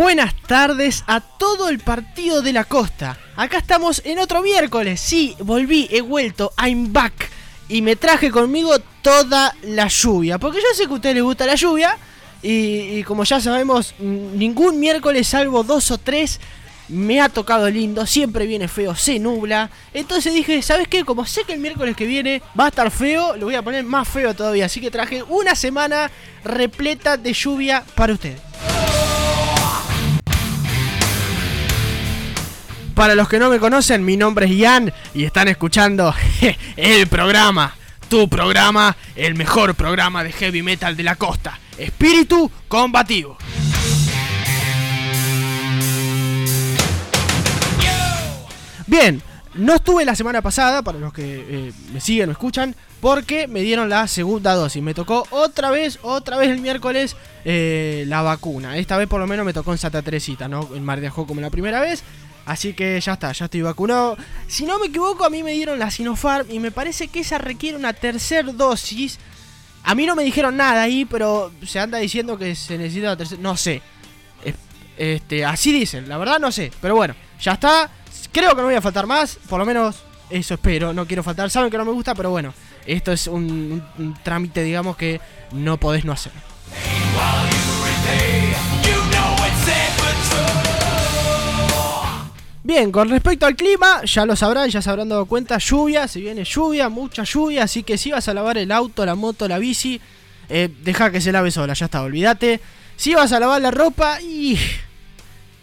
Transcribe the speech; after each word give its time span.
buenas 0.00 0.34
tardes 0.34 1.04
a 1.06 1.20
todo 1.20 1.68
el 1.68 1.78
partido 1.78 2.40
de 2.40 2.54
la 2.54 2.64
costa. 2.64 3.18
Acá 3.36 3.58
estamos 3.58 4.00
en 4.06 4.18
otro 4.18 4.40
miércoles. 4.40 4.98
Sí, 4.98 5.36
volví, 5.40 5.88
he 5.90 6.00
vuelto, 6.00 6.54
I'm 6.56 6.90
back. 6.90 7.28
Y 7.68 7.82
me 7.82 7.96
traje 7.96 8.30
conmigo 8.30 8.78
toda 9.02 9.54
la 9.60 9.88
lluvia. 9.88 10.38
Porque 10.38 10.56
yo 10.56 10.74
sé 10.74 10.86
que 10.86 10.92
a 10.92 10.94
ustedes 10.94 11.16
les 11.16 11.22
gusta 11.22 11.44
la 11.44 11.54
lluvia. 11.54 11.98
Y, 12.42 13.02
como 13.02 13.24
ya 13.24 13.42
sabemos, 13.42 13.94
ningún 13.98 14.80
miércoles, 14.80 15.28
salvo 15.28 15.64
dos 15.64 15.90
o 15.90 15.98
tres, 15.98 16.40
me 16.88 17.20
ha 17.20 17.28
tocado 17.28 17.68
lindo. 17.68 18.06
Siempre 18.06 18.46
viene 18.46 18.68
feo, 18.68 18.96
se 18.96 19.18
nubla. 19.18 19.68
Entonces 19.92 20.32
dije, 20.32 20.62
¿sabes 20.62 20.88
qué? 20.88 21.04
Como 21.04 21.26
sé 21.26 21.44
que 21.44 21.52
el 21.52 21.60
miércoles 21.60 21.94
que 21.94 22.06
viene 22.06 22.40
va 22.58 22.64
a 22.64 22.68
estar 22.68 22.90
feo, 22.90 23.36
lo 23.36 23.44
voy 23.44 23.54
a 23.54 23.60
poner 23.60 23.84
más 23.84 24.08
feo 24.08 24.32
todavía. 24.32 24.64
Así 24.64 24.80
que 24.80 24.90
traje 24.90 25.22
una 25.24 25.54
semana 25.54 26.10
repleta 26.42 27.18
de 27.18 27.34
lluvia 27.34 27.84
para 27.94 28.14
ustedes. 28.14 28.40
Para 33.00 33.14
los 33.14 33.30
que 33.30 33.38
no 33.38 33.48
me 33.48 33.58
conocen, 33.58 34.04
mi 34.04 34.18
nombre 34.18 34.44
es 34.44 34.52
Ian 34.52 34.92
y 35.14 35.24
están 35.24 35.48
escuchando 35.48 36.14
el 36.76 37.06
programa, 37.06 37.74
tu 38.10 38.28
programa, 38.28 38.94
el 39.16 39.36
mejor 39.36 39.74
programa 39.74 40.22
de 40.22 40.32
heavy 40.32 40.62
metal 40.62 40.98
de 40.98 41.02
la 41.02 41.16
costa, 41.16 41.58
Espíritu 41.78 42.50
Combativo. 42.68 43.38
Bien, 48.86 49.22
no 49.54 49.76
estuve 49.76 50.04
la 50.04 50.14
semana 50.14 50.42
pasada, 50.42 50.82
para 50.82 50.98
los 50.98 51.14
que 51.14 51.22
eh, 51.24 51.72
me 51.94 52.02
siguen 52.02 52.28
o 52.28 52.32
escuchan, 52.32 52.76
porque 53.00 53.48
me 53.48 53.62
dieron 53.62 53.88
la 53.88 54.06
segunda 54.08 54.54
dosis. 54.54 54.82
Me 54.82 54.92
tocó 54.92 55.26
otra 55.30 55.70
vez, 55.70 55.98
otra 56.02 56.36
vez 56.36 56.50
el 56.50 56.60
miércoles 56.60 57.16
eh, 57.46 58.04
la 58.08 58.20
vacuna. 58.20 58.76
Esta 58.76 58.98
vez 58.98 59.08
por 59.08 59.20
lo 59.20 59.26
menos 59.26 59.46
me 59.46 59.54
tocó 59.54 59.72
en 59.72 59.78
Santa 59.78 60.02
Teresita, 60.02 60.48
¿no? 60.48 60.68
En 60.74 60.84
Mar 60.84 61.00
de 61.00 61.06
Ajó 61.06 61.26
como 61.26 61.40
la 61.40 61.48
primera 61.48 61.80
vez. 61.80 62.04
Así 62.50 62.72
que 62.72 63.00
ya 63.00 63.12
está, 63.12 63.30
ya 63.30 63.44
estoy 63.44 63.62
vacunado. 63.62 64.16
Si 64.48 64.64
no 64.64 64.80
me 64.80 64.86
equivoco, 64.86 65.24
a 65.24 65.30
mí 65.30 65.44
me 65.44 65.52
dieron 65.52 65.78
la 65.78 65.88
Sinopharm 65.88 66.50
y 66.50 66.58
me 66.58 66.72
parece 66.72 67.06
que 67.06 67.20
esa 67.20 67.38
requiere 67.38 67.76
una 67.76 67.92
tercera 67.92 68.50
dosis. 68.50 69.20
A 69.84 69.94
mí 69.94 70.04
no 70.04 70.16
me 70.16 70.24
dijeron 70.24 70.56
nada 70.56 70.82
ahí, 70.82 71.04
pero 71.04 71.52
se 71.64 71.78
anda 71.78 71.98
diciendo 71.98 72.36
que 72.36 72.56
se 72.56 72.76
necesita 72.76 73.06
la 73.06 73.16
tercera. 73.16 73.40
No 73.40 73.56
sé. 73.56 73.82
Este, 74.98 75.44
así 75.44 75.70
dicen, 75.70 76.08
la 76.08 76.18
verdad 76.18 76.40
no 76.40 76.50
sé. 76.50 76.72
Pero 76.80 76.96
bueno, 76.96 77.14
ya 77.40 77.52
está. 77.52 77.88
Creo 78.32 78.50
que 78.50 78.62
no 78.62 78.64
voy 78.64 78.74
a 78.74 78.82
faltar 78.82 79.06
más. 79.06 79.38
Por 79.48 79.60
lo 79.60 79.64
menos 79.64 80.02
eso 80.28 80.54
espero. 80.54 80.92
No 80.92 81.06
quiero 81.06 81.22
faltar. 81.22 81.50
Saben 81.50 81.70
que 81.70 81.78
no 81.78 81.84
me 81.84 81.92
gusta, 81.92 82.16
pero 82.16 82.30
bueno. 82.30 82.52
Esto 82.84 83.12
es 83.12 83.28
un, 83.28 83.80
un 83.96 84.14
trámite, 84.24 84.64
digamos, 84.64 84.96
que 84.96 85.20
no 85.52 85.76
podés 85.78 86.04
no 86.04 86.10
hacer. 86.10 86.32
Bien, 92.70 92.92
con 92.92 93.08
respecto 93.08 93.46
al 93.46 93.56
clima, 93.56 94.04
ya 94.04 94.24
lo 94.24 94.36
sabrán, 94.36 94.70
ya 94.70 94.80
se 94.80 94.88
habrán 94.88 95.08
dado 95.08 95.26
cuenta, 95.26 95.58
lluvia, 95.58 96.06
se 96.06 96.20
viene 96.20 96.44
lluvia, 96.44 96.88
mucha 96.88 97.24
lluvia, 97.24 97.64
así 97.64 97.82
que 97.82 97.98
si 97.98 98.12
vas 98.12 98.28
a 98.28 98.32
lavar 98.32 98.58
el 98.58 98.70
auto, 98.70 99.04
la 99.04 99.16
moto, 99.16 99.48
la 99.48 99.58
bici, 99.58 100.00
eh, 100.48 100.68
deja 100.84 101.10
que 101.10 101.20
se 101.20 101.32
lave 101.32 101.50
sola, 101.50 101.74
ya 101.74 101.86
está, 101.86 102.00
olvídate. 102.00 102.60
Si 102.94 103.12
vas 103.12 103.32
a 103.32 103.40
lavar 103.40 103.60
la 103.60 103.72
ropa, 103.72 104.20
y 104.20 104.56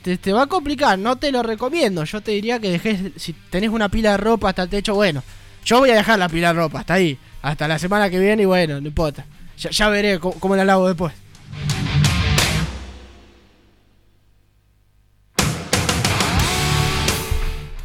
te, 0.04 0.34
va 0.34 0.42
a 0.42 0.48
complicar, 0.48 1.00
no 1.00 1.16
te 1.16 1.32
lo 1.32 1.44
recomiendo. 1.44 2.04
Yo 2.04 2.20
te 2.20 2.32
diría 2.32 2.60
que 2.60 2.72
dejes, 2.72 3.14
si 3.16 3.32
tenés 3.32 3.70
una 3.70 3.88
pila 3.88 4.12
de 4.12 4.18
ropa 4.18 4.50
hasta 4.50 4.64
el 4.64 4.70
techo, 4.70 4.94
bueno, 4.94 5.24
yo 5.64 5.80
voy 5.80 5.92
a 5.92 5.96
dejar 5.96 6.20
la 6.20 6.28
pila 6.28 6.50
de 6.50 6.60
ropa 6.60 6.82
hasta 6.82 6.96
ahí, 6.96 7.18
hasta 7.42 7.70
la 7.70 7.80
semana 7.80 8.10
que 8.10 8.20
viene 8.20 8.44
y 8.44 8.48
bueno, 8.48 8.82
no 8.82 8.88
importa. 8.90 9.26
Ya, 9.56 9.88
veré 9.88 10.20
cómo 10.20 10.58
la 10.58 10.66
lavo 10.66 10.90
después. 10.90 11.14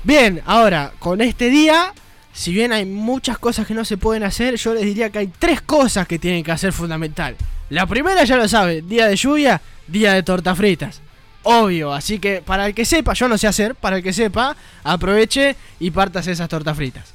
Bien, 0.05 0.43
ahora, 0.47 0.93
con 0.99 1.21
este 1.21 1.49
día, 1.49 1.93
si 2.33 2.53
bien 2.53 2.73
hay 2.73 2.85
muchas 2.85 3.39
cosas 3.39 3.67
que 3.67 3.75
no 3.75 3.85
se 3.85 3.97
pueden 3.97 4.25
hacer, 4.25 4.57
yo 4.57 4.75
les 4.75 4.85
diría 4.85 5.11
que 5.11 5.19
hay 5.21 5.27
tres 5.39 5.61
cosas 5.61 6.09
que 6.09 6.19
tienen 6.19 6.43
que 6.43 6.51
hacer 6.51 6.73
fundamental. 6.73 7.37
La 7.71 7.87
primera 7.87 8.25
ya 8.25 8.37
lo 8.37 8.49
sabe, 8.49 8.83
día 8.83 9.07
de 9.07 9.15
lluvia, 9.15 9.61
día 9.87 10.15
de 10.15 10.25
tortas 10.25 10.59
fritas. 10.59 11.01
Obvio, 11.45 11.93
así 11.93 12.19
que 12.19 12.43
para 12.43 12.67
el 12.67 12.75
que 12.75 12.85
sepa, 12.85 13.15
yo 13.15 13.29
no 13.29 13.39
sé 13.39 13.47
hacer, 13.47 13.77
para 13.77 13.97
el 13.97 14.03
que 14.03 14.13
sepa, 14.13 14.57
aproveche 14.83 15.57
y 15.79 15.91
partas 15.93 16.27
esas 16.27 16.49
tortas 16.49 16.77
fritas. 16.77 17.15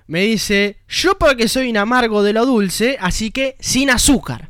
Me 0.06 0.22
dice, 0.22 0.78
yo 0.88 1.18
porque 1.18 1.48
soy 1.48 1.70
un 1.70 1.78
amargo 1.78 2.24
de 2.24 2.34
lo 2.34 2.46
dulce, 2.46 2.98
así 3.02 3.32
que 3.32 3.56
sin 3.60 3.90
azúcar. 3.90 4.50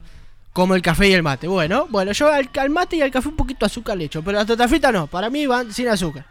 como 0.51 0.75
el 0.75 0.81
café 0.83 1.09
y 1.09 1.13
el 1.13 1.24
mate. 1.24 1.47
Bueno, 1.47 1.88
bueno, 1.89 2.12
yo 2.12 2.31
al, 2.31 2.69
mate 2.69 2.97
y 2.97 3.01
al 3.01 3.12
café 3.12 3.30
un 3.30 3.35
poquito 3.35 3.62
de 3.62 3.71
azúcar 3.71 3.97
le 3.97 4.06
echo, 4.06 4.21
pero 4.24 4.38
la 4.38 4.45
torta 4.45 4.68
frita 4.68 4.91
no, 4.91 5.07
para 5.07 5.30
mí 5.30 5.47
van 5.47 5.74
sin 5.74 5.88
azúcar. 5.88 6.25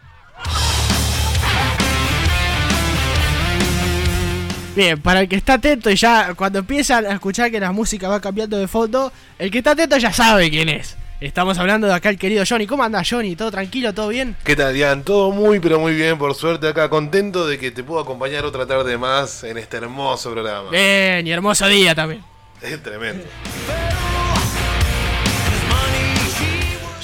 Bien, 4.75 4.99
para 5.01 5.21
el 5.21 5.29
que 5.29 5.35
está 5.35 5.55
atento 5.55 5.91
y 5.91 5.95
ya 5.95 6.33
cuando 6.35 6.59
empiezan 6.59 7.05
a 7.05 7.11
escuchar 7.11 7.51
que 7.51 7.59
la 7.59 7.71
música 7.71 8.07
va 8.07 8.21
cambiando 8.21 8.57
de 8.57 8.67
fondo, 8.67 9.11
el 9.37 9.51
que 9.51 9.59
está 9.59 9.71
atento 9.71 9.97
ya 9.97 10.13
sabe 10.13 10.49
quién 10.49 10.69
es. 10.69 10.95
Estamos 11.23 11.57
hablando 11.57 11.87
de 11.87 11.93
acá 11.93 12.09
el 12.09 12.19
querido 12.19 12.43
Johnny. 12.45 12.67
¿Cómo 12.67 12.83
anda 12.83 13.01
Johnny? 13.09 13.37
¿Todo 13.37 13.49
tranquilo? 13.49 13.93
¿Todo 13.93 14.09
bien? 14.09 14.35
¿Qué 14.43 14.57
tal, 14.57 14.73
Dian? 14.73 15.03
Todo 15.03 15.31
muy, 15.31 15.61
pero 15.61 15.79
muy 15.79 15.93
bien, 15.93 16.17
por 16.17 16.35
suerte 16.35 16.67
acá. 16.67 16.89
Contento 16.89 17.47
de 17.47 17.57
que 17.57 17.71
te 17.71 17.81
puedo 17.81 18.01
acompañar 18.01 18.43
otra 18.43 18.65
tarde 18.65 18.97
más 18.97 19.45
en 19.45 19.57
este 19.57 19.77
hermoso 19.77 20.33
programa. 20.33 20.69
Bien, 20.69 21.25
y 21.25 21.31
hermoso 21.31 21.65
día 21.67 21.95
también. 21.95 22.21
Es 22.61 22.83
tremendo. 22.83 23.23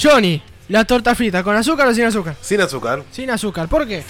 Johnny, 0.04 0.42
la 0.68 0.84
torta 0.84 1.16
frita, 1.16 1.42
¿con 1.42 1.56
azúcar 1.56 1.88
o 1.88 1.94
sin 1.94 2.04
azúcar? 2.04 2.36
Sin 2.42 2.60
azúcar. 2.60 3.04
Sin 3.14 3.32
azúcar, 3.32 3.70
¿por 3.70 3.88
qué? 3.88 4.04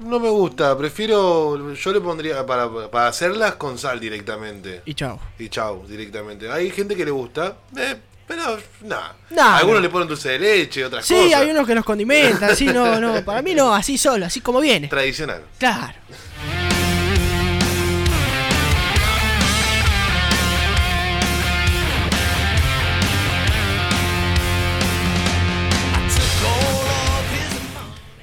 No 0.00 0.18
me 0.18 0.30
gusta, 0.30 0.76
prefiero. 0.76 1.74
Yo 1.74 1.92
le 1.92 2.00
pondría 2.00 2.44
para, 2.44 2.68
para 2.90 3.06
hacerlas 3.06 3.54
con 3.54 3.78
sal 3.78 4.00
directamente. 4.00 4.82
Y 4.84 4.94
chao. 4.94 5.20
Y 5.38 5.48
chau, 5.48 5.86
directamente. 5.86 6.50
Hay 6.50 6.70
gente 6.70 6.96
que 6.96 7.04
le 7.04 7.12
gusta, 7.12 7.58
eh, 7.76 7.94
pero 8.26 8.58
nada. 8.82 9.14
Nah, 9.30 9.56
Algunos 9.58 9.80
no. 9.80 9.86
le 9.86 9.88
ponen 9.90 10.08
dulce 10.08 10.30
de 10.30 10.38
leche, 10.38 10.84
otras 10.84 11.04
Sí, 11.04 11.14
cosas. 11.14 11.40
hay 11.40 11.50
unos 11.50 11.66
que 11.66 11.74
los 11.74 11.84
condimentan, 11.84 12.56
sí, 12.56 12.66
no, 12.66 12.98
no. 13.00 13.22
Para 13.24 13.42
mí 13.42 13.54
no, 13.54 13.74
así 13.74 13.98
solo, 13.98 14.26
así 14.26 14.40
como 14.40 14.60
viene. 14.60 14.88
Tradicional. 14.88 15.42
Claro. 15.58 15.94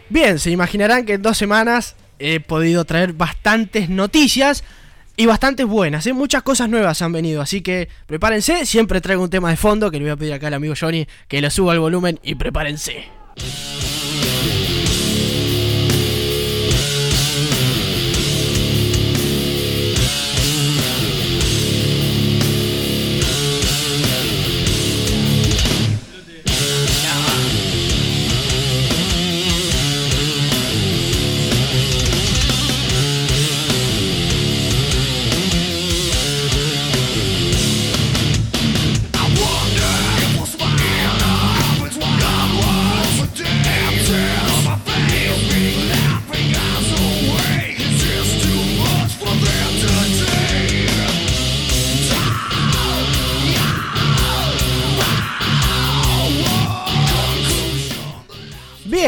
Bien, 0.10 0.40
se 0.40 0.50
imaginarán 0.52 1.06
que 1.06 1.14
en 1.14 1.22
dos 1.22 1.38
semanas 1.38 1.96
he 2.18 2.40
podido 2.40 2.84
traer 2.86 3.14
bastantes 3.14 3.90
noticias 3.90 4.64
y 5.20 5.26
bastantes 5.26 5.66
buenas. 5.66 6.08
¿eh? 6.08 6.14
Muchas 6.14 6.44
cosas 6.44 6.70
nuevas 6.70 7.02
han 7.02 7.12
venido, 7.12 7.42
así 7.42 7.60
que 7.60 7.90
prepárense. 8.08 8.66
Siempre 8.66 9.02
traigo 9.02 9.22
un 9.22 9.30
tema 9.30 9.50
de 9.50 9.58
fondo 9.58 9.92
que 9.92 9.98
le 9.98 10.06
voy 10.06 10.12
a 10.12 10.16
pedir 10.16 10.32
acá 10.32 10.48
al 10.48 10.54
amigo 10.54 10.76
Johnny 10.80 11.08
que 11.28 11.42
lo 11.42 11.50
suba 11.50 11.74
al 11.74 11.80
volumen 11.82 12.22
y 12.24 12.36
prepárense. 12.36 13.04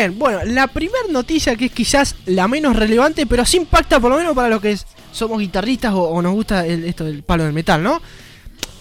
Bueno, 0.09 0.39
la 0.45 0.67
primera 0.67 0.99
noticia 1.11 1.55
que 1.55 1.65
es 1.65 1.71
quizás 1.71 2.15
la 2.25 2.47
menos 2.47 2.75
relevante, 2.75 3.25
pero 3.25 3.45
sí 3.45 3.57
impacta 3.57 3.99
por 3.99 4.11
lo 4.11 4.17
menos 4.17 4.33
para 4.35 4.49
los 4.49 4.61
que 4.61 4.71
es- 4.71 4.85
somos 5.11 5.39
guitarristas 5.39 5.93
o, 5.95 6.21
nos 6.21 6.33
gusta 6.33 6.65
el- 6.65 6.85
esto 6.85 7.03
del 7.05 7.21
palo 7.23 7.43
del 7.43 7.53
metal, 7.53 7.83
¿no? 7.83 8.01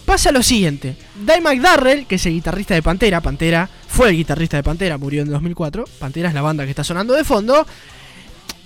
Pasa 0.07 0.33
lo 0.33 0.43
siguiente, 0.43 0.97
Dave 1.25 1.41
McDarrell, 1.41 2.07
que 2.07 2.17
es 2.17 2.27
el 2.27 2.33
guitarrista 2.33 2.75
de 2.75 2.83
Pantera, 2.83 3.21
Pantera 3.21 3.69
fue 3.89 4.09
el 4.09 4.17
guitarrista 4.17 4.57
de 4.57 4.63
Pantera, 4.65 4.99
murió 4.99 5.23
en 5.23 5.31
2004, 5.31 5.85
Pantera 6.01 6.29
es 6.29 6.35
la 6.35 6.43
banda 6.43 6.65
que 6.65 6.71
está 6.71 6.83
sonando 6.83 7.15
de 7.15 7.23
fondo, 7.23 7.65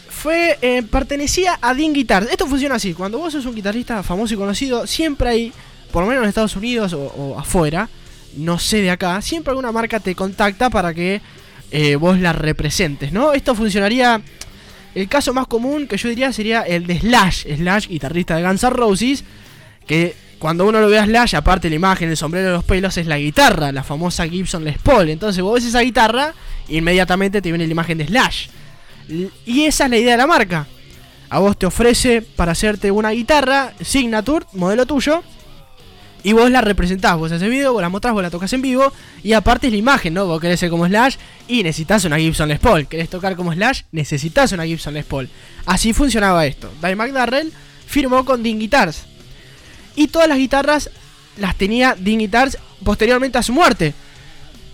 fue 0.08 0.58
eh, 0.62 0.82
pertenecía 0.82 1.58
a 1.60 1.74
Dean 1.74 1.92
Guitars. 1.92 2.30
Esto 2.30 2.46
funciona 2.46 2.76
así, 2.76 2.94
cuando 2.94 3.18
vos 3.18 3.32
sos 3.32 3.44
un 3.46 3.54
guitarrista 3.54 4.02
famoso 4.02 4.34
y 4.34 4.36
conocido, 4.36 4.86
siempre 4.86 5.28
hay, 5.28 5.52
por 5.92 6.02
lo 6.02 6.08
menos 6.08 6.22
en 6.22 6.28
Estados 6.28 6.56
Unidos 6.56 6.92
o, 6.94 7.00
o 7.02 7.38
afuera, 7.38 7.88
no 8.36 8.58
sé 8.58 8.80
de 8.80 8.90
acá, 8.90 9.20
siempre 9.20 9.50
alguna 9.50 9.70
marca 9.72 10.00
te 10.00 10.14
contacta 10.14 10.70
para 10.70 10.94
que 10.94 11.20
eh, 11.70 11.96
vos 11.96 12.18
la 12.18 12.32
representes, 12.32 13.12
¿no? 13.12 13.32
Esto 13.32 13.54
funcionaría. 13.54 14.20
El 14.94 15.08
caso 15.08 15.34
más 15.34 15.48
común 15.48 15.88
que 15.88 15.96
yo 15.96 16.08
diría 16.08 16.32
sería 16.32 16.62
el 16.62 16.86
de 16.86 17.00
Slash, 17.00 17.46
Slash, 17.56 17.88
guitarrista 17.88 18.36
de 18.36 18.44
Guns 18.44 18.62
N' 18.62 18.70
Roses, 18.70 19.24
que 19.86 20.14
cuando 20.38 20.66
uno 20.66 20.80
lo 20.80 20.88
ve 20.88 20.98
a 20.98 21.04
Slash, 21.04 21.34
aparte 21.34 21.68
la 21.68 21.76
imagen, 21.76 22.10
el 22.10 22.16
sombrero 22.16 22.52
los 22.52 22.64
pelos, 22.64 22.96
es 22.96 23.06
la 23.06 23.18
guitarra, 23.18 23.72
la 23.72 23.82
famosa 23.82 24.28
Gibson 24.28 24.62
Les 24.62 24.78
Paul. 24.78 25.08
Entonces 25.08 25.42
vos 25.42 25.54
ves 25.54 25.64
esa 25.64 25.80
guitarra, 25.80 26.32
inmediatamente 26.68 27.42
te 27.42 27.50
viene 27.50 27.66
la 27.66 27.72
imagen 27.72 27.98
de 27.98 28.06
Slash. 28.06 28.48
Y 29.44 29.64
esa 29.64 29.84
es 29.84 29.90
la 29.90 29.98
idea 29.98 30.12
de 30.12 30.18
la 30.18 30.26
marca. 30.26 30.66
A 31.28 31.38
vos 31.40 31.58
te 31.58 31.66
ofrece 31.66 32.22
para 32.22 32.52
hacerte 32.52 32.90
una 32.90 33.10
guitarra, 33.10 33.72
Signature, 33.80 34.46
modelo 34.52 34.86
tuyo, 34.86 35.24
y 36.24 36.32
vos 36.32 36.50
la 36.50 36.62
representás, 36.62 37.16
vos 37.18 37.30
haces 37.30 37.48
video, 37.48 37.74
vos 37.74 37.82
la 37.82 37.90
mostrás, 37.90 38.14
vos 38.14 38.22
la 38.22 38.30
tocas 38.30 38.50
en 38.54 38.62
vivo, 38.62 38.90
y 39.22 39.34
aparte 39.34 39.66
es 39.66 39.72
la 39.74 39.78
imagen, 39.78 40.14
¿no? 40.14 40.26
Vos 40.26 40.40
querés 40.40 40.58
ser 40.58 40.70
como 40.70 40.86
Slash 40.86 41.16
y 41.46 41.62
necesitas 41.62 42.04
una 42.06 42.16
Gibson 42.16 42.48
Les 42.48 42.58
Paul. 42.58 42.88
Querés 42.88 43.10
tocar 43.10 43.36
como 43.36 43.52
Slash, 43.52 43.82
necesitas 43.92 44.50
una 44.52 44.64
Gibson 44.64 44.94
Les 44.94 45.04
Paul. 45.04 45.28
Así 45.66 45.92
funcionaba 45.92 46.46
esto. 46.46 46.72
Dave 46.80 46.96
McDarrell 46.96 47.52
firmó 47.86 48.24
con 48.24 48.42
Dean 48.42 48.58
Guitars. 48.58 49.04
Y 49.96 50.08
todas 50.08 50.26
las 50.26 50.38
guitarras 50.38 50.90
las 51.36 51.56
tenía 51.56 51.94
Dean 51.96 52.18
Guitars 52.18 52.56
posteriormente 52.82 53.36
a 53.36 53.42
su 53.42 53.52
muerte. 53.52 53.92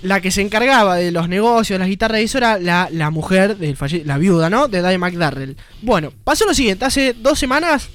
La 0.02 0.20
que 0.20 0.30
se 0.30 0.42
encargaba 0.42 0.94
de 0.96 1.10
los 1.10 1.28
negocios, 1.28 1.80
las 1.80 1.88
guitarras 1.88 2.20
y 2.20 2.24
eso 2.24 2.38
era 2.38 2.60
la, 2.60 2.88
la 2.92 3.10
mujer, 3.10 3.56
del 3.56 3.76
la 4.04 4.18
viuda, 4.18 4.48
¿no? 4.48 4.68
De 4.68 4.82
Dave 4.82 4.98
McDarrell. 4.98 5.56
Bueno, 5.82 6.12
pasó 6.22 6.46
lo 6.46 6.54
siguiente, 6.54 6.84
hace 6.84 7.12
dos 7.12 7.40
semanas 7.40 7.88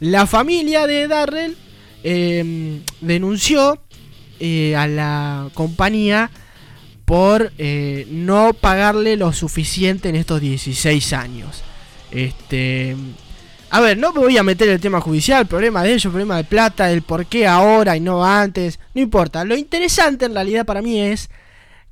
la 0.00 0.26
familia 0.26 0.86
de 0.86 1.06
Darrell 1.06 1.56
eh, 2.04 2.80
denunció 3.00 3.80
eh, 4.38 4.76
a 4.76 4.86
la 4.86 5.48
compañía 5.54 6.30
por 7.06 7.52
eh, 7.58 8.06
no 8.10 8.52
pagarle 8.52 9.16
lo 9.16 9.32
suficiente 9.32 10.10
en 10.10 10.16
estos 10.16 10.40
16 10.40 11.12
años. 11.14 11.62
Este, 12.10 12.94
a 13.70 13.80
ver, 13.80 13.96
no 13.96 14.12
me 14.12 14.20
voy 14.20 14.36
a 14.36 14.42
meter 14.42 14.68
el 14.68 14.80
tema 14.80 15.00
judicial, 15.00 15.46
problema 15.46 15.82
de 15.82 15.94
ellos, 15.94 16.10
problema 16.10 16.36
de 16.36 16.44
plata, 16.44 16.86
del 16.86 17.02
por 17.02 17.26
qué 17.26 17.46
ahora 17.46 17.96
y 17.96 18.00
no 18.00 18.24
antes, 18.24 18.78
no 18.94 19.00
importa. 19.00 19.44
Lo 19.44 19.56
interesante 19.56 20.26
en 20.26 20.34
realidad 20.34 20.66
para 20.66 20.82
mí 20.82 21.00
es 21.00 21.30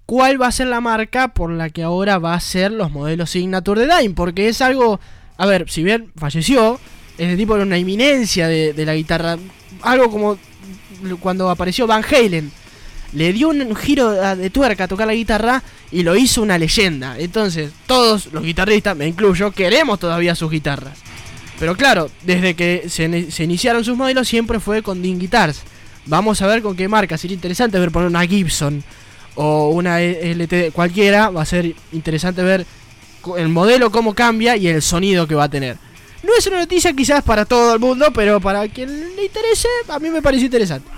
cuál 0.05 0.41
va 0.41 0.49
a 0.49 0.53
ser 0.53 0.67
la 0.67 0.83
marca 0.83 1.29
por 1.35 1.51
la 1.51 1.71
que 1.71 1.83
ahora 1.83 2.19
va 2.19 2.35
a 2.35 2.41
ser 2.41 2.71
los 2.71 2.91
modelos 2.91 3.31
Signature 3.31 3.87
de 3.87 3.95
Dime, 3.99 4.15
porque 4.15 4.49
es 4.49 4.61
algo, 4.61 5.01
a 5.39 5.47
ver, 5.47 5.71
si 5.71 5.83
bien 5.83 6.13
falleció, 6.17 6.79
este 7.17 7.37
tipo 7.37 7.55
era 7.55 7.65
una 7.65 7.79
eminencia 7.79 8.49
de 8.49 8.85
la 8.85 8.95
guitarra, 8.95 9.39
algo 9.83 10.11
como 10.11 10.39
cuando 11.21 11.51
apareció 11.51 11.87
Van 11.87 12.05
Halen, 12.05 12.51
le 13.13 13.33
dio 13.33 13.51
un 13.51 13.77
giro 13.77 14.11
de 14.11 14.51
tuerca 14.51 14.85
a 14.85 14.89
tocar 14.89 15.07
la 15.07 15.15
guitarra 15.15 15.63
y 15.91 16.03
lo 16.03 16.17
hizo 16.17 16.43
una 16.43 16.59
leyenda. 16.59 17.19
Entonces, 17.19 17.73
todos 17.87 18.33
los 18.33 18.43
guitarristas, 18.43 18.97
me 18.97 19.07
incluyo, 19.07 19.51
queremos 19.51 19.99
todavía 19.99 20.35
sus 20.35 20.51
guitarras. 20.51 20.99
Pero 21.59 21.77
claro, 21.77 22.11
desde 22.23 22.55
que 22.55 22.89
se, 22.89 23.05
iniciaron 23.45 23.85
sus 23.85 23.97
modelos 23.97 24.27
siempre 24.27 24.59
fue 24.59 24.83
con 24.83 25.03
Dean 25.03 25.19
Guitars. 25.19 25.63
Vamos 26.07 26.43
a 26.43 26.47
ver 26.47 26.63
con 26.63 26.75
qué 26.75 26.89
marca. 26.89 27.17
Sería 27.19 27.35
interesante 27.35 27.79
ver 27.79 27.93
poner 27.93 28.09
una 28.09 28.27
Gibson 28.27 28.83
o 29.35 29.69
una 29.69 30.01
LT 30.01 30.73
cualquiera. 30.73 31.31
Va 31.31 31.43
a 31.43 31.47
ser 31.47 31.75
interesante 31.93 32.43
ver 32.43 32.67
el 33.39 33.49
modelo 33.49 33.93
cómo 33.93 34.15
cambia 34.15 34.57
y 34.57 34.67
el 34.67 34.83
sonido 34.83 35.29
que 35.29 35.35
va 35.35 35.45
a 35.45 35.49
tener. 35.49 35.77
No 36.23 36.33
es 36.39 36.47
una 36.47 36.59
noticia 36.59 36.93
quizás 36.93 37.23
para 37.23 37.45
todo 37.45 37.75
el 37.75 37.81
mundo, 37.81 38.13
pero 38.15 38.41
para 38.41 38.69
quien 38.69 39.17
le 39.17 39.25
interese, 39.25 39.69
a 39.89 39.99
mí 39.99 40.09
me 40.09 40.23
pareció 40.23 40.47
interesante. 40.47 40.89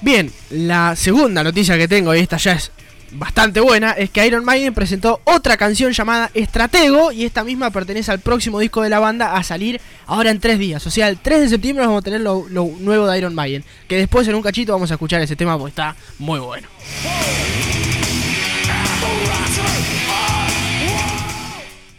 Bien, 0.00 0.30
la 0.50 0.96
segunda 0.96 1.42
noticia 1.42 1.78
que 1.78 1.88
tengo, 1.88 2.14
y 2.14 2.18
esta 2.18 2.36
ya 2.36 2.52
es 2.52 2.70
bastante 3.14 3.60
buena, 3.60 3.92
es 3.92 4.10
que 4.10 4.26
Iron 4.26 4.44
Maiden 4.44 4.74
presentó 4.74 5.20
otra 5.24 5.56
canción 5.56 5.92
llamada 5.92 6.30
Estratego 6.34 7.12
y 7.12 7.24
esta 7.24 7.44
misma 7.44 7.70
pertenece 7.70 8.10
al 8.10 8.20
próximo 8.20 8.58
disco 8.58 8.82
de 8.82 8.90
la 8.90 8.98
banda 8.98 9.36
a 9.36 9.42
salir 9.42 9.80
ahora 10.06 10.30
en 10.30 10.40
tres 10.40 10.58
días. 10.58 10.86
O 10.86 10.90
sea, 10.90 11.08
el 11.08 11.18
3 11.18 11.40
de 11.40 11.48
septiembre 11.48 11.86
vamos 11.86 12.00
a 12.00 12.04
tener 12.04 12.20
lo, 12.20 12.46
nuevo 12.50 13.06
de 13.06 13.18
Iron 13.18 13.34
Maiden, 13.34 13.64
que 13.88 13.96
después 13.96 14.26
en 14.28 14.34
un 14.34 14.42
cachito 14.42 14.72
vamos 14.72 14.90
a 14.90 14.94
escuchar 14.94 15.20
ese 15.20 15.36
tema 15.36 15.58
porque 15.58 15.70
está 15.70 15.96
muy 16.18 16.40
bueno. 16.40 16.68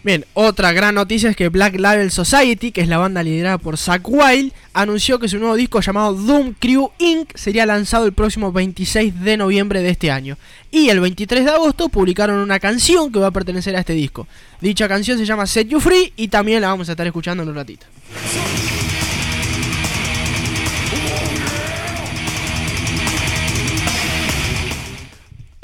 Bien, 0.05 0.23
otra 0.35 0.71
gran 0.71 0.93
noticia 0.93 1.31
es 1.31 1.35
que 1.35 1.49
Black 1.49 1.79
Label 1.79 2.11
Society, 2.11 2.71
que 2.71 2.81
es 2.81 2.87
la 2.87 2.99
banda 2.99 3.23
liderada 3.23 3.57
por 3.57 3.75
Zack 3.75 4.07
Wild, 4.07 4.53
anunció 4.71 5.17
que 5.17 5.27
su 5.27 5.39
nuevo 5.39 5.55
disco 5.55 5.81
llamado 5.81 6.13
Doom 6.13 6.53
Crew 6.59 6.91
Inc. 6.99 7.35
sería 7.35 7.65
lanzado 7.65 8.05
el 8.05 8.13
próximo 8.13 8.51
26 8.51 9.21
de 9.21 9.35
noviembre 9.35 9.81
de 9.81 9.89
este 9.89 10.11
año. 10.11 10.37
Y 10.69 10.89
el 10.89 10.99
23 10.99 11.45
de 11.45 11.49
agosto 11.49 11.89
publicaron 11.89 12.37
una 12.37 12.59
canción 12.59 13.11
que 13.11 13.17
va 13.17 13.29
a 13.29 13.31
pertenecer 13.31 13.75
a 13.75 13.79
este 13.79 13.93
disco. 13.93 14.27
Dicha 14.61 14.87
canción 14.87 15.17
se 15.17 15.25
llama 15.25 15.47
Set 15.47 15.69
You 15.69 15.79
Free 15.79 16.13
y 16.15 16.27
también 16.27 16.61
la 16.61 16.67
vamos 16.67 16.87
a 16.87 16.91
estar 16.91 17.07
escuchando 17.07 17.41
en 17.41 17.49
un 17.49 17.55
ratito. 17.55 17.87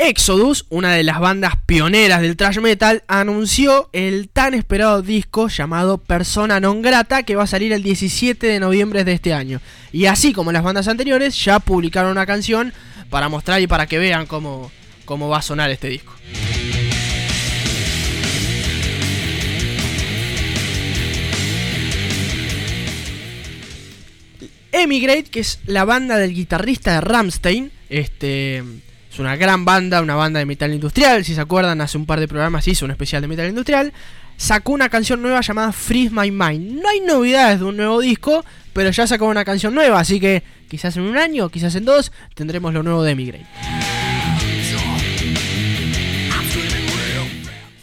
Exodus, 0.03 0.65
una 0.70 0.93
de 0.93 1.03
las 1.03 1.20
bandas 1.20 1.53
pioneras 1.67 2.22
del 2.22 2.36
thrash 2.36 2.58
metal, 2.58 3.03
anunció 3.08 3.88
el 3.93 4.29
tan 4.29 4.55
esperado 4.55 5.03
disco 5.03 5.48
llamado 5.48 6.00
Persona 6.00 6.58
non 6.58 6.81
grata 6.81 7.22
que 7.22 7.38
va 7.38 7.46
a 7.46 7.48
salir 7.48 7.70
el 7.70 7.86
17 7.86 8.41
de 8.41 8.58
noviembre 8.58 9.05
de 9.05 9.13
este 9.13 9.31
año. 9.31 9.62
Y 9.93 10.10
así 10.10 10.34
como 10.34 10.51
las 10.51 10.63
bandas 10.63 10.88
anteriores, 10.88 11.38
ya 11.46 11.60
publicaron 11.60 12.10
una 12.10 12.25
canción 12.25 12.74
para 13.12 13.29
mostrar 13.29 13.62
y 13.62 13.67
para 13.67 13.86
que 13.86 14.00
vean 14.00 14.25
cómo, 14.25 14.72
cómo 15.05 15.29
va 15.29 15.38
a 15.38 15.41
sonar 15.43 15.70
este 15.70 15.89
disco. 15.89 16.13
Emigrate, 24.72 25.29
que 25.29 25.41
es 25.41 25.60
la 25.67 25.86
banda 25.86 26.17
del 26.17 26.34
guitarrista 26.34 26.96
de 26.96 27.01
Ramstein, 27.01 27.72
este 27.89 28.63
es 29.12 29.20
una 29.20 29.36
gran 29.36 29.65
banda, 29.65 30.01
una 30.01 30.15
banda 30.15 30.39
de 30.39 30.46
metal 30.46 30.74
industrial. 30.74 31.25
Si 31.25 31.36
se 31.36 31.41
acuerdan, 31.41 31.82
hace 31.82 31.98
un 31.98 32.06
par 32.06 32.22
de 32.22 32.30
programas 32.30 32.65
hizo 32.68 32.86
un 32.86 32.91
especial 32.91 33.22
de 33.22 33.27
metal 33.27 33.50
industrial. 33.50 33.91
Sacó 34.38 34.72
una 34.72 34.88
canción 34.88 35.22
nueva 35.22 35.41
llamada 35.41 35.74
Freeze 35.74 36.12
My 36.12 36.32
Mind. 36.32 36.82
No 36.82 36.88
hay 36.88 37.01
novedades 37.01 37.60
de 37.60 37.65
un 37.65 37.75
nuevo 37.75 38.00
disco, 38.00 38.46
pero 38.72 38.89
ya 38.89 39.06
sacó 39.06 39.25
una 39.25 39.44
canción 39.44 39.75
nueva. 39.75 40.00
Así 40.00 40.22
que 40.22 40.44
quizás 40.70 40.96
en 40.96 41.03
un 41.03 41.18
año, 41.18 41.50
quizás 41.50 41.75
en 41.75 41.84
dos, 41.84 42.13
tendremos 42.36 42.74
lo 42.74 42.84
nuevo 42.84 43.03
de 43.03 43.12
Emigrate. 43.12 43.46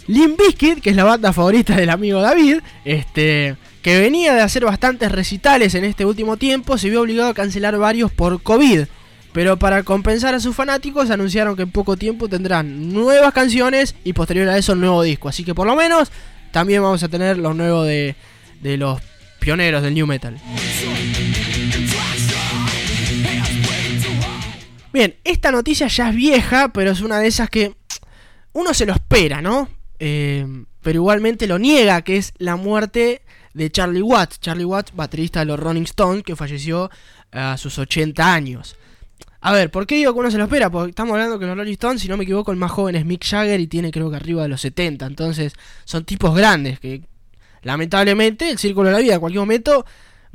Limp 0.07 0.41
Bizkit, 0.41 0.81
que 0.81 0.89
es 0.89 0.97
la 0.97 1.05
banda 1.05 1.35
favorita 1.35 1.77
del 1.77 1.91
amigo 1.91 2.23
David, 2.23 2.61
este, 2.87 3.57
que 3.83 4.01
venía 4.01 4.33
de 4.33 4.41
hacer 4.41 4.65
bastantes 4.65 5.13
recitales 5.13 5.75
en 5.75 5.85
este 5.85 6.07
último 6.07 6.39
tiempo, 6.39 6.79
se 6.79 6.89
vio 6.89 7.03
obligado 7.03 7.29
a 7.29 7.35
cancelar 7.35 7.77
varios 7.77 8.11
por 8.11 8.43
COVID. 8.43 8.87
Pero 9.33 9.59
para 9.59 9.83
compensar 9.83 10.35
a 10.35 10.41
sus 10.41 10.57
fanáticos 10.57 11.11
anunciaron 11.11 11.55
que 11.55 11.63
en 11.63 11.71
poco 11.71 11.97
tiempo 11.97 12.29
tendrán 12.29 12.93
nuevas 12.93 13.33
canciones 13.33 13.95
y 14.05 14.13
posterior 14.13 14.49
a 14.49 14.59
eso 14.59 14.73
un 14.73 14.81
nuevo 14.81 15.03
disco. 15.03 15.29
Así 15.29 15.45
que 15.45 15.55
por 15.55 15.67
lo 15.67 15.77
menos 15.77 16.11
también 16.51 16.83
vamos 16.83 17.03
a 17.03 17.09
tener 17.09 17.39
lo 17.39 17.55
nuevo 17.55 17.83
de, 17.83 18.17
los 18.63 19.01
pioneros 19.39 19.83
del 19.83 19.95
New 19.95 20.07
Metal. 20.07 20.37
Bien, 24.93 25.15
esta 25.23 25.53
noticia 25.53 25.87
ya 25.89 26.09
es 26.09 26.17
vieja, 26.17 26.73
pero 26.73 26.91
es 26.91 27.01
una 27.01 27.21
de 27.21 27.29
esas 27.29 27.51
que 27.51 27.75
uno 28.55 28.73
se 28.73 28.87
lo 28.87 28.95
espera, 28.95 29.43
¿no? 29.43 29.69
Eh, 29.99 30.47
pero 30.83 30.97
igualmente 30.97 31.47
lo 31.47 31.59
niega, 31.59 32.03
que 32.03 32.17
es 32.17 32.33
la 32.39 32.57
muerte 32.57 33.23
de 33.53 33.71
Charlie 33.71 34.03
Watts. 34.03 34.41
Charlie 34.41 34.65
Watts, 34.65 34.95
baterista 34.95 35.41
de 35.41 35.47
los 35.47 35.61
Rolling 35.61 35.83
Stones, 35.83 36.23
que 36.23 36.35
falleció 36.35 36.91
a 37.31 37.57
sus 37.59 37.79
80 37.79 38.33
años. 38.33 38.77
A 39.41 39.53
ver, 39.53 39.71
¿por 39.71 39.87
qué 39.87 39.97
digo 39.97 40.13
que 40.13 40.19
uno 40.19 40.31
se 40.31 40.39
lo 40.39 40.45
espera? 40.45 40.69
Porque 40.71 40.91
estamos 40.91 41.13
hablando 41.13 41.39
que 41.39 41.47
los 41.47 41.57
Rolling 41.57 41.73
Stones, 41.73 42.03
si 42.03 42.09
no 42.09 42.17
me 42.17 42.25
equivoco, 42.25 42.51
el 42.51 42.59
más 42.59 42.73
joven 42.73 42.97
es 42.97 43.07
Mick 43.07 43.25
Jagger 43.25 43.61
y 43.61 43.69
tiene 43.69 43.93
creo 43.93 44.11
que 44.11 44.17
arriba 44.17 44.43
de 44.43 44.49
los 44.49 44.61
70. 44.61 45.07
Entonces, 45.07 45.55
son 45.85 46.05
tipos 46.05 46.35
grandes 46.35 46.81
que 46.81 47.03
lamentablemente 47.63 48.51
el 48.51 48.59
círculo 48.59 48.89
de 48.89 48.95
la 48.95 49.01
vida 49.01 49.15
en 49.15 49.21
cualquier 49.21 49.41
momento 49.41 49.87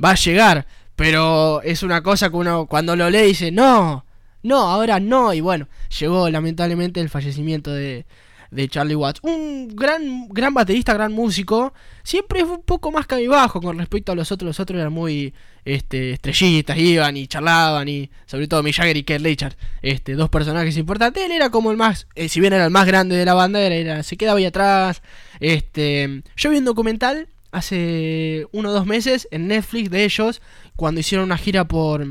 va 0.02 0.10
a 0.10 0.14
llegar. 0.14 0.66
Pero 0.96 1.60
es 1.62 1.82
una 1.82 2.02
cosa 2.02 2.30
que 2.30 2.36
uno 2.36 2.66
cuando 2.66 2.96
lo 2.96 3.10
lee 3.10 3.26
dice, 3.26 3.50
no, 3.50 4.06
no, 4.42 4.58
ahora 4.70 5.00
no. 5.00 5.34
Y 5.34 5.40
bueno, 5.40 5.68
llegó 5.98 6.30
lamentablemente 6.30 7.00
el 7.00 7.10
fallecimiento 7.10 7.72
de, 7.72 8.06
de 8.54 8.68
Charlie 8.68 8.94
Watts. 8.94 9.20
Un 9.22 9.68
gran, 9.74 10.28
gran 10.28 10.54
baterista, 10.54 10.94
gran 10.94 11.12
músico. 11.12 11.74
Siempre 12.02 12.44
fue 12.44 12.56
un 12.56 12.62
poco 12.62 12.92
más 12.92 13.06
cabibajo 13.06 13.60
con 13.60 13.78
respecto 13.78 14.12
a 14.12 14.14
los 14.14 14.30
otros. 14.30 14.46
Los 14.46 14.60
otros 14.60 14.78
eran 14.78 14.92
muy 14.92 15.34
este, 15.64 16.12
estrellitas, 16.12 16.78
iban 16.78 17.16
y 17.16 17.26
charlaban. 17.26 17.88
Y 17.88 18.10
sobre 18.26 18.46
todo 18.46 18.62
Mick 18.62 18.76
Jagger 18.76 18.96
y 18.96 19.02
Keith 19.02 19.22
Richards. 19.22 19.56
Este, 19.82 20.14
dos 20.14 20.30
personajes 20.30 20.76
importantes. 20.76 21.24
Él 21.24 21.32
era 21.32 21.50
como 21.50 21.70
el 21.72 21.76
más, 21.76 22.06
eh, 22.14 22.28
si 22.28 22.40
bien 22.40 22.52
era 22.52 22.64
el 22.64 22.70
más 22.70 22.86
grande 22.86 23.16
de 23.16 23.24
la 23.24 23.34
banda, 23.34 23.60
era, 23.60 24.02
se 24.02 24.16
quedaba 24.16 24.38
ahí 24.38 24.46
atrás. 24.46 25.02
Este, 25.40 26.22
yo 26.36 26.50
vi 26.50 26.58
un 26.58 26.64
documental 26.64 27.28
hace 27.50 28.46
uno 28.52 28.70
o 28.70 28.72
dos 28.72 28.86
meses 28.86 29.28
en 29.30 29.48
Netflix 29.48 29.90
de 29.90 30.04
ellos. 30.04 30.42
Cuando 30.76 31.00
hicieron 31.00 31.26
una 31.26 31.38
gira 31.38 31.66
por 31.66 32.06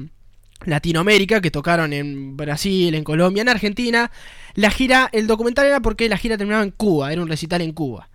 Latinoamérica, 0.65 1.41
que 1.41 1.51
tocaron 1.51 1.93
en 1.93 2.37
Brasil, 2.37 2.93
en 2.95 3.03
Colombia, 3.03 3.41
en 3.41 3.49
Argentina. 3.49 4.11
La 4.55 4.71
gira, 4.71 5.09
el 5.11 5.27
documental 5.27 5.65
era 5.65 5.79
porque 5.79 6.09
la 6.09 6.17
gira 6.17 6.37
terminaba 6.37 6.63
en 6.63 6.71
Cuba, 6.71 7.11
era 7.11 7.21
un 7.21 7.27
recital 7.27 7.61
en 7.61 7.73
Cuba. 7.73 8.09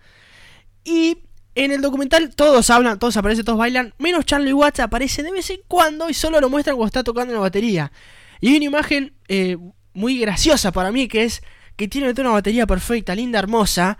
Y 0.83 1.17
en 1.55 1.71
el 1.71 1.81
documental 1.81 2.33
todos 2.35 2.69
hablan, 2.69 2.99
todos 2.99 3.17
aparecen, 3.17 3.45
todos 3.45 3.59
bailan, 3.59 3.93
menos 3.97 4.25
Charlie 4.25 4.53
Watts 4.53 4.79
aparece 4.79 5.23
de 5.23 5.31
vez 5.31 5.49
en 5.49 5.59
cuando 5.67 6.09
y 6.09 6.13
solo 6.13 6.39
lo 6.39 6.49
muestran 6.49 6.75
cuando 6.75 6.87
está 6.87 7.03
tocando 7.03 7.33
la 7.33 7.41
batería. 7.41 7.91
Y 8.39 8.49
hay 8.49 8.55
una 8.57 8.65
imagen 8.65 9.13
eh, 9.27 9.57
muy 9.93 10.19
graciosa 10.19 10.71
para 10.71 10.91
mí 10.91 11.07
que 11.07 11.25
es 11.25 11.41
que 11.75 11.87
tiene 11.87 12.11
una 12.11 12.31
batería 12.31 12.67
perfecta, 12.67 13.15
linda, 13.15 13.39
hermosa. 13.39 13.97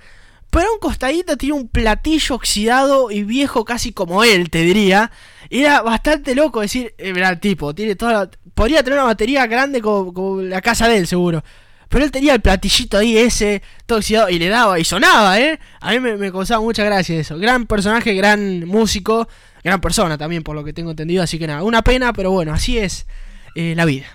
Pero 0.49 0.67
a 0.67 0.73
un 0.73 0.79
costadito 0.79 1.37
tiene 1.37 1.53
un 1.53 1.67
platillo 1.67 2.35
oxidado 2.35 3.11
y 3.11 3.23
viejo 3.23 3.63
casi 3.65 3.93
como 3.93 4.23
él, 4.23 4.49
te 4.49 4.63
diría. 4.63 5.11
Era 5.49 5.81
bastante 5.81 6.35
loco 6.35 6.61
decir, 6.61 6.93
eh, 6.97 7.13
el 7.15 7.39
tipo, 7.39 7.73
tiene 7.73 7.95
toda 7.95 8.29
podría 8.59 8.83
tener 8.83 8.99
una 8.99 9.05
batería 9.05 9.47
grande 9.47 9.79
como, 9.79 10.41
la 10.41 10.59
casa 10.59 10.89
de 10.89 10.97
él, 10.97 11.07
seguro. 11.07 11.41
Pero 11.87 12.03
él 12.03 12.11
tenía 12.11 12.33
el 12.33 12.41
platillito 12.41 12.97
ahí 12.97 13.17
ese, 13.17 13.61
todo 13.85 13.99
oxidado, 13.99 14.29
y 14.29 14.37
le 14.37 14.49
daba, 14.49 14.77
y 14.77 14.83
sonaba, 14.83 15.39
¿eh? 15.39 15.57
A 15.79 15.91
mí 15.91 16.01
me, 16.01 16.29
causaba 16.29 16.59
mucha 16.59 16.83
gracia 16.83 17.17
eso. 17.17 17.37
Gran 17.39 17.67
personaje, 17.67 18.13
gran 18.15 18.67
músico, 18.67 19.29
gran 19.63 19.79
persona 19.79 20.17
también, 20.17 20.43
por 20.43 20.57
lo 20.57 20.65
que 20.65 20.73
tengo 20.73 20.91
entendido. 20.91 21.23
Así 21.23 21.39
que 21.39 21.47
nada, 21.47 21.63
una 21.63 21.83
pena, 21.83 22.11
pero 22.11 22.31
bueno, 22.31 22.53
así 22.53 22.77
es 22.77 23.07
eh, 23.55 23.75
la 23.77 23.85
vida. 23.85 24.07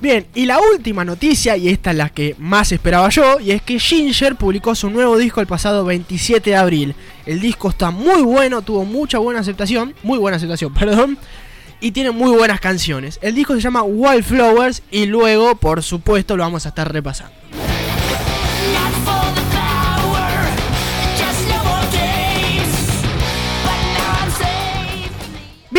Bien, 0.00 0.26
y 0.34 0.46
la 0.46 0.58
última 0.58 1.04
noticia, 1.04 1.58
y 1.58 1.68
esta 1.68 1.90
es 1.90 1.96
la 1.98 2.08
que 2.08 2.34
más 2.38 2.72
esperaba 2.72 3.10
yo, 3.10 3.38
y 3.38 3.50
es 3.50 3.60
que 3.60 3.78
Ginger 3.78 4.34
publicó 4.34 4.74
su 4.74 4.88
nuevo 4.88 5.18
disco 5.18 5.42
el 5.42 5.46
pasado 5.46 5.84
27 5.84 6.50
de 6.50 6.56
abril. 6.56 6.94
El 7.26 7.38
disco 7.38 7.68
está 7.68 7.90
muy 7.90 8.22
bueno, 8.22 8.62
tuvo 8.62 8.86
mucha 8.86 9.18
buena 9.18 9.40
aceptación, 9.40 9.94
muy 10.02 10.18
buena 10.18 10.38
aceptación, 10.38 10.72
perdón, 10.78 11.18
y 11.80 11.90
tiene 11.90 12.12
muy 12.12 12.34
buenas 12.34 12.60
canciones. 12.60 13.18
El 13.20 13.34
disco 13.34 13.54
se 13.54 13.60
llama 13.60 13.82
Wildflowers 13.82 14.82
y 14.90 15.04
luego, 15.04 15.56
por 15.56 15.82
supuesto, 15.82 16.34
lo 16.34 16.44
vamos 16.44 16.64
a 16.64 16.70
estar 16.70 16.90
repasando. 16.90 17.34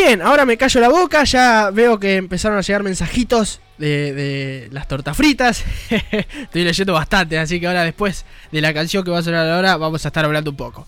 Bien, 0.04 0.24
ahora 0.24 0.48
me 0.48 0.58
callo 0.58 0.82
la 0.82 0.90
boca, 0.90 1.24
ya 1.26 1.70
veo 1.70 2.00
que 2.00 2.16
empezaron 2.16 2.58
a 2.58 2.62
llegar 2.62 2.82
mensajitos 2.82 3.62
de, 3.78 4.68
las 4.72 4.88
tortas 4.88 5.16
fritas. 5.16 5.64
Estoy 6.42 6.64
leyendo 6.64 6.94
bastante, 6.94 7.38
así 7.38 7.60
que 7.60 7.68
ahora 7.68 7.84
después 7.84 8.26
de 8.52 8.62
la 8.62 8.74
canción 8.74 9.04
que 9.04 9.12
va 9.12 9.20
a 9.20 9.22
sonar 9.22 9.48
ahora 9.48 9.78
vamos 9.78 10.04
a 10.04 10.08
estar 10.08 10.26
hablando 10.26 10.50
un 10.50 10.58
poco. 10.58 10.88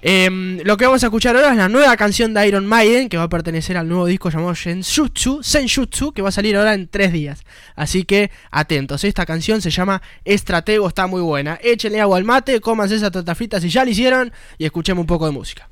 Em, 0.00 0.60
lo 0.64 0.78
que 0.78 0.86
vamos 0.86 1.02
a 1.02 1.08
escuchar 1.08 1.36
ahora 1.36 1.50
es 1.50 1.58
la 1.58 1.68
nueva 1.68 1.94
canción 1.98 2.32
de 2.32 2.48
Iron 2.48 2.64
Maiden, 2.64 3.10
que 3.10 3.18
va 3.18 3.24
a 3.24 3.28
pertenecer 3.28 3.76
al 3.76 3.86
nuevo 3.86 4.06
disco 4.06 4.30
llamado 4.30 4.54
Senjutsu, 4.54 5.42
Senjutsu, 5.42 6.12
que 6.12 6.22
va 6.22 6.30
a 6.30 6.32
salir 6.32 6.56
ahora 6.56 6.72
en 6.72 6.88
tres 6.88 7.12
días. 7.12 7.44
Así 7.76 8.04
que 8.04 8.30
atentos, 8.50 9.04
esta 9.04 9.26
canción 9.26 9.60
se 9.60 9.68
llama 9.68 10.00
Estratego, 10.24 10.88
está 10.88 11.06
muy 11.06 11.20
buena. 11.20 11.58
Échenle 11.62 12.00
agua 12.00 12.16
al 12.16 12.24
mate, 12.24 12.62
cómanse 12.62 12.94
esas 12.94 13.12
tortas 13.12 13.36
fritas 13.36 13.60
si 13.60 13.68
ya 13.68 13.84
lo 13.84 13.90
hicieron 13.90 14.32
y 14.56 14.64
escuchemos 14.64 15.02
un 15.02 15.06
poco 15.06 15.26
de 15.26 15.32
música. 15.32 15.68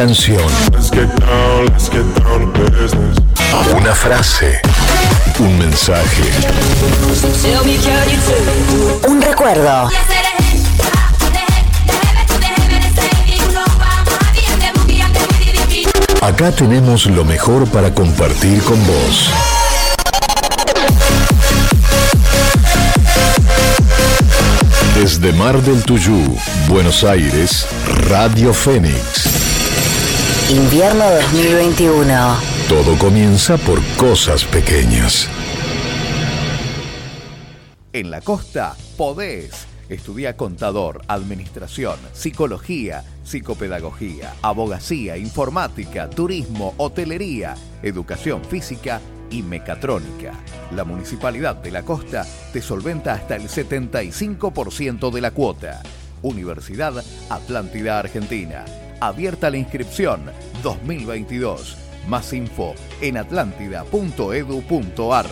Una 0.00 0.06
canción. 0.06 0.42
Una 3.76 3.94
frase. 3.94 4.58
Un 5.38 5.58
mensaje. 5.58 6.22
Un 9.06 9.20
recuerdo. 9.20 9.90
Acá 16.22 16.50
tenemos 16.52 17.04
lo 17.04 17.26
mejor 17.26 17.68
para 17.68 17.92
compartir 17.92 18.62
con 18.62 18.78
vos. 18.86 19.30
Desde 24.94 25.34
Mar 25.34 25.60
del 25.60 25.82
Tuyú, 25.82 26.38
Buenos 26.68 27.04
Aires, 27.04 27.66
Radio 28.08 28.54
Fénix. 28.54 29.29
Invierno 30.50 31.08
2021. 31.08 32.36
Todo 32.68 32.98
comienza 32.98 33.56
por 33.56 33.80
cosas 33.96 34.44
pequeñas. 34.44 35.28
En 37.92 38.10
la 38.10 38.20
costa 38.20 38.74
podés. 38.96 39.68
Estudia 39.88 40.36
contador, 40.36 41.02
administración, 41.06 41.96
psicología, 42.12 43.04
psicopedagogía, 43.22 44.34
abogacía, 44.42 45.16
informática, 45.16 46.10
turismo, 46.10 46.74
hotelería, 46.78 47.54
educación 47.84 48.44
física 48.44 49.00
y 49.30 49.44
mecatrónica. 49.44 50.32
La 50.72 50.82
Municipalidad 50.82 51.54
de 51.54 51.70
la 51.70 51.84
Costa 51.84 52.26
te 52.52 52.60
solventa 52.60 53.12
hasta 53.12 53.36
el 53.36 53.44
75% 53.44 55.12
de 55.12 55.20
la 55.20 55.30
cuota. 55.30 55.80
Universidad 56.22 57.04
Atlántida 57.28 58.00
Argentina. 58.00 58.64
Abierta 59.00 59.50
la 59.50 59.56
inscripción 59.56 60.30
2022. 60.62 61.78
Más 62.06 62.34
info 62.34 62.74
en 63.00 63.16
atlántida.edu.ar. 63.16 65.26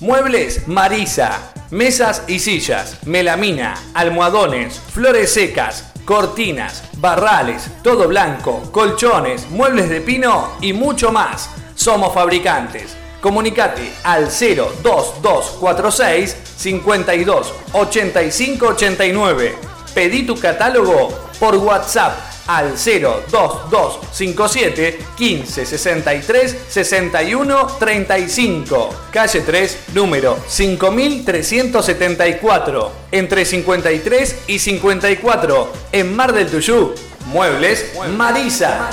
Muebles 0.00 0.66
Marisa. 0.66 1.52
Mesas 1.70 2.24
y 2.28 2.40
sillas, 2.40 3.06
melamina, 3.06 3.74
almohadones, 3.94 4.78
flores 4.78 5.32
secas, 5.32 5.92
cortinas, 6.04 6.84
barrales, 6.98 7.68
todo 7.82 8.06
blanco, 8.06 8.70
colchones, 8.70 9.50
muebles 9.50 9.88
de 9.88 10.00
pino 10.00 10.52
y 10.60 10.72
mucho 10.72 11.10
más. 11.10 11.50
Somos 11.74 12.12
fabricantes. 12.12 12.96
Comunicate 13.20 13.90
al 14.04 14.26
02246 14.26 16.36
52 16.56 17.54
85 17.72 18.66
89. 18.66 19.73
Pedí 19.94 20.24
tu 20.24 20.38
catálogo 20.38 21.08
por 21.38 21.56
WhatsApp 21.56 22.34
al 22.46 22.74
02257 22.74 24.98
15 25.16 25.66
63 25.66 26.56
61 26.68 27.66
35. 27.78 28.90
Calle 29.12 29.40
3, 29.40 29.78
número 29.94 30.36
5374, 30.46 32.92
entre 33.12 33.44
53 33.44 34.36
y 34.48 34.58
54, 34.58 35.72
en 35.92 36.16
Mar 36.16 36.32
del 36.32 36.50
Tuyú. 36.50 36.92
Muebles 37.26 37.92
Marisa. 38.16 38.90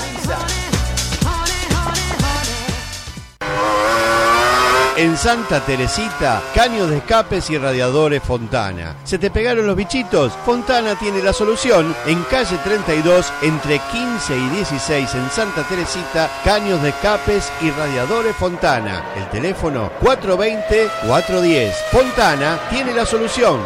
En 4.94 5.16
Santa 5.16 5.60
Teresita, 5.60 6.42
caños 6.54 6.90
de 6.90 6.98
escapes 6.98 7.48
y 7.48 7.56
radiadores 7.56 8.22
Fontana. 8.22 8.94
¿Se 9.04 9.18
te 9.18 9.30
pegaron 9.30 9.66
los 9.66 9.74
bichitos? 9.74 10.34
Fontana 10.44 10.96
tiene 10.96 11.22
la 11.22 11.32
solución 11.32 11.96
en 12.06 12.22
calle 12.24 12.58
32 12.62 13.32
entre 13.40 13.78
15 13.78 14.36
y 14.36 14.48
16 14.50 15.14
en 15.14 15.30
Santa 15.30 15.62
Teresita, 15.66 16.28
caños 16.44 16.82
de 16.82 16.90
escapes 16.90 17.50
y 17.62 17.70
radiadores 17.70 18.36
Fontana. 18.36 19.02
El 19.16 19.30
teléfono 19.30 19.90
420-410. 20.02 21.72
Fontana 21.90 22.60
tiene 22.68 22.92
la 22.92 23.06
solución. 23.06 23.60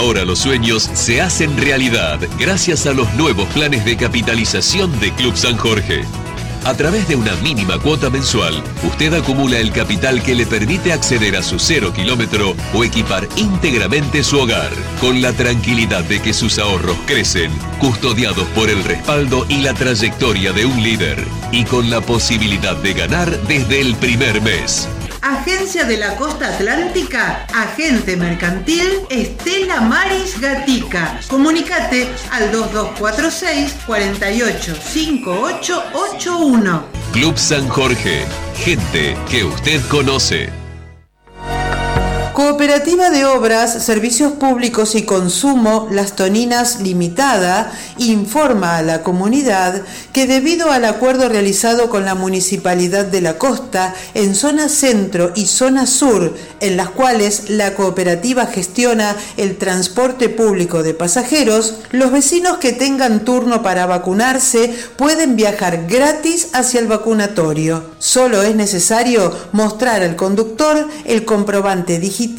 Ahora 0.00 0.24
los 0.24 0.38
sueños 0.38 0.88
se 0.94 1.20
hacen 1.20 1.58
realidad 1.58 2.18
gracias 2.38 2.86
a 2.86 2.94
los 2.94 3.12
nuevos 3.16 3.46
planes 3.50 3.84
de 3.84 3.98
capitalización 3.98 4.98
de 4.98 5.12
Club 5.12 5.36
San 5.36 5.58
Jorge. 5.58 6.04
A 6.64 6.72
través 6.72 7.06
de 7.06 7.16
una 7.16 7.34
mínima 7.36 7.78
cuota 7.78 8.08
mensual, 8.08 8.62
usted 8.82 9.12
acumula 9.12 9.58
el 9.58 9.72
capital 9.72 10.22
que 10.22 10.34
le 10.34 10.46
permite 10.46 10.94
acceder 10.94 11.36
a 11.36 11.42
su 11.42 11.58
cero 11.58 11.92
kilómetro 11.94 12.56
o 12.72 12.82
equipar 12.82 13.28
íntegramente 13.36 14.24
su 14.24 14.38
hogar, 14.38 14.70
con 15.02 15.20
la 15.20 15.34
tranquilidad 15.34 16.02
de 16.04 16.22
que 16.22 16.32
sus 16.32 16.58
ahorros 16.58 16.96
crecen, 17.06 17.52
custodiados 17.78 18.48
por 18.54 18.70
el 18.70 18.82
respaldo 18.82 19.44
y 19.50 19.58
la 19.58 19.74
trayectoria 19.74 20.52
de 20.52 20.64
un 20.64 20.82
líder, 20.82 21.22
y 21.52 21.64
con 21.64 21.90
la 21.90 22.00
posibilidad 22.00 22.76
de 22.76 22.94
ganar 22.94 23.38
desde 23.42 23.82
el 23.82 23.94
primer 23.96 24.40
mes. 24.40 24.88
Agencia 25.22 25.84
de 25.84 25.98
la 25.98 26.16
Costa 26.16 26.48
Atlántica, 26.48 27.46
Agente 27.54 28.16
Mercantil 28.16 29.02
Estela 29.10 29.82
Maris 29.82 30.40
Gatica. 30.40 31.20
Comunicate 31.28 32.08
al 32.30 32.50
2246 32.50 33.74
485881. 33.86 36.84
Club 37.12 37.36
San 37.36 37.68
Jorge, 37.68 38.24
gente 38.56 39.14
que 39.28 39.44
usted 39.44 39.82
conoce. 39.88 40.59
Cooperativa 42.40 43.10
de 43.10 43.26
Obras, 43.26 43.84
Servicios 43.84 44.32
Públicos 44.32 44.94
y 44.94 45.02
Consumo 45.02 45.88
Las 45.90 46.16
Toninas 46.16 46.80
Limitada 46.80 47.70
informa 47.98 48.78
a 48.78 48.82
la 48.82 49.02
comunidad 49.02 49.82
que 50.14 50.26
debido 50.26 50.72
al 50.72 50.86
acuerdo 50.86 51.28
realizado 51.28 51.90
con 51.90 52.06
la 52.06 52.14
Municipalidad 52.14 53.04
de 53.04 53.20
la 53.20 53.36
Costa 53.36 53.94
en 54.14 54.34
zona 54.34 54.70
centro 54.70 55.32
y 55.36 55.44
zona 55.44 55.86
sur, 55.86 56.34
en 56.60 56.78
las 56.78 56.88
cuales 56.88 57.50
la 57.50 57.74
cooperativa 57.74 58.46
gestiona 58.46 59.14
el 59.36 59.58
transporte 59.58 60.30
público 60.30 60.82
de 60.82 60.94
pasajeros, 60.94 61.80
los 61.90 62.10
vecinos 62.10 62.56
que 62.56 62.72
tengan 62.72 63.26
turno 63.26 63.62
para 63.62 63.84
vacunarse 63.84 64.74
pueden 64.96 65.36
viajar 65.36 65.86
gratis 65.86 66.48
hacia 66.54 66.80
el 66.80 66.86
vacunatorio. 66.86 67.84
Solo 67.98 68.42
es 68.42 68.54
necesario 68.54 69.30
mostrar 69.52 70.02
al 70.02 70.16
conductor 70.16 70.88
el 71.04 71.26
comprobante 71.26 71.98
digital 71.98 72.29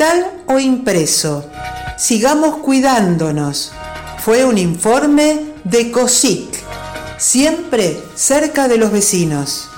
o 0.48 0.60
impreso. 0.60 1.46
Sigamos 1.98 2.58
cuidándonos. 2.58 3.72
Fue 4.20 4.46
un 4.46 4.58
informe 4.58 5.54
de 5.64 5.92
COSIC, 5.92 6.50
siempre 7.18 8.00
cerca 8.16 8.68
de 8.68 8.78
los 8.78 8.92
vecinos. 8.92 9.70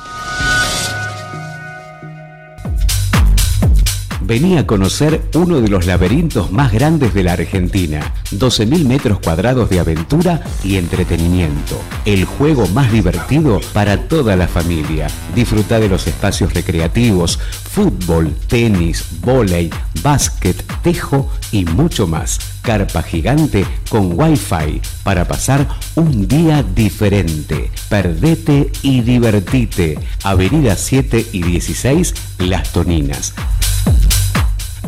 Vení 4.26 4.58
a 4.58 4.66
conocer 4.66 5.22
uno 5.34 5.60
de 5.60 5.68
los 5.68 5.86
laberintos 5.86 6.50
más 6.50 6.72
grandes 6.72 7.14
de 7.14 7.24
la 7.24 7.34
Argentina. 7.34 8.14
12.000 8.32 8.86
metros 8.86 9.20
cuadrados 9.20 9.70
de 9.70 9.82
aventura 9.82 10.42
y 10.64 10.78
entretenimiento. 10.78 11.78
El 12.06 12.24
juego 12.24 12.66
más 12.68 12.90
divertido 12.90 13.60
para 13.74 14.08
toda 14.08 14.38
la 14.38 14.48
familia. 14.48 15.08
Disfruta 15.36 15.78
de 15.78 15.90
los 15.90 16.08
espacios 16.08 16.54
recreativos, 16.54 17.38
fútbol, 17.38 18.34
tenis, 18.48 19.04
vóley, 19.20 19.70
básquet, 20.02 20.64
tejo 20.82 21.30
y 21.52 21.66
mucho 21.66 22.08
más. 22.08 22.40
Carpa 22.62 23.04
gigante 23.04 23.66
con 23.90 24.18
wifi 24.18 24.82
para 25.04 25.28
pasar 25.28 25.68
un 25.96 26.30
día 26.30 26.64
diferente. 26.64 27.72
Perdete 27.90 28.72
y 28.84 29.02
divertite. 29.02 30.00
Avenida 30.24 30.78
7 30.78 31.28
y 31.34 31.42
16, 31.44 32.14
Las 32.40 32.72
Toninas 32.72 33.34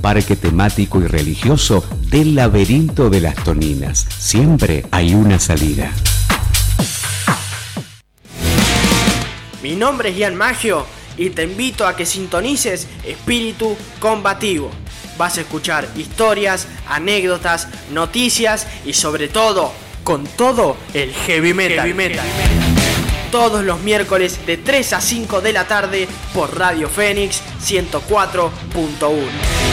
parque 0.02 0.36
temático 0.36 1.02
y 1.02 1.08
religioso 1.08 1.84
del 2.10 2.36
laberinto 2.36 3.10
de 3.10 3.22
las 3.22 3.36
Toninas. 3.36 4.06
Siempre 4.18 4.86
hay 4.92 5.14
una 5.14 5.40
salida. 5.40 5.92
Mi 9.64 9.76
nombre 9.76 10.10
es 10.10 10.18
Ian 10.18 10.36
Magio 10.36 10.86
y 11.18 11.32
te 11.32 11.44
invito 11.44 11.88
a 11.88 11.96
que 11.96 12.06
sintonices 12.06 12.88
Espíritu 13.04 13.76
Combativo. 14.00 14.70
Vas 15.18 15.38
a 15.38 15.42
escuchar 15.42 15.88
historias, 15.96 16.68
anécdotas, 16.88 17.68
noticias 17.92 18.68
y 18.86 18.94
sobre 18.94 19.28
todo, 19.28 19.72
con 20.04 20.26
todo 20.26 20.78
el 20.94 21.14
heavy 21.14 21.54
metal. 21.54 21.78
Heavy 21.78 21.94
metal. 21.94 22.26
Todos 23.32 23.64
los 23.64 23.82
miércoles 23.82 24.46
de 24.46 24.58
3 24.58 24.94
a 24.94 25.02
5 25.02 25.42
de 25.42 25.54
la 25.54 25.68
tarde 25.68 26.08
por 26.34 26.58
Radio 26.58 26.88
Fénix 26.88 27.42
104.1. 27.62 29.65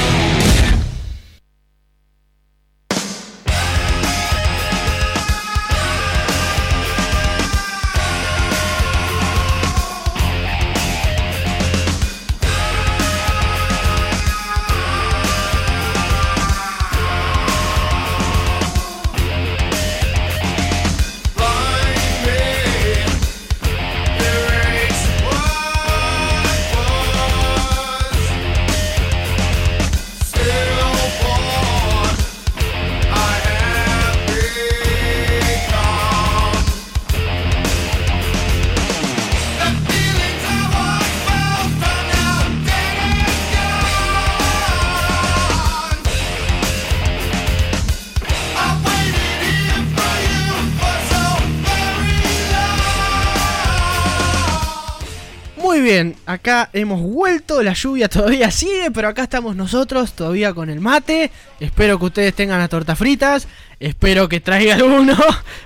bien, 55.83 56.16
acá 56.27 56.71
hemos 56.73 57.01
vuelto, 57.01 57.62
la 57.62 57.73
lluvia 57.73 58.09
todavía 58.09 58.51
sigue, 58.51 58.90
pero 58.90 59.09
acá 59.09 59.25
estamos 59.25 59.57
nosotros 59.57 60.12
todavía 60.14 60.55
con 60.55 60.71
el 60.71 60.81
mate. 60.81 61.31
Espero 61.61 61.99
que 61.99 62.07
ustedes 62.07 62.35
tengan 62.35 62.59
las 62.59 62.71
tortas 62.71 62.99
fritas, 62.99 63.47
espero 63.79 64.29
que 64.29 64.40
traigan 64.40 64.83
uno. 65.01 65.16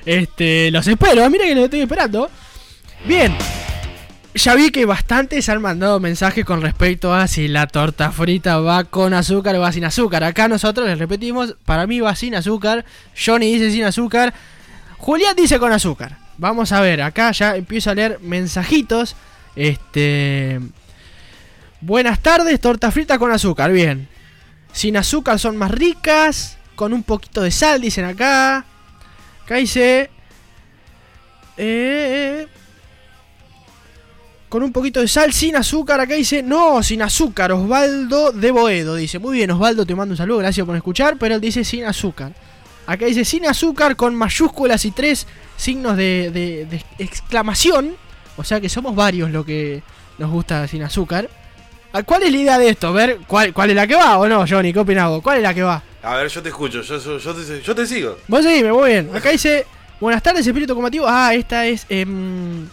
Este, 0.04 0.70
los 0.70 0.86
espero, 0.86 1.28
mira 1.30 1.44
que 1.44 1.54
los 1.54 1.64
estoy 1.64 1.80
esperando. 1.80 2.30
Bien, 3.06 3.36
ya 4.34 4.54
vi 4.54 4.70
que 4.70 4.84
bastantes 4.84 5.48
han 5.48 5.62
mandado 5.62 5.98
mensajes 5.98 6.44
con 6.44 6.60
respecto 6.60 7.14
a 7.14 7.26
si 7.26 7.48
la 7.48 7.66
torta 7.66 8.12
frita 8.12 8.58
va 8.58 8.84
con 8.84 9.14
azúcar 9.14 9.56
o 9.56 9.60
va 9.60 9.72
sin 9.72 9.84
azúcar. 9.84 10.24
Acá 10.24 10.46
nosotros 10.46 10.86
les 10.86 10.98
repetimos, 10.98 11.56
para 11.64 11.86
mí 11.86 12.00
va 12.00 12.14
sin 12.14 12.34
azúcar. 12.34 12.84
Johnny 13.16 13.52
dice 13.52 13.70
sin 13.70 13.84
azúcar. 13.84 14.34
Julián 14.98 15.34
dice 15.36 15.58
con 15.58 15.72
azúcar. 15.72 16.18
Vamos 16.36 16.72
a 16.72 16.82
ver, 16.82 17.00
acá 17.00 17.32
ya 17.32 17.56
empiezo 17.56 17.90
a 17.90 17.94
leer 17.94 18.18
mensajitos. 18.20 19.16
Este. 19.56 20.60
Buenas 21.80 22.20
tardes, 22.20 22.60
torta 22.60 22.90
frita 22.90 23.18
con 23.18 23.32
azúcar, 23.32 23.72
bien. 23.72 24.08
Sin 24.72 24.96
azúcar 24.96 25.38
son 25.38 25.56
más 25.56 25.70
ricas. 25.70 26.58
Con 26.74 26.92
un 26.92 27.02
poquito 27.02 27.42
de 27.42 27.50
sal, 27.50 27.80
dicen 27.80 28.04
acá. 28.04 28.64
Acá 29.44 29.54
dice. 29.56 30.10
Eh, 31.56 32.46
con 34.50 34.62
un 34.62 34.72
poquito 34.72 35.00
de 35.00 35.08
sal, 35.08 35.32
sin 35.32 35.56
azúcar. 35.56 36.00
Acá 36.00 36.14
dice, 36.14 36.42
no, 36.42 36.82
sin 36.82 37.00
azúcar. 37.00 37.50
Osvaldo 37.52 38.32
de 38.32 38.50
Boedo 38.50 38.94
dice, 38.94 39.18
muy 39.18 39.38
bien, 39.38 39.50
Osvaldo, 39.52 39.86
te 39.86 39.94
mando 39.94 40.12
un 40.12 40.16
saludo, 40.18 40.38
gracias 40.38 40.66
por 40.66 40.76
escuchar. 40.76 41.16
Pero 41.18 41.34
él 41.34 41.40
dice 41.40 41.64
sin 41.64 41.84
azúcar. 41.84 42.34
Acá 42.86 43.06
dice 43.06 43.24
sin 43.24 43.46
azúcar 43.46 43.96
con 43.96 44.14
mayúsculas 44.14 44.84
y 44.84 44.90
tres 44.90 45.26
signos 45.56 45.96
de, 45.96 46.30
de- 46.30 46.66
de 46.66 46.84
exclamación. 46.98 47.96
O 48.36 48.44
sea 48.44 48.60
que 48.60 48.68
somos 48.68 48.94
varios 48.94 49.30
lo 49.30 49.44
que 49.44 49.82
nos 50.18 50.30
gusta 50.30 50.66
sin 50.68 50.82
azúcar. 50.82 51.28
¿A 51.92 52.02
¿Cuál 52.02 52.24
es 52.24 52.32
la 52.32 52.36
idea 52.38 52.58
de 52.58 52.68
esto? 52.68 52.92
Ver 52.92 53.18
cuál, 53.26 53.52
cuál 53.54 53.70
es 53.70 53.76
la 53.76 53.86
que 53.86 53.94
va 53.94 54.18
o 54.18 54.28
no, 54.28 54.44
Johnny, 54.46 54.72
¿qué 54.72 54.78
opinás 54.80 55.08
vos? 55.08 55.22
¿Cuál 55.22 55.38
es 55.38 55.42
la 55.42 55.54
que 55.54 55.62
va? 55.62 55.82
A 56.02 56.16
ver, 56.16 56.28
yo 56.28 56.42
te 56.42 56.50
escucho, 56.50 56.82
yo, 56.82 56.98
yo, 56.98 57.18
yo 57.18 57.34
te, 57.34 57.62
yo 57.62 57.74
te 57.74 57.86
sigo. 57.86 58.18
Vos 58.28 58.44
seguime, 58.44 58.72
muy 58.72 58.90
bien. 58.90 59.10
Acá 59.14 59.30
dice, 59.30 59.66
buenas 60.00 60.22
tardes, 60.22 60.46
espíritu 60.46 60.74
combativo. 60.74 61.06
Ah, 61.08 61.32
esta 61.34 61.66
es... 61.66 61.86
em, 61.88 62.66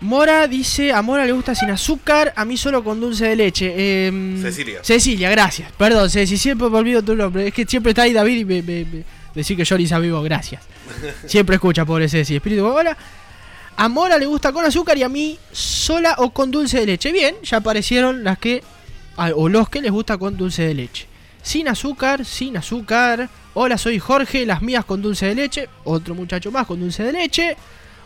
Mora 0.00 0.46
dice, 0.46 0.92
a 0.92 1.02
Mora 1.02 1.24
le 1.26 1.32
gusta 1.32 1.56
sin 1.56 1.70
azúcar, 1.70 2.32
a 2.36 2.44
mí 2.44 2.56
solo 2.56 2.84
con 2.84 3.00
dulce 3.00 3.26
de 3.26 3.34
leche. 3.36 4.06
Em, 4.06 4.40
Cecilia. 4.40 4.78
Cecilia, 4.82 5.28
gracias. 5.30 5.72
Perdón, 5.72 6.08
Ceci, 6.08 6.36
siempre 6.38 6.68
me 6.70 6.78
olvido 6.78 7.02
tu 7.02 7.16
nombre. 7.16 7.48
Es 7.48 7.52
que 7.54 7.64
siempre 7.66 7.90
está 7.90 8.02
ahí 8.02 8.12
David 8.12 8.36
y 8.38 8.44
me, 8.44 8.62
me- 8.62 8.84
me- 8.84 9.04
decir 9.34 9.56
que 9.56 9.64
Johnny 9.66 9.84
está 9.84 9.98
vivo, 9.98 10.22
gracias. 10.22 10.62
Siempre 11.26 11.56
escucha, 11.56 11.84
pobre 11.84 12.08
Ceci. 12.08 12.36
Espíritu, 12.36 12.64
hola. 12.66 12.96
A 13.80 13.88
Mora 13.88 14.18
le 14.18 14.26
gusta 14.26 14.52
con 14.52 14.64
azúcar 14.64 14.98
y 14.98 15.04
a 15.04 15.08
mí 15.08 15.38
sola 15.52 16.16
o 16.18 16.30
con 16.30 16.50
dulce 16.50 16.80
de 16.80 16.86
leche. 16.86 17.12
Bien, 17.12 17.36
ya 17.44 17.58
aparecieron 17.58 18.24
las 18.24 18.36
que. 18.36 18.60
ah, 19.16 19.30
O 19.36 19.48
los 19.48 19.68
que 19.68 19.80
les 19.80 19.92
gusta 19.92 20.18
con 20.18 20.36
dulce 20.36 20.64
de 20.64 20.74
leche. 20.74 21.06
Sin 21.42 21.68
azúcar, 21.68 22.24
sin 22.24 22.56
azúcar. 22.56 23.28
Hola, 23.54 23.78
soy 23.78 24.00
Jorge, 24.00 24.44
las 24.44 24.62
mías 24.62 24.84
con 24.84 25.00
dulce 25.00 25.26
de 25.26 25.36
leche. 25.36 25.68
Otro 25.84 26.16
muchacho 26.16 26.50
más 26.50 26.66
con 26.66 26.80
dulce 26.80 27.04
de 27.04 27.12
leche. 27.12 27.56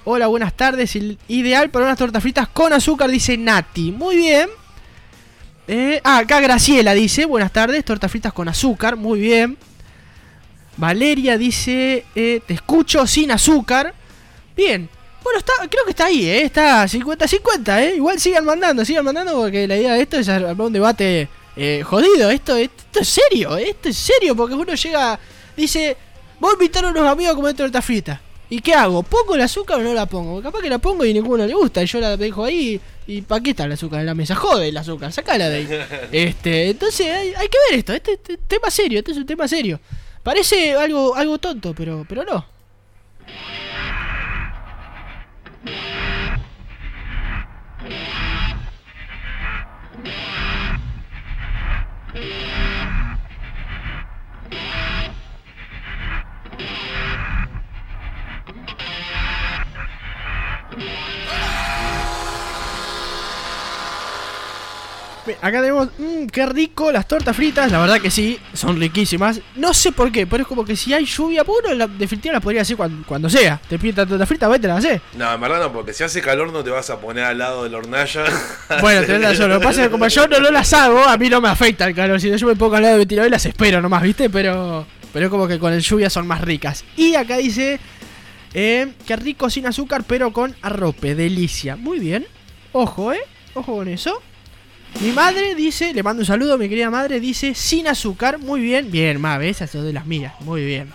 Hola, 0.04 0.26
buenas 0.26 0.52
tardes. 0.54 0.94
Ideal 1.28 1.70
para 1.70 1.86
unas 1.86 1.96
tortas 1.96 2.22
fritas 2.22 2.48
con 2.48 2.70
azúcar, 2.74 3.10
dice 3.10 3.38
Nati. 3.38 3.92
Muy 3.92 4.16
bien. 4.16 4.50
Eh, 5.68 6.02
ah, 6.04 6.18
acá 6.18 6.40
Graciela 6.40 6.92
dice, 6.92 7.24
buenas 7.24 7.50
tardes, 7.50 7.82
tortas 7.82 8.10
fritas 8.10 8.34
con 8.34 8.46
azúcar, 8.46 8.96
muy 8.96 9.20
bien. 9.20 9.56
Valeria 10.76 11.38
dice, 11.38 12.04
eh, 12.14 12.42
te 12.46 12.52
escucho 12.52 13.06
sin 13.06 13.30
azúcar. 13.30 13.94
Bien. 14.54 14.90
Bueno, 15.22 15.38
está, 15.38 15.52
creo 15.68 15.84
que 15.84 15.90
está 15.90 16.06
ahí, 16.06 16.28
¿eh? 16.28 16.42
Está 16.42 16.84
50-50, 16.84 17.80
¿eh? 17.80 17.96
Igual 17.96 18.18
sigan 18.18 18.44
mandando, 18.44 18.84
sigan 18.84 19.04
mandando 19.04 19.34
porque 19.34 19.68
la 19.68 19.76
idea 19.76 19.94
de 19.94 20.02
esto 20.02 20.18
es 20.18 20.28
armar 20.28 20.66
un 20.66 20.72
debate 20.72 21.28
eh, 21.56 21.82
jodido. 21.84 22.30
Esto, 22.30 22.56
esto 22.56 23.00
es 23.00 23.08
serio, 23.08 23.56
¿eh? 23.56 23.70
esto 23.70 23.88
es 23.88 23.96
serio 23.96 24.34
porque 24.34 24.54
uno 24.54 24.74
llega, 24.74 25.18
dice, 25.56 25.96
voy 26.40 26.50
a 26.50 26.52
invitar 26.54 26.84
a 26.84 26.88
unos 26.88 27.06
amigos 27.06 27.32
a 27.32 27.36
comer 27.36 27.54
torta 27.54 27.80
frita. 27.80 28.20
¿Y 28.50 28.60
qué 28.60 28.74
hago? 28.74 29.02
¿Pongo 29.02 29.34
el 29.34 29.40
azúcar 29.40 29.80
o 29.80 29.82
no 29.82 29.94
la 29.94 30.04
pongo? 30.04 30.32
Porque 30.32 30.48
capaz 30.48 30.60
que 30.60 30.68
la 30.68 30.78
pongo 30.78 31.06
y 31.06 31.14
ninguno 31.14 31.46
le 31.46 31.54
gusta 31.54 31.82
y 31.82 31.86
yo 31.86 32.00
la 32.00 32.16
dejo 32.18 32.44
ahí. 32.44 32.78
¿Y 33.06 33.22
para 33.22 33.42
qué 33.42 33.50
está 33.50 33.64
el 33.64 33.72
azúcar 33.72 34.00
en 34.00 34.06
la 34.06 34.14
mesa? 34.14 34.34
Jode 34.34 34.68
el 34.68 34.76
azúcar, 34.76 35.10
sacala 35.10 35.48
de 35.48 35.56
ahí. 35.56 35.68
Este, 36.12 36.68
entonces 36.70 37.06
hay, 37.06 37.32
hay 37.34 37.48
que 37.48 37.58
ver 37.70 37.78
esto, 37.78 37.92
este, 37.94 38.12
este 38.12 38.36
tema 38.36 38.70
serio, 38.70 38.98
este 38.98 39.12
es 39.12 39.16
un 39.16 39.24
tema 39.24 39.48
serio. 39.48 39.80
Parece 40.22 40.74
algo, 40.74 41.14
algo 41.14 41.38
tonto, 41.38 41.74
pero, 41.74 42.04
pero 42.06 42.24
no. 42.24 42.51
Acá 65.40 65.60
tenemos, 65.60 65.88
mmm, 65.98 66.26
qué 66.26 66.46
rico 66.46 66.90
las 66.90 67.06
tortas 67.06 67.36
fritas, 67.36 67.70
la 67.70 67.78
verdad 67.78 68.00
que 68.00 68.10
sí, 68.10 68.38
son 68.52 68.78
riquísimas. 68.80 69.40
No 69.54 69.72
sé 69.72 69.92
por 69.92 70.10
qué, 70.10 70.26
pero 70.26 70.42
es 70.42 70.48
como 70.48 70.64
que 70.64 70.74
si 70.74 70.92
hay 70.92 71.04
lluvia 71.04 71.44
puro, 71.44 71.72
la 71.74 71.86
definitiva 71.86 72.34
las 72.34 72.42
podría 72.42 72.62
hacer 72.62 72.76
cuando, 72.76 73.06
cuando 73.06 73.30
sea. 73.30 73.60
Te 73.68 73.78
pide 73.78 74.04
torta 74.04 74.26
frita, 74.26 74.48
vete 74.48 74.66
la 74.66 74.76
hacer. 74.76 75.00
No, 75.16 75.32
en 75.32 75.40
verdad 75.40 75.60
no, 75.60 75.72
porque 75.72 75.92
si 75.92 76.02
hace 76.02 76.20
calor 76.20 76.52
no 76.52 76.64
te 76.64 76.70
vas 76.70 76.90
a 76.90 77.00
poner 77.00 77.24
al 77.24 77.38
lado 77.38 77.64
de 77.64 77.70
la 77.70 77.78
hornalla. 77.78 78.24
Bueno, 78.80 79.02
tenés 79.02 79.22
razón. 79.22 79.50
Lo 79.50 79.60
que 79.60 79.64
pasa 79.64 79.82
es 79.82 79.86
que 79.88 79.92
como 79.92 80.08
yo 80.08 80.26
no, 80.26 80.40
no 80.40 80.50
las 80.50 80.72
hago, 80.72 81.04
a 81.04 81.16
mí 81.16 81.28
no 81.28 81.40
me 81.40 81.48
afecta 81.48 81.86
el 81.86 81.94
calor. 81.94 82.20
Si 82.20 82.36
yo 82.36 82.46
me 82.46 82.56
pongo 82.56 82.76
al 82.76 82.82
lado 82.82 82.94
de 82.94 82.98
ventilador 83.00 83.28
y 83.28 83.30
las 83.30 83.44
espero 83.46 83.80
nomás, 83.80 84.02
¿viste? 84.02 84.30
Pero, 84.30 84.86
pero 85.12 85.26
es 85.26 85.30
como 85.30 85.46
que 85.46 85.58
con 85.58 85.72
el 85.72 85.82
lluvia 85.82 86.10
son 86.10 86.26
más 86.26 86.40
ricas. 86.40 86.84
Y 86.96 87.14
acá 87.14 87.36
dice, 87.36 87.78
eh, 88.54 88.92
que 89.06 89.16
rico 89.16 89.50
sin 89.50 89.66
azúcar, 89.66 90.04
pero 90.06 90.32
con 90.32 90.56
arrope, 90.62 91.14
delicia. 91.14 91.76
Muy 91.76 91.98
bien. 91.98 92.26
Ojo, 92.72 93.12
¿eh? 93.12 93.20
Ojo 93.54 93.76
con 93.76 93.88
eso. 93.88 94.20
Mi 95.00 95.10
madre 95.10 95.54
dice, 95.56 95.92
le 95.92 96.02
mando 96.02 96.20
un 96.20 96.26
saludo, 96.26 96.56
mi 96.56 96.68
querida 96.68 96.88
madre, 96.88 97.18
dice 97.18 97.54
sin 97.54 97.88
azúcar, 97.88 98.38
muy 98.38 98.60
bien, 98.60 98.90
bien, 98.90 99.20
ma, 99.20 99.36
ves, 99.36 99.56
esas 99.56 99.70
son 99.70 99.84
de 99.84 99.92
las 99.92 100.06
mías, 100.06 100.32
muy 100.40 100.64
bien. 100.64 100.92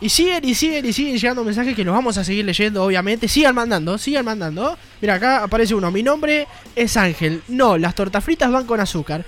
Y 0.00 0.08
siguen 0.08 0.44
y 0.44 0.54
siguen 0.54 0.86
y 0.86 0.92
siguen 0.92 1.16
llegando 1.16 1.42
mensajes 1.42 1.74
que 1.74 1.84
los 1.84 1.94
vamos 1.94 2.16
a 2.16 2.24
seguir 2.24 2.44
leyendo, 2.44 2.84
obviamente. 2.84 3.26
Sigan 3.26 3.54
mandando, 3.54 3.98
sigan 3.98 4.24
mandando. 4.24 4.76
Mira, 5.00 5.14
acá 5.14 5.42
aparece 5.42 5.74
uno. 5.74 5.90
Mi 5.90 6.02
nombre 6.02 6.46
es 6.76 6.96
Ángel. 6.96 7.42
No, 7.48 7.76
las 7.76 7.94
tortas 7.94 8.22
fritas 8.22 8.50
van 8.52 8.66
con 8.66 8.78
azúcar. 8.80 9.24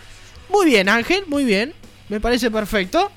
Muy 0.49 0.67
bien, 0.67 0.89
Ángel, 0.89 1.25
muy 1.27 1.45
bien. 1.45 1.73
Me 2.09 2.21
parece 2.21 2.51
perfecto. 2.51 3.11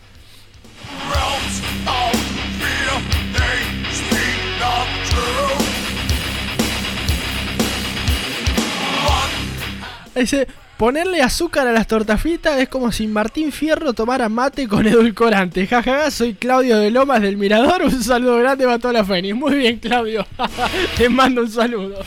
Dice, 10.16 10.48
ponerle 10.80 11.22
azúcar 11.22 11.68
a 11.68 11.74
las 11.74 11.88
tortas 11.88 12.22
fritas 12.22 12.58
es 12.58 12.70
como 12.70 12.94
si 12.94 13.06
Martín 13.06 13.52
Fierro 13.52 13.92
tomara 13.92 14.30
mate 14.30 14.66
con 14.66 14.88
edulcorante. 14.88 15.68
Jajaja, 15.68 16.10
soy 16.10 16.36
Claudio 16.36 16.78
de 16.78 16.90
Lomas 16.90 17.22
del 17.22 17.36
Mirador. 17.36 17.82
Un 17.84 18.02
saludo 18.02 18.38
grande 18.38 18.64
para 18.64 18.80
toda 18.80 18.94
la 18.94 19.04
Fénix. 19.04 19.36
Muy 19.36 19.56
bien, 19.56 19.78
Claudio. 19.78 20.26
Te 20.98 21.10
mando 21.10 21.42
un 21.42 21.52
saludo. 21.52 22.00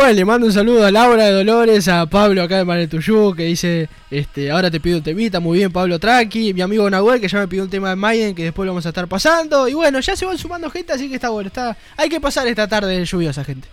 Bueno, 0.00 0.14
le 0.14 0.24
mando 0.24 0.46
un 0.46 0.52
saludo 0.54 0.86
a 0.86 0.90
Laura 0.90 1.26
de 1.26 1.32
Dolores, 1.32 1.86
a 1.86 2.06
Pablo 2.06 2.42
acá 2.42 2.56
de 2.56 2.64
Maretuyú, 2.64 3.34
que 3.34 3.42
dice, 3.42 3.90
este, 4.10 4.50
ahora 4.50 4.70
te 4.70 4.80
pido 4.80 4.96
un 4.96 5.02
temita, 5.02 5.40
muy 5.40 5.58
bien 5.58 5.70
Pablo 5.70 5.98
Traki, 5.98 6.54
mi 6.54 6.62
amigo 6.62 6.88
Nahuel, 6.88 7.20
que 7.20 7.28
ya 7.28 7.38
me 7.38 7.46
pidió 7.46 7.64
un 7.64 7.68
tema 7.68 7.90
de 7.90 7.96
Maiden, 7.96 8.34
que 8.34 8.44
después 8.44 8.64
lo 8.64 8.72
vamos 8.72 8.86
a 8.86 8.88
estar 8.88 9.06
pasando, 9.08 9.68
y 9.68 9.74
bueno, 9.74 10.00
ya 10.00 10.16
se 10.16 10.24
van 10.24 10.38
sumando 10.38 10.70
gente, 10.70 10.94
así 10.94 11.10
que 11.10 11.16
está 11.16 11.28
bueno, 11.28 11.48
está, 11.48 11.76
hay 11.98 12.08
que 12.08 12.18
pasar 12.18 12.46
esta 12.46 12.66
tarde 12.66 13.04
lluviosa, 13.04 13.44
gente. 13.44 13.68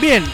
Bien, 0.00 0.24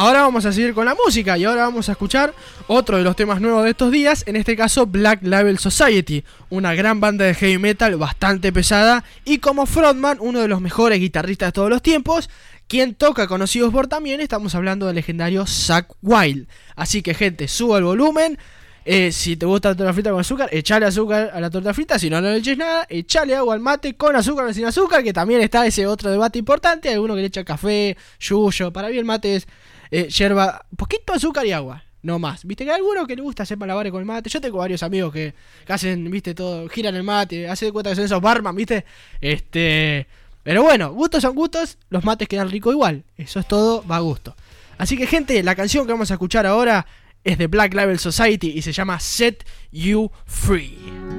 ahora 0.00 0.22
vamos 0.22 0.46
a 0.46 0.52
seguir 0.52 0.72
con 0.72 0.86
la 0.86 0.94
música 0.94 1.36
y 1.36 1.44
ahora 1.44 1.64
vamos 1.64 1.90
a 1.90 1.92
escuchar 1.92 2.32
otro 2.68 2.96
de 2.96 3.04
los 3.04 3.14
temas 3.16 3.38
nuevos 3.38 3.64
de 3.64 3.70
estos 3.70 3.92
días, 3.92 4.24
en 4.26 4.34
este 4.34 4.56
caso 4.56 4.86
Black 4.86 5.18
Label 5.22 5.58
Society, 5.58 6.24
una 6.48 6.74
gran 6.74 7.00
banda 7.00 7.26
de 7.26 7.34
heavy 7.34 7.58
metal 7.58 7.96
bastante 7.96 8.50
pesada 8.50 9.04
y 9.26 9.38
como 9.38 9.66
frontman 9.66 10.16
uno 10.22 10.40
de 10.40 10.48
los 10.48 10.62
mejores 10.62 11.00
guitarristas 11.00 11.48
de 11.48 11.52
todos 11.52 11.68
los 11.68 11.82
tiempos, 11.82 12.30
quien 12.66 12.94
toca 12.94 13.26
conocidos 13.26 13.74
por 13.74 13.88
también, 13.88 14.22
estamos 14.22 14.54
hablando 14.54 14.86
del 14.86 14.94
legendario 14.94 15.44
Zack 15.46 15.92
Wild. 16.00 16.48
Así 16.76 17.02
que 17.02 17.12
gente, 17.12 17.46
suba 17.46 17.76
el 17.76 17.84
volumen. 17.84 18.38
Eh, 18.86 19.12
si 19.12 19.36
te 19.36 19.44
gusta 19.44 19.68
la 19.68 19.76
torta 19.76 19.92
frita 19.92 20.10
con 20.12 20.20
azúcar, 20.20 20.48
echale 20.50 20.86
azúcar 20.86 21.30
a 21.34 21.40
la 21.40 21.50
torta 21.50 21.74
frita. 21.74 21.98
Si 21.98 22.08
no, 22.08 22.22
le 22.22 22.36
eches 22.36 22.56
nada, 22.56 22.86
echale 22.88 23.36
agua 23.36 23.52
al 23.52 23.60
mate 23.60 23.94
con 23.94 24.16
azúcar 24.16 24.46
o 24.46 24.52
sin 24.54 24.64
azúcar. 24.64 25.04
Que 25.04 25.12
también 25.12 25.42
está 25.42 25.66
ese 25.66 25.86
otro 25.86 26.10
debate 26.10 26.38
importante. 26.38 26.88
Alguno 26.88 27.14
que 27.14 27.20
le 27.20 27.26
echa 27.26 27.44
café, 27.44 27.98
yuyo. 28.18 28.72
Para 28.72 28.88
mí 28.88 28.96
el 28.96 29.04
mate 29.04 29.36
es 29.36 29.46
eh, 29.90 30.08
yerba, 30.08 30.64
poquito 30.76 31.12
azúcar 31.12 31.46
y 31.46 31.52
agua. 31.52 31.84
No 32.02 32.18
más. 32.18 32.44
Viste 32.46 32.64
que 32.64 32.70
hay 32.70 32.76
alguno 32.76 33.06
que 33.06 33.14
le 33.14 33.20
gusta 33.20 33.42
hacer 33.42 33.58
malabares 33.58 33.92
con 33.92 34.00
el 34.00 34.06
mate. 34.06 34.30
Yo 34.30 34.40
tengo 34.40 34.58
varios 34.58 34.82
amigos 34.82 35.12
que, 35.12 35.34
que 35.66 35.72
hacen, 35.72 36.10
viste, 36.10 36.34
todo, 36.34 36.66
giran 36.68 36.94
el 36.94 37.02
mate, 37.02 37.46
hacen 37.48 37.68
de 37.68 37.72
cuenta 37.72 37.90
que 37.90 37.96
son 37.96 38.04
esos 38.06 38.20
barman, 38.22 38.56
viste. 38.56 38.84
Este. 39.20 40.06
Pero 40.42 40.62
bueno, 40.62 40.92
gustos 40.92 41.20
son 41.20 41.34
gustos, 41.34 41.76
los 41.90 42.04
mates 42.04 42.26
quedan 42.26 42.50
ricos 42.50 42.72
igual. 42.72 43.04
Eso 43.18 43.40
es 43.40 43.46
todo, 43.46 43.86
va 43.86 43.96
a 43.96 44.00
gusto. 44.00 44.34
Así 44.78 44.96
que, 44.96 45.06
gente, 45.06 45.42
la 45.42 45.54
canción 45.54 45.86
que 45.86 45.92
vamos 45.92 46.10
a 46.10 46.14
escuchar 46.14 46.46
ahora 46.46 46.86
es 47.22 47.36
de 47.36 47.46
Black 47.46 47.74
Label 47.74 47.98
Society 47.98 48.52
y 48.56 48.62
se 48.62 48.72
llama 48.72 48.98
Set 48.98 49.44
You 49.70 50.10
Free. 50.24 51.09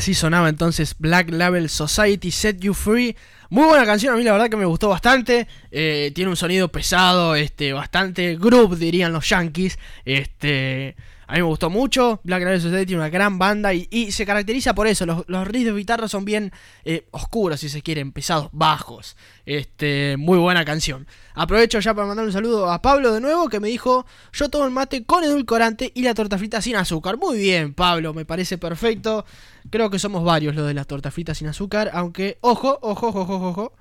Así 0.00 0.14
sonaba 0.14 0.48
entonces 0.48 0.96
Black 0.98 1.30
Label 1.30 1.68
Society 1.68 2.30
Set 2.30 2.58
You 2.58 2.72
Free. 2.72 3.14
Muy 3.50 3.66
buena 3.66 3.84
canción, 3.84 4.14
a 4.14 4.16
mí 4.16 4.24
la 4.24 4.32
verdad 4.32 4.48
que 4.48 4.56
me 4.56 4.64
gustó 4.64 4.88
bastante. 4.88 5.46
Eh, 5.70 6.10
tiene 6.14 6.30
un 6.30 6.38
sonido 6.38 6.68
pesado, 6.68 7.34
este, 7.34 7.74
bastante 7.74 8.36
groove 8.36 8.78
dirían 8.78 9.12
los 9.12 9.28
yankees. 9.28 9.78
Este, 10.06 10.96
A 11.30 11.34
mí 11.34 11.38
me 11.38 11.46
gustó 11.46 11.70
mucho. 11.70 12.20
Black 12.24 12.42
Label 12.42 12.60
Society 12.60 12.86
tiene 12.86 13.02
una 13.02 13.08
gran 13.08 13.38
banda 13.38 13.72
y, 13.72 14.10
se 14.10 14.26
caracteriza 14.26 14.74
por 14.74 14.88
eso. 14.88 15.06
Los, 15.06 15.22
los 15.28 15.46
riffs 15.46 15.66
de 15.66 15.72
guitarra 15.72 16.08
son 16.08 16.24
bien 16.24 16.50
eh, 16.84 17.06
oscuros, 17.12 17.60
si 17.60 17.68
se 17.68 17.82
quieren, 17.82 18.10
pesados, 18.10 18.48
bajos. 18.50 19.16
Este, 19.46 20.16
muy 20.16 20.38
buena 20.38 20.64
canción. 20.64 21.06
Aprovecho 21.34 21.78
ya 21.78 21.94
para 21.94 22.08
mandar 22.08 22.26
un 22.26 22.32
saludo 22.32 22.68
a 22.68 22.82
Pablo 22.82 23.12
de 23.12 23.20
nuevo 23.20 23.48
que 23.48 23.60
me 23.60 23.68
dijo: 23.68 24.06
Yo 24.32 24.48
tomo 24.48 24.64
el 24.64 24.72
mate 24.72 25.04
con 25.04 25.22
edulcorante 25.22 25.92
y 25.94 26.02
la 26.02 26.14
torta 26.14 26.36
frita 26.36 26.60
sin 26.60 26.74
azúcar. 26.74 27.16
Muy 27.16 27.38
bien, 27.38 27.74
Pablo, 27.74 28.12
me 28.12 28.24
parece 28.24 28.58
perfecto. 28.58 29.24
Creo 29.70 29.88
que 29.88 30.00
somos 30.00 30.24
varios 30.24 30.56
los 30.56 30.66
de 30.66 30.74
las 30.74 30.88
tortas 30.88 31.14
fritas 31.14 31.38
sin 31.38 31.46
azúcar. 31.46 31.92
Aunque, 31.92 32.38
ojo, 32.40 32.76
ojo, 32.82 33.06
ojo, 33.06 33.20
ojo, 33.20 33.48
ojo. 33.50 33.72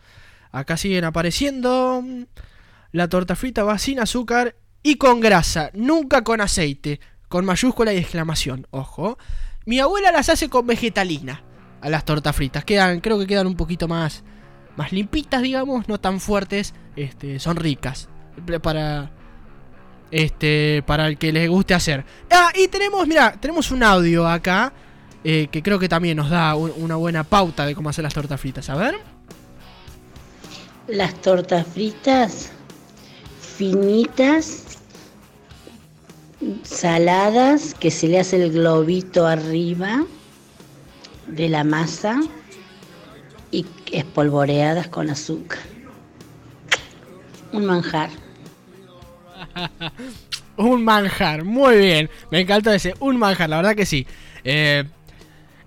Acá 0.51 0.77
siguen 0.77 1.03
apareciendo. 1.03 2.03
La 2.91 3.07
torta 3.07 3.35
frita 3.35 3.63
va 3.63 3.79
sin 3.79 3.99
azúcar 3.99 4.55
y 4.83 4.97
con 4.97 5.19
grasa, 5.19 5.71
nunca 5.73 6.23
con 6.23 6.41
aceite 6.41 6.99
con 7.29 7.45
mayúscula 7.45 7.93
y 7.93 7.97
exclamación, 7.97 8.67
ojo. 8.71 9.17
Mi 9.65 9.79
abuela 9.79 10.11
las 10.11 10.29
hace 10.29 10.49
con 10.49 10.65
vegetalina 10.67 11.43
a 11.79 11.89
las 11.89 12.03
tortas 12.03 12.35
fritas. 12.35 12.65
Quedan, 12.65 12.99
creo 12.99 13.19
que 13.19 13.27
quedan 13.27 13.47
un 13.47 13.55
poquito 13.55 13.87
más, 13.87 14.23
más 14.75 14.91
limpitas, 14.91 15.41
digamos, 15.41 15.87
no 15.87 15.99
tan 15.99 16.19
fuertes. 16.19 16.73
Este, 16.95 17.39
son 17.39 17.55
ricas 17.55 18.09
para, 18.61 19.11
este, 20.11 20.83
para 20.85 21.07
el 21.07 21.17
que 21.17 21.31
les 21.31 21.47
guste 21.47 21.75
hacer. 21.75 22.03
Ah, 22.31 22.51
y 22.55 22.67
tenemos, 22.67 23.07
mira, 23.07 23.33
tenemos 23.39 23.69
un 23.71 23.83
audio 23.83 24.27
acá 24.27 24.73
eh, 25.23 25.47
que 25.51 25.61
creo 25.61 25.77
que 25.77 25.87
también 25.87 26.17
nos 26.17 26.29
da 26.29 26.55
una 26.55 26.95
buena 26.95 27.23
pauta 27.23 27.65
de 27.65 27.75
cómo 27.75 27.89
hacer 27.89 28.03
las 28.03 28.13
tortas 28.13 28.41
fritas. 28.41 28.69
A 28.69 28.75
ver. 28.75 28.95
Las 30.87 31.13
tortas 31.21 31.67
fritas 31.67 32.51
finitas 33.39 34.68
saladas 36.63 37.73
que 37.73 37.91
se 37.91 38.07
le 38.07 38.19
hace 38.19 38.43
el 38.43 38.51
globito 38.51 39.27
arriba 39.27 40.05
de 41.27 41.49
la 41.49 41.63
masa 41.63 42.19
y 43.51 43.65
espolvoreadas 43.91 44.87
con 44.87 45.09
azúcar. 45.09 45.59
Un 47.51 47.65
manjar. 47.65 48.09
un 50.57 50.83
manjar, 50.83 51.43
muy 51.43 51.77
bien. 51.77 52.09
Me 52.31 52.41
encanta 52.41 52.75
ese, 52.75 52.93
un 52.99 53.17
manjar, 53.17 53.49
la 53.49 53.57
verdad 53.57 53.75
que 53.75 53.85
sí. 53.85 54.05
Eh, 54.43 54.83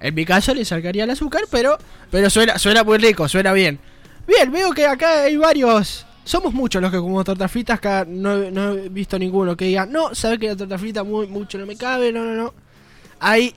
en 0.00 0.14
mi 0.14 0.24
caso 0.24 0.54
le 0.54 0.64
sacaría 0.64 1.04
el 1.04 1.10
azúcar, 1.10 1.42
pero, 1.50 1.78
pero 2.10 2.28
suena, 2.30 2.58
suena 2.58 2.84
muy 2.84 2.98
rico, 2.98 3.28
suena 3.28 3.52
bien. 3.52 3.78
Bien, 4.26 4.50
veo 4.50 4.72
que 4.72 4.86
acá 4.86 5.22
hay 5.22 5.36
varios 5.36 6.06
somos 6.24 6.52
muchos 6.52 6.80
los 6.80 6.90
que 6.90 6.98
comemos 6.98 7.24
tortas 7.24 7.50
fritas, 7.50 7.78
acá 7.78 8.04
no, 8.06 8.36
he 8.36 8.88
visto 8.88 9.18
ninguno 9.18 9.56
que 9.56 9.66
diga, 9.66 9.86
no, 9.86 10.14
sabes 10.14 10.38
que 10.38 10.48
la 10.48 10.56
torta 10.56 10.78
frita 10.78 11.02
muy, 11.02 11.26
mucho 11.26 11.58
no 11.58 11.66
me 11.66 11.76
cabe, 11.76 12.12
no, 12.12 12.24
no, 12.24 12.34
no. 12.34 12.54
Hay, 13.20 13.54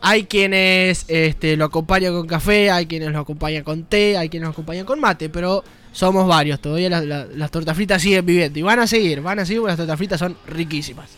hay 0.00 0.24
quienes 0.24 1.04
este, 1.08 1.56
lo 1.56 1.66
acompañan 1.66 2.12
con 2.12 2.26
café, 2.26 2.70
hay 2.70 2.86
quienes 2.86 3.10
lo 3.10 3.20
acompañan 3.20 3.64
con 3.64 3.84
té, 3.84 4.16
hay 4.16 4.28
quienes 4.28 4.46
lo 4.46 4.52
acompañan 4.52 4.86
con 4.86 5.00
mate, 5.00 5.28
pero 5.28 5.62
somos 5.92 6.26
varios, 6.26 6.60
todavía 6.60 6.90
las, 6.90 7.04
las 7.04 7.50
tortas 7.50 7.76
fritas 7.76 8.00
siguen 8.00 8.24
viviendo 8.24 8.58
y 8.58 8.62
van 8.62 8.78
a 8.78 8.86
seguir, 8.86 9.20
van 9.20 9.38
a 9.38 9.46
seguir 9.46 9.60
porque 9.60 9.72
las 9.72 9.78
tortas 9.78 9.98
fritas 9.98 10.18
son 10.18 10.36
riquísimas. 10.46 11.08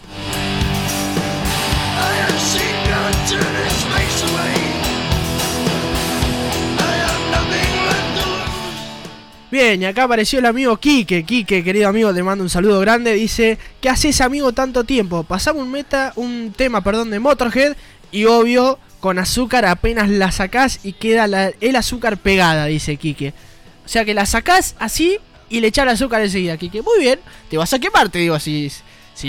Bien, 9.50 9.82
y 9.82 9.84
acá 9.84 10.04
apareció 10.04 10.38
el 10.38 10.46
amigo 10.46 10.76
Quique. 10.76 11.24
Quique, 11.24 11.64
querido 11.64 11.88
amigo, 11.88 12.14
te 12.14 12.22
mando 12.22 12.44
un 12.44 12.50
saludo 12.50 12.78
grande. 12.78 13.14
Dice, 13.14 13.58
¿qué 13.80 13.88
haces 13.88 14.20
amigo 14.20 14.52
tanto 14.52 14.84
tiempo? 14.84 15.24
Pasamos 15.24 15.64
un 15.64 15.72
meta, 15.72 16.12
un 16.14 16.52
tema, 16.56 16.84
perdón, 16.84 17.10
de 17.10 17.18
Motorhead 17.18 17.76
y 18.12 18.26
obvio, 18.26 18.78
con 19.00 19.18
azúcar 19.18 19.64
apenas 19.64 20.08
la 20.08 20.30
sacás 20.30 20.80
y 20.84 20.92
queda 20.92 21.52
el 21.60 21.76
azúcar 21.76 22.18
pegada, 22.18 22.66
dice 22.66 22.96
Quique. 22.96 23.34
O 23.84 23.88
sea 23.88 24.04
que 24.04 24.14
la 24.14 24.24
sacás 24.24 24.76
así 24.78 25.18
y 25.48 25.58
le 25.58 25.66
echás 25.66 25.82
el 25.82 25.90
azúcar 25.90 26.22
enseguida, 26.22 26.56
Quique. 26.56 26.82
Muy 26.82 27.00
bien, 27.00 27.18
te 27.48 27.58
vas 27.58 27.72
a 27.72 27.80
quemar, 27.80 28.08
te 28.08 28.20
digo, 28.20 28.36
así 28.36 28.70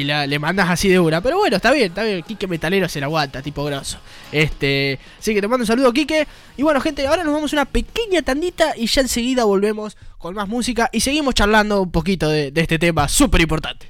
la, 0.04 0.26
le 0.26 0.40
mandas 0.40 0.70
así 0.70 0.90
de 0.90 1.00
una. 1.00 1.22
Pero 1.22 1.38
bueno, 1.38 1.58
está 1.58 1.72
bien, 1.72 1.88
está 1.88 2.04
bien. 2.04 2.24
Quique 2.24 2.48
Metalero 2.48 2.90
se 2.90 3.00
la 3.00 3.06
aguanta, 3.06 3.42
tipo 3.42 3.64
grosso. 3.64 3.98
Este, 4.32 5.00
así 5.20 5.34
que 5.34 5.42
te 5.42 5.48
mando 5.48 5.64
un 5.64 5.68
saludo, 5.68 5.92
Quique. 5.94 6.28
Y 6.58 6.64
bueno, 6.64 6.82
gente, 6.82 7.06
ahora 7.06 7.24
nos 7.24 7.34
vamos 7.34 7.54
a 7.54 7.58
una 7.58 7.66
pequeña 7.66 8.22
tandita 8.22 8.74
y 8.76 8.88
ya 8.88 9.02
enseguida 9.02 9.44
volvemos 9.44 9.98
con 10.18 10.34
más 10.36 10.48
música 10.48 10.90
y 10.92 11.02
seguimos 11.02 11.36
charlando 11.36 11.82
un 11.82 11.92
poquito 11.92 12.30
de, 12.30 12.52
de 12.52 12.62
este 12.62 12.80
tema 12.80 13.08
súper 13.08 13.42
importante. 13.42 13.90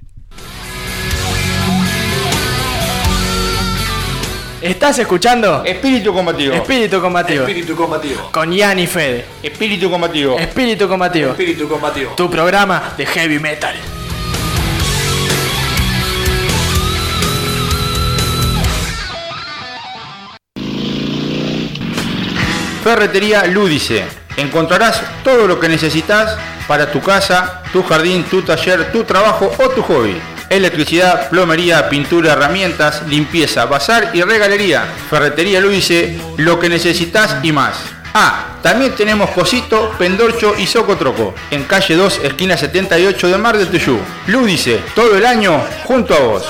¿Estás 4.62 5.00
escuchando? 5.00 5.64
Espíritu 5.66 6.14
combativo. 6.14 6.54
Espíritu 6.54 7.02
combativo. 7.02 7.48
Espíritu 7.48 7.76
combativo. 7.76 8.30
Con 8.32 8.54
Ian 8.54 8.78
y 8.78 8.86
Fede. 8.86 9.26
Espíritu 9.42 9.90
combativo. 9.90 10.38
Espíritu 10.38 10.88
combativo. 10.88 11.32
Espíritu 11.32 11.68
combativo. 11.68 12.12
Tu 12.16 12.30
programa 12.30 12.94
de 12.96 13.08
heavy 13.08 13.40
metal. 13.40 13.76
Ferretería 22.84 23.46
Lúdice. 23.46 24.04
Encontrarás 24.38 25.02
todo 25.24 25.48
lo 25.48 25.60
que 25.60 25.70
necesitas 25.70 26.36
para 26.68 26.92
tu 26.92 27.00
casa, 27.00 27.62
tu 27.72 27.84
jardín, 27.84 28.24
tu 28.24 28.42
taller, 28.42 28.92
tu 28.92 29.04
trabajo 29.04 29.52
o 29.60 29.70
tu 29.70 29.84
hobby. 29.84 30.20
Electricidad, 30.50 31.30
plomería, 31.30 31.88
pintura, 31.90 32.34
herramientas, 32.34 33.04
limpieza, 33.08 33.66
bazar 33.66 34.10
y 34.14 34.22
regalería. 34.24 34.86
Ferretería 35.10 35.62
Lúdice, 35.62 36.20
lo 36.38 36.60
que 36.60 36.70
necesitas 36.70 37.38
y 37.44 37.52
más. 37.52 37.76
Ah, 38.14 38.58
también 38.64 38.94
tenemos 38.96 39.30
Cosito, 39.30 39.94
Pendorcho 39.98 40.56
y 40.58 40.66
Socotroco, 40.66 41.34
en 41.52 41.64
calle 41.64 41.96
2, 41.96 42.22
esquina 42.24 42.58
78 42.58 43.28
de 43.28 43.38
Mar 43.38 43.58
del 43.58 43.70
Tuyú. 43.70 44.00
Lúdice, 44.28 44.82
todo 44.96 45.16
el 45.18 45.26
año 45.26 45.64
junto 45.86 46.16
a 46.16 46.20
vos. 46.20 46.44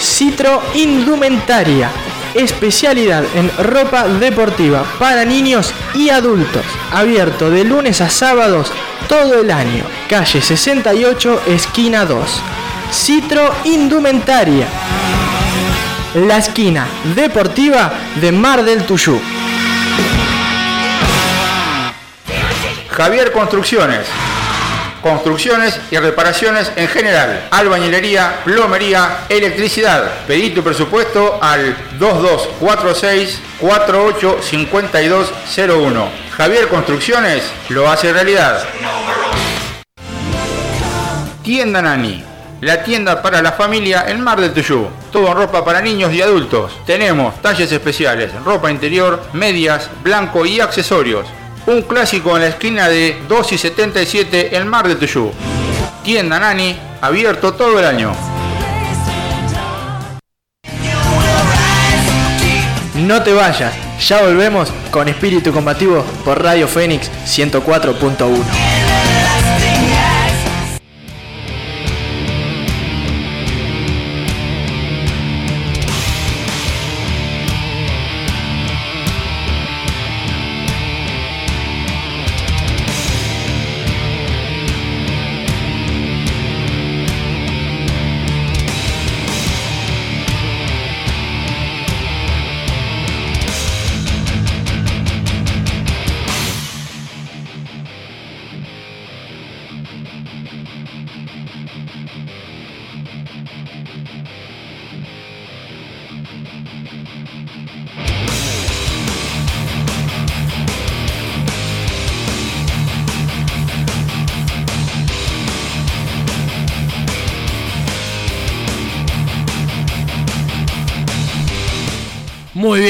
Citro 0.00 0.62
Indumentaria 0.74 1.90
especialidad 2.34 3.24
en 3.34 3.50
ropa 3.58 4.08
deportiva 4.08 4.84
para 4.98 5.24
niños 5.24 5.72
y 5.94 6.10
adultos. 6.10 6.64
Abierto 6.92 7.50
de 7.50 7.64
lunes 7.64 8.00
a 8.00 8.10
sábados 8.10 8.72
todo 9.08 9.40
el 9.40 9.50
año. 9.50 9.84
Calle 10.08 10.40
68, 10.40 11.42
esquina 11.46 12.04
2. 12.04 12.42
Citro 12.92 13.54
Indumentaria. 13.64 14.66
La 16.14 16.38
esquina 16.38 16.86
deportiva 17.14 17.92
de 18.20 18.32
Mar 18.32 18.64
del 18.64 18.84
Tuyú. 18.84 19.20
Javier 22.90 23.32
Construcciones 23.32 24.06
construcciones 25.02 25.78
y 25.90 25.98
reparaciones 25.98 26.72
en 26.76 26.86
general, 26.88 27.48
albañilería, 27.50 28.40
plomería, 28.44 29.24
electricidad. 29.28 30.10
Pedí 30.26 30.48
tu 30.50 30.62
presupuesto 30.62 31.38
al 31.40 31.74
2246 31.98 33.40
485201. 33.60 36.08
Javier 36.36 36.68
Construcciones 36.68 37.42
lo 37.68 37.90
hace 37.90 38.12
realidad. 38.12 38.62
Tienda 41.42 41.82
Nani. 41.82 42.24
La 42.60 42.84
tienda 42.84 43.22
para 43.22 43.40
la 43.40 43.52
familia 43.52 44.04
en 44.08 44.20
Mar 44.20 44.38
del 44.38 44.52
Tuyú. 44.52 44.86
Todo 45.10 45.28
en 45.28 45.34
ropa 45.34 45.64
para 45.64 45.80
niños 45.80 46.12
y 46.12 46.20
adultos. 46.20 46.78
Tenemos 46.84 47.40
talles 47.40 47.72
especiales, 47.72 48.34
ropa 48.44 48.70
interior, 48.70 49.22
medias, 49.32 49.88
blanco 50.02 50.44
y 50.44 50.60
accesorios 50.60 51.24
un 51.70 51.82
clásico 51.82 52.34
en 52.36 52.42
la 52.42 52.48
esquina 52.48 52.88
de 52.88 53.16
2 53.28 53.52
y 53.52 53.58
77 53.58 54.56
El 54.56 54.64
Mar 54.64 54.88
de 54.88 54.96
Tuyú. 54.96 55.32
Tienda 56.02 56.40
Nani, 56.40 56.76
abierto 57.00 57.54
todo 57.54 57.78
el 57.78 57.84
año. 57.84 58.12
No 62.94 63.22
te 63.22 63.32
vayas, 63.32 63.72
ya 64.00 64.22
volvemos 64.22 64.72
con 64.90 65.08
Espíritu 65.08 65.52
Combativo 65.52 66.04
por 66.24 66.42
Radio 66.42 66.66
Fénix 66.66 67.08
104.1. 67.24 68.79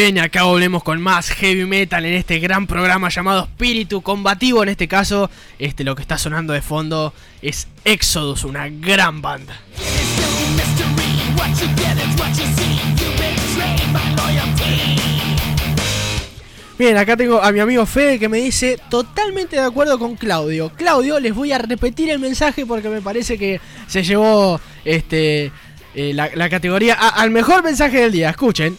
bien, 0.02 0.18
acá 0.18 0.44
volvemos 0.44 0.82
con 0.82 0.98
más 0.98 1.28
heavy 1.28 1.66
metal 1.66 2.06
en 2.06 2.14
este 2.14 2.38
gran 2.38 2.66
programa 2.66 3.10
llamado 3.10 3.44
Espíritu 3.44 4.00
Combativo. 4.00 4.62
En 4.62 4.70
este 4.70 4.88
caso, 4.88 5.30
este 5.58 5.84
lo 5.84 5.94
que 5.94 6.00
está 6.00 6.16
sonando 6.16 6.54
de 6.54 6.62
fondo 6.62 7.12
es 7.42 7.68
Exodus, 7.84 8.44
una 8.44 8.70
gran 8.70 9.20
banda. 9.20 9.60
Bien, 16.78 16.96
acá 16.96 17.14
tengo 17.18 17.42
a 17.42 17.52
mi 17.52 17.60
amigo 17.60 17.84
Fede 17.84 18.18
que 18.18 18.30
me 18.30 18.38
dice 18.38 18.78
totalmente 18.88 19.56
de 19.56 19.66
acuerdo 19.66 19.98
con 19.98 20.16
Claudio. 20.16 20.70
Claudio, 20.70 21.20
les 21.20 21.34
voy 21.34 21.52
a 21.52 21.58
repetir 21.58 22.08
el 22.08 22.18
mensaje 22.18 22.64
porque 22.64 22.88
me 22.88 23.02
parece 23.02 23.36
que 23.36 23.60
se 23.86 24.02
llevó 24.02 24.58
este 24.82 25.52
eh, 25.94 26.14
la, 26.14 26.48
categoría 26.48 26.94
al 26.94 27.30
mejor 27.30 27.62
mensaje 27.62 28.00
del 28.00 28.12
día. 28.12 28.30
Escuchen. 28.30 28.78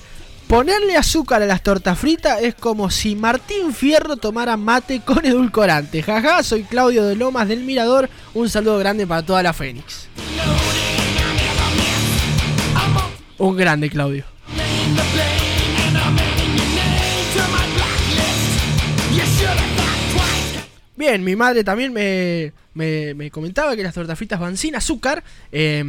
Ponerle 0.51 0.97
azúcar 0.97 1.41
a 1.41 1.45
las 1.45 1.63
tortas 1.63 1.97
fritas 1.97 2.41
es 2.41 2.55
como 2.55 2.91
si 2.91 3.15
Martín 3.15 3.73
Fierro 3.73 4.17
tomara 4.17 4.57
mate 4.57 4.99
con 4.99 5.23
edulcorante. 5.25 6.03
Jaja, 6.03 6.43
soy 6.43 6.63
Claudio 6.63 7.05
de 7.05 7.15
Lomas 7.15 7.47
del 7.47 7.61
Mirador. 7.63 8.09
Un 8.33 8.49
saludo 8.49 8.77
grande 8.77 9.07
para 9.07 9.25
toda 9.25 9.41
la 9.43 9.53
Fénix. 9.53 10.09
Un 13.37 13.55
grande, 13.55 13.89
Claudio. 13.89 14.25
Bien, 20.95 21.23
mi 21.23 21.35
madre 21.35 21.63
también 21.63 21.91
me, 21.93 22.53
me- 22.73 23.13
me 23.15 23.31
comentaba 23.31 23.75
que 23.75 23.83
las 23.83 23.93
tortas 23.93 24.17
fritas 24.17 24.39
van 24.39 24.57
sin 24.57 24.75
azúcar. 24.75 25.23
eh, 25.51 25.83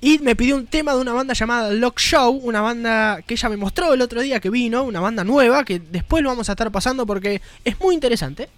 y 0.00 0.18
me 0.20 0.34
pidió 0.34 0.56
un 0.56 0.66
tema 0.66 0.94
de 0.94 1.00
una 1.00 1.12
banda 1.12 1.34
llamada 1.34 1.70
Lock 1.70 1.98
Show, 1.98 2.30
una 2.42 2.60
banda 2.60 3.20
que 3.26 3.34
ella 3.34 3.48
me 3.48 3.56
mostró 3.56 3.92
el 3.92 4.00
otro 4.00 4.22
día 4.22 4.40
que 4.40 4.48
vino, 4.48 4.82
una 4.82 5.00
banda 5.00 5.24
nueva 5.24 5.64
que 5.64 5.78
después 5.78 6.22
lo 6.22 6.30
vamos 6.30 6.48
a 6.48 6.52
estar 6.52 6.70
pasando 6.70 7.06
porque 7.06 7.42
es 7.64 7.78
muy 7.80 7.94
interesante. 7.94 8.48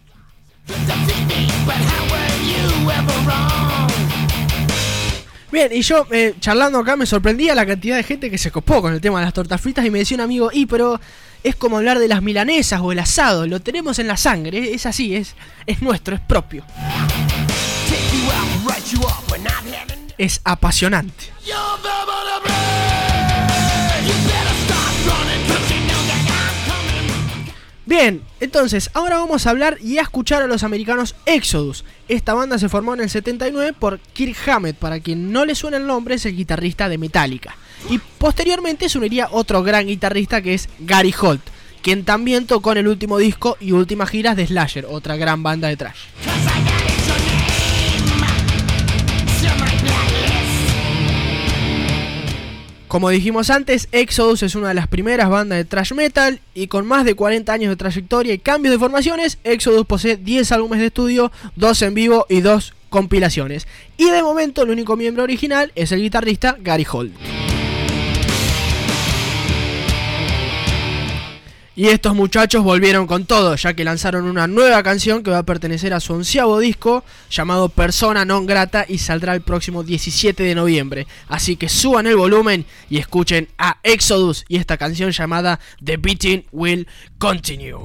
Bien, 5.50 5.70
y 5.70 5.82
yo 5.82 6.06
eh, 6.10 6.34
charlando 6.40 6.78
acá 6.78 6.96
me 6.96 7.04
sorprendía 7.04 7.54
la 7.54 7.66
cantidad 7.66 7.96
de 7.96 8.04
gente 8.04 8.30
que 8.30 8.38
se 8.38 8.50
copó 8.50 8.80
con 8.80 8.94
el 8.94 9.00
tema 9.00 9.18
de 9.18 9.26
las 9.26 9.34
tortas 9.34 9.60
fritas 9.60 9.84
y 9.84 9.90
me 9.90 9.98
decía 9.98 10.14
un 10.14 10.22
amigo, 10.22 10.48
y 10.52 10.64
pero 10.66 10.98
es 11.42 11.56
como 11.56 11.76
hablar 11.76 11.98
de 11.98 12.08
las 12.08 12.22
milanesas 12.22 12.80
o 12.80 12.92
el 12.92 13.00
asado, 13.00 13.46
lo 13.46 13.60
tenemos 13.60 13.98
en 13.98 14.06
la 14.06 14.16
sangre, 14.16 14.72
es 14.72 14.86
así, 14.86 15.14
es, 15.14 15.34
es 15.66 15.82
nuestro, 15.82 16.14
es 16.14 16.22
propio. 16.22 16.64
Es 20.22 20.40
apasionante. 20.44 21.32
Bien, 27.84 28.22
entonces, 28.38 28.90
ahora 28.94 29.16
vamos 29.16 29.44
a 29.44 29.50
hablar 29.50 29.78
y 29.82 29.98
a 29.98 30.02
escuchar 30.02 30.44
a 30.44 30.46
los 30.46 30.62
americanos 30.62 31.16
Exodus. 31.26 31.84
Esta 32.06 32.34
banda 32.34 32.60
se 32.60 32.68
formó 32.68 32.94
en 32.94 33.00
el 33.00 33.10
79 33.10 33.72
por 33.76 33.98
Kirk 33.98 34.36
Hammett, 34.48 34.76
para 34.76 35.00
quien 35.00 35.32
no 35.32 35.44
le 35.44 35.56
suena 35.56 35.78
el 35.78 35.88
nombre, 35.88 36.14
es 36.14 36.24
el 36.24 36.36
guitarrista 36.36 36.88
de 36.88 36.98
Metallica. 36.98 37.56
Y 37.90 37.98
posteriormente 37.98 38.88
se 38.88 38.98
uniría 38.98 39.26
otro 39.32 39.64
gran 39.64 39.88
guitarrista 39.88 40.40
que 40.40 40.54
es 40.54 40.68
Gary 40.78 41.12
Holt, 41.20 41.42
quien 41.82 42.04
también 42.04 42.46
tocó 42.46 42.70
en 42.70 42.78
el 42.78 42.86
último 42.86 43.18
disco 43.18 43.56
y 43.58 43.72
últimas 43.72 44.08
giras 44.10 44.36
de 44.36 44.46
Slasher, 44.46 44.86
otra 44.88 45.16
gran 45.16 45.42
banda 45.42 45.66
de 45.66 45.76
trash. 45.76 45.98
Como 52.92 53.08
dijimos 53.08 53.48
antes, 53.48 53.88
Exodus 53.90 54.42
es 54.42 54.54
una 54.54 54.68
de 54.68 54.74
las 54.74 54.86
primeras 54.86 55.30
bandas 55.30 55.56
de 55.56 55.64
thrash 55.64 55.94
metal 55.94 56.40
y 56.52 56.66
con 56.66 56.86
más 56.86 57.06
de 57.06 57.14
40 57.14 57.50
años 57.50 57.70
de 57.70 57.76
trayectoria 57.76 58.34
y 58.34 58.38
cambios 58.38 58.74
de 58.74 58.78
formaciones, 58.78 59.38
Exodus 59.44 59.86
posee 59.86 60.18
10 60.18 60.52
álbumes 60.52 60.78
de 60.78 60.88
estudio, 60.88 61.32
2 61.56 61.82
en 61.82 61.94
vivo 61.94 62.26
y 62.28 62.42
2 62.42 62.74
compilaciones. 62.90 63.66
Y 63.96 64.10
de 64.10 64.22
momento 64.22 64.64
el 64.64 64.68
único 64.68 64.98
miembro 64.98 65.22
original 65.22 65.72
es 65.74 65.90
el 65.92 66.02
guitarrista 66.02 66.58
Gary 66.60 66.86
Holt. 66.92 67.14
Y 71.74 71.86
estos 71.86 72.14
muchachos 72.14 72.62
volvieron 72.62 73.06
con 73.06 73.24
todo, 73.24 73.56
ya 73.56 73.72
que 73.72 73.84
lanzaron 73.84 74.26
una 74.26 74.46
nueva 74.46 74.82
canción 74.82 75.22
que 75.22 75.30
va 75.30 75.38
a 75.38 75.46
pertenecer 75.46 75.94
a 75.94 76.00
su 76.00 76.12
onceavo 76.12 76.58
disco, 76.58 77.02
llamado 77.30 77.70
Persona 77.70 78.26
Non 78.26 78.44
Grata, 78.44 78.84
y 78.86 78.98
saldrá 78.98 79.34
el 79.34 79.40
próximo 79.40 79.82
17 79.82 80.42
de 80.42 80.54
noviembre. 80.54 81.06
Así 81.28 81.56
que 81.56 81.70
suban 81.70 82.06
el 82.06 82.16
volumen 82.16 82.66
y 82.90 82.98
escuchen 82.98 83.48
a 83.56 83.78
Exodus 83.82 84.44
y 84.48 84.56
esta 84.56 84.76
canción 84.76 85.12
llamada 85.12 85.60
The 85.82 85.96
Beating 85.96 86.44
Will 86.52 86.86
Continue. 87.18 87.78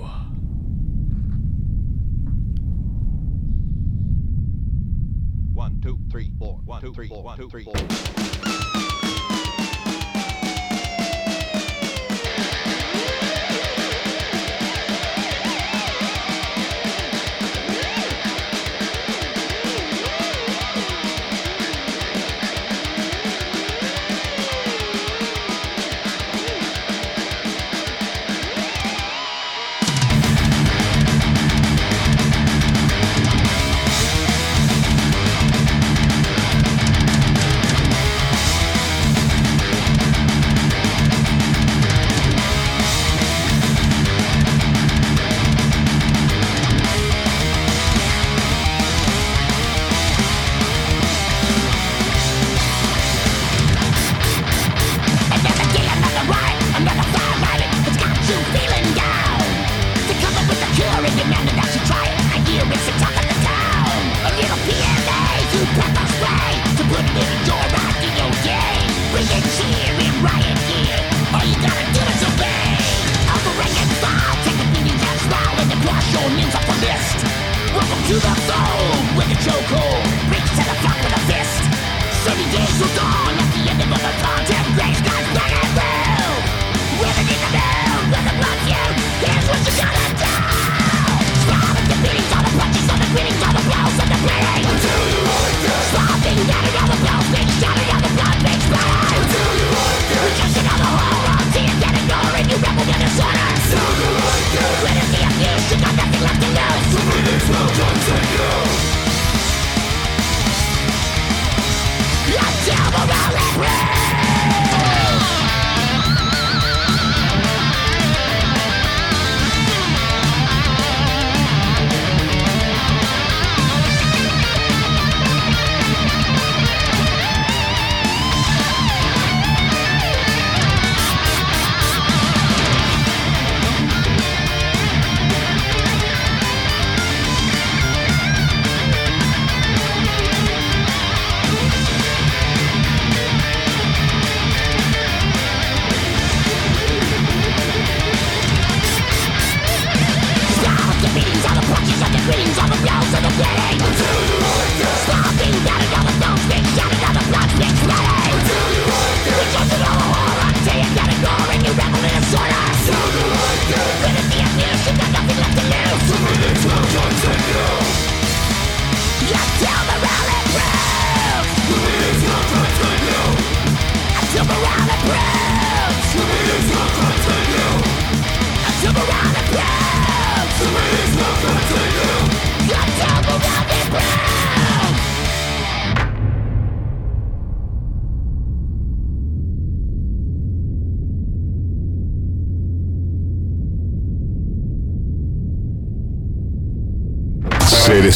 One, 5.56 5.80
two, 5.82 5.98
three, 6.12 6.32
four. 6.38 6.60
One, 6.66 6.82
two, 6.82 6.94
three, 6.94 7.08
four. 7.08 7.24
One, 7.24 7.38
two, 7.38 7.50
three, 7.50 7.64
four. 7.64 8.37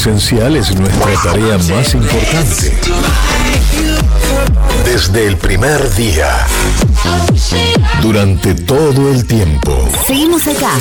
Ser 0.02 0.14
esencial 0.14 0.56
es 0.56 0.74
nuestra 0.74 1.14
tarea 1.22 1.58
más 1.58 1.94
importante. 1.94 2.72
Desde 4.84 5.28
el 5.28 5.36
primer 5.36 5.94
día. 5.94 6.44
Durante 8.00 8.56
todo 8.56 9.12
el 9.12 9.24
tiempo. 9.24 9.88
Seguimos 10.04 10.44
acá. 10.48 10.72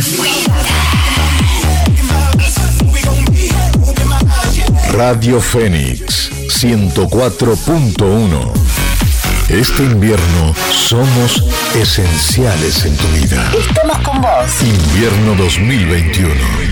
Radio 4.94 5.40
Fénix 5.40 6.32
104.1. 6.60 8.52
Este 9.50 9.84
invierno 9.84 10.56
somos 10.72 11.44
esenciales 11.76 12.86
en 12.86 12.98
tu 12.98 13.08
vida. 13.10 13.52
Estamos 13.56 14.00
con 14.00 14.20
vos. 14.20 14.64
Invierno 14.64 15.36
2021. 15.36 16.71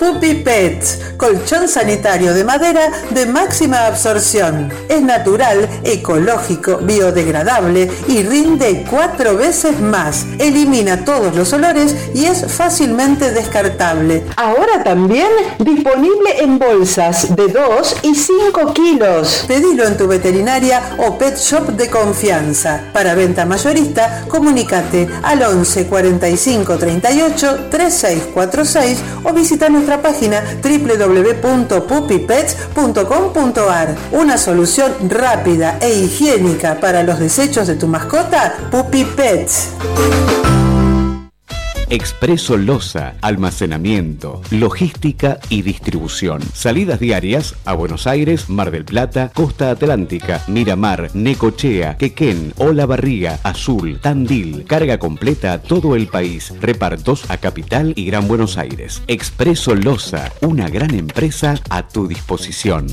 Puppy 0.00 0.42
Pets, 0.42 1.09
colchón 1.20 1.68
sanitario 1.68 2.32
de 2.32 2.44
madera 2.44 2.90
de 3.10 3.26
máxima 3.26 3.86
absorción. 3.86 4.72
Es 4.88 5.02
natural, 5.02 5.68
ecológico, 5.84 6.78
biodegradable 6.78 7.90
y 8.08 8.22
rinde 8.22 8.86
cuatro 8.88 9.36
veces 9.36 9.78
más. 9.80 10.24
Elimina 10.38 11.04
todos 11.04 11.36
los 11.36 11.52
olores 11.52 11.94
y 12.14 12.24
es 12.24 12.50
fácilmente 12.50 13.32
descartable. 13.32 14.24
Ahora 14.36 14.82
también 14.82 15.28
disponible 15.58 16.40
en 16.40 16.58
bolsas 16.58 17.36
de 17.36 17.48
2 17.48 17.96
y 18.02 18.14
5 18.14 18.72
kilos. 18.72 19.44
Pedilo 19.46 19.86
en 19.86 19.98
tu 19.98 20.08
veterinaria 20.08 20.96
o 21.06 21.18
pet 21.18 21.36
shop 21.36 21.72
de 21.72 21.90
confianza. 21.90 22.80
Para 22.94 23.14
venta 23.14 23.44
mayorista, 23.44 24.24
comunícate 24.26 25.06
al 25.22 25.42
11 25.42 25.86
45 25.86 26.78
38 26.78 27.68
3646 27.70 28.98
o 29.24 29.34
visita 29.34 29.68
nuestra 29.68 30.00
página 30.00 30.42
www.puppypets.com.ar. 31.10 33.96
Una 34.12 34.38
solución 34.38 34.92
rápida 35.08 35.78
e 35.80 35.92
higiénica 35.92 36.78
para 36.80 37.02
los 37.02 37.18
desechos 37.18 37.66
de 37.66 37.74
tu 37.74 37.88
mascota, 37.88 38.54
Puppy 38.70 39.04
Pets. 39.04 39.70
Expreso 41.90 42.56
Loza, 42.56 43.14
almacenamiento, 43.20 44.42
logística 44.52 45.40
y 45.48 45.62
distribución. 45.62 46.40
Salidas 46.54 47.00
diarias 47.00 47.56
a 47.64 47.74
Buenos 47.74 48.06
Aires, 48.06 48.48
Mar 48.48 48.70
del 48.70 48.84
Plata, 48.84 49.32
Costa 49.34 49.72
Atlántica, 49.72 50.44
Miramar, 50.46 51.10
Necochea, 51.14 51.96
Quequén, 51.96 52.54
Olavarría, 52.58 53.40
Azul, 53.42 53.98
Tandil. 54.00 54.66
Carga 54.66 54.98
completa 54.98 55.52
a 55.52 55.62
todo 55.62 55.96
el 55.96 56.06
país. 56.06 56.54
Repartos 56.60 57.28
a 57.28 57.38
Capital 57.38 57.92
y 57.96 58.04
Gran 58.04 58.28
Buenos 58.28 58.56
Aires. 58.56 59.02
Expreso 59.08 59.74
Loza, 59.74 60.30
una 60.42 60.68
gran 60.68 60.94
empresa 60.94 61.56
a 61.70 61.88
tu 61.88 62.06
disposición. 62.06 62.86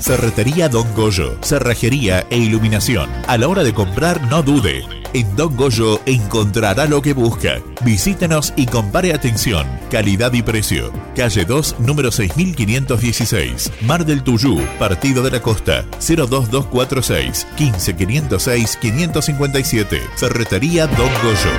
Ferretería 0.00 0.70
Don 0.70 0.90
Goyo, 0.94 1.36
cerrajería 1.42 2.26
e 2.30 2.38
iluminación. 2.38 3.10
A 3.26 3.36
la 3.36 3.46
hora 3.48 3.62
de 3.62 3.74
comprar, 3.74 4.22
no 4.30 4.42
dude. 4.42 5.03
En 5.14 5.36
Don 5.36 5.54
Goyo 5.54 6.00
encontrará 6.06 6.86
lo 6.86 7.00
que 7.00 7.12
busca. 7.12 7.62
Visítenos 7.84 8.52
y 8.56 8.66
compare 8.66 9.14
atención, 9.14 9.64
calidad 9.88 10.32
y 10.32 10.42
precio. 10.42 10.92
Calle 11.14 11.44
2, 11.44 11.76
número 11.78 12.10
6516. 12.10 13.70
Mar 13.82 14.04
del 14.04 14.24
Tuyú, 14.24 14.60
Partido 14.76 15.22
de 15.22 15.30
la 15.30 15.40
Costa. 15.40 15.84
02246 16.00 17.46
15506 17.56 18.76
557. 18.76 20.02
Ferretería 20.16 20.88
Don 20.88 21.10
Goyo. 21.22 21.54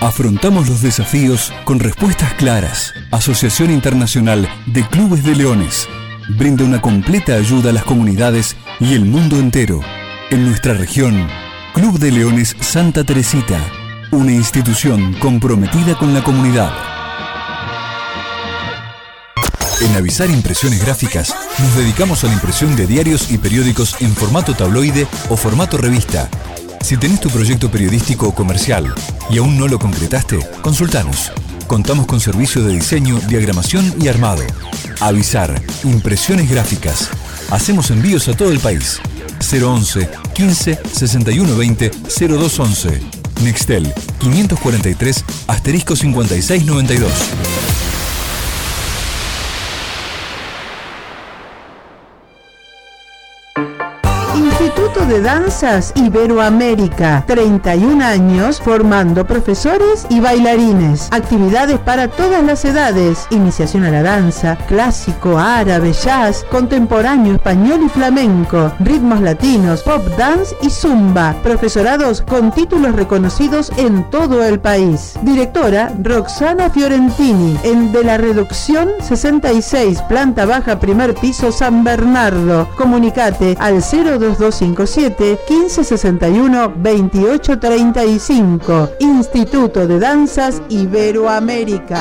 Afrontamos 0.00 0.70
los 0.70 0.80
desafíos 0.80 1.52
con 1.64 1.80
respuestas 1.80 2.32
claras. 2.32 2.94
Asociación 3.10 3.70
Internacional 3.70 4.48
de 4.64 4.88
Clubes 4.88 5.22
de 5.22 5.36
Leones 5.36 5.86
brinda 6.30 6.64
una 6.64 6.80
completa 6.80 7.34
ayuda 7.34 7.70
a 7.70 7.72
las 7.74 7.84
comunidades 7.84 8.56
y 8.80 8.94
el 8.94 9.04
mundo 9.04 9.36
entero. 9.36 9.82
En 10.32 10.46
nuestra 10.46 10.72
región, 10.72 11.28
Club 11.74 11.98
de 11.98 12.10
Leones 12.10 12.56
Santa 12.58 13.04
Teresita, 13.04 13.60
una 14.12 14.32
institución 14.32 15.12
comprometida 15.18 15.94
con 15.98 16.14
la 16.14 16.24
comunidad. 16.24 16.72
En 19.82 19.94
Avisar 19.94 20.30
Impresiones 20.30 20.82
Gráficas 20.82 21.34
nos 21.58 21.76
dedicamos 21.76 22.24
a 22.24 22.28
la 22.28 22.32
impresión 22.32 22.74
de 22.76 22.86
diarios 22.86 23.30
y 23.30 23.36
periódicos 23.36 24.00
en 24.00 24.14
formato 24.14 24.54
tabloide 24.54 25.06
o 25.28 25.36
formato 25.36 25.76
revista. 25.76 26.30
Si 26.80 26.96
tenés 26.96 27.20
tu 27.20 27.28
proyecto 27.28 27.70
periodístico 27.70 28.28
o 28.28 28.34
comercial 28.34 28.94
y 29.28 29.36
aún 29.36 29.58
no 29.58 29.68
lo 29.68 29.78
concretaste, 29.78 30.38
consultanos. 30.62 31.30
Contamos 31.66 32.06
con 32.06 32.20
servicio 32.20 32.62
de 32.62 32.72
diseño, 32.72 33.20
diagramación 33.28 33.92
y 34.00 34.08
armado. 34.08 34.44
Avisar, 34.98 35.60
impresiones 35.84 36.48
gráficas. 36.48 37.10
Hacemos 37.50 37.90
envíos 37.90 38.28
a 38.28 38.34
todo 38.34 38.50
el 38.50 38.60
país. 38.60 38.98
011 39.42 40.08
15 40.32 40.78
61 40.92 41.54
20 41.54 41.90
0211. 42.08 43.00
Nextel 43.42 43.92
543 44.18 45.24
asterisco 45.46 45.94
5692. 45.94 48.01
De 55.12 55.20
Danzas 55.20 55.92
Iberoamérica, 55.94 57.22
31 57.26 58.02
años 58.02 58.62
formando 58.62 59.26
profesores 59.26 60.06
y 60.08 60.20
bailarines. 60.20 61.08
Actividades 61.10 61.78
para 61.80 62.08
todas 62.08 62.42
las 62.42 62.64
edades. 62.64 63.26
Iniciación 63.28 63.84
a 63.84 63.90
la 63.90 64.02
danza, 64.02 64.56
clásico, 64.68 65.38
árabe, 65.38 65.92
jazz, 65.92 66.46
contemporáneo, 66.50 67.34
español 67.34 67.82
y 67.84 67.90
flamenco, 67.90 68.72
ritmos 68.78 69.20
latinos, 69.20 69.82
pop 69.82 70.02
dance 70.16 70.56
y 70.62 70.70
zumba. 70.70 71.34
Profesorados 71.42 72.22
con 72.22 72.50
títulos 72.50 72.96
reconocidos 72.96 73.70
en 73.76 74.08
todo 74.08 74.42
el 74.42 74.60
país. 74.60 75.18
Directora 75.20 75.92
Roxana 76.02 76.70
Fiorentini, 76.70 77.58
en 77.64 77.92
de 77.92 78.02
la 78.02 78.16
Reducción 78.16 78.88
66, 79.02 80.00
planta 80.08 80.46
baja, 80.46 80.80
primer 80.80 81.14
piso, 81.14 81.52
San 81.52 81.84
Bernardo. 81.84 82.66
Comunicate 82.78 83.58
al 83.60 83.82
02257 83.82 85.01
1561 85.10 86.74
2835. 86.76 88.90
Instituto 89.00 89.88
de 89.88 89.98
Danzas 89.98 90.62
Iberoamérica. 90.68 92.00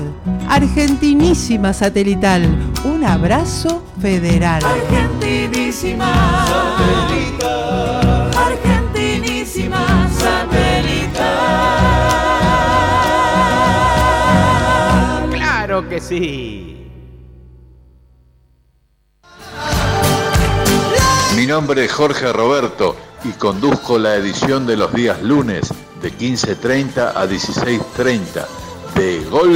Argentinísima 0.49 1.73
Satelital, 1.73 2.43
un 2.85 3.03
abrazo 3.03 3.83
federal. 4.01 4.63
Argentinísima 4.63 6.07
satelital. 6.47 7.56
Que 15.89 16.01
sí. 16.01 16.91
Mi 21.37 21.45
nombre 21.45 21.85
es 21.85 21.93
Jorge 21.93 22.33
Roberto 22.33 22.97
y 23.23 23.31
conduzco 23.31 23.97
la 23.97 24.15
edición 24.15 24.67
de 24.67 24.75
los 24.75 24.91
días 24.93 25.21
lunes 25.21 25.73
de 26.01 26.11
15.30 26.11 27.13
a 27.15 27.25
16.30 27.25 28.45
de 28.95 29.23
Gol. 29.29 29.53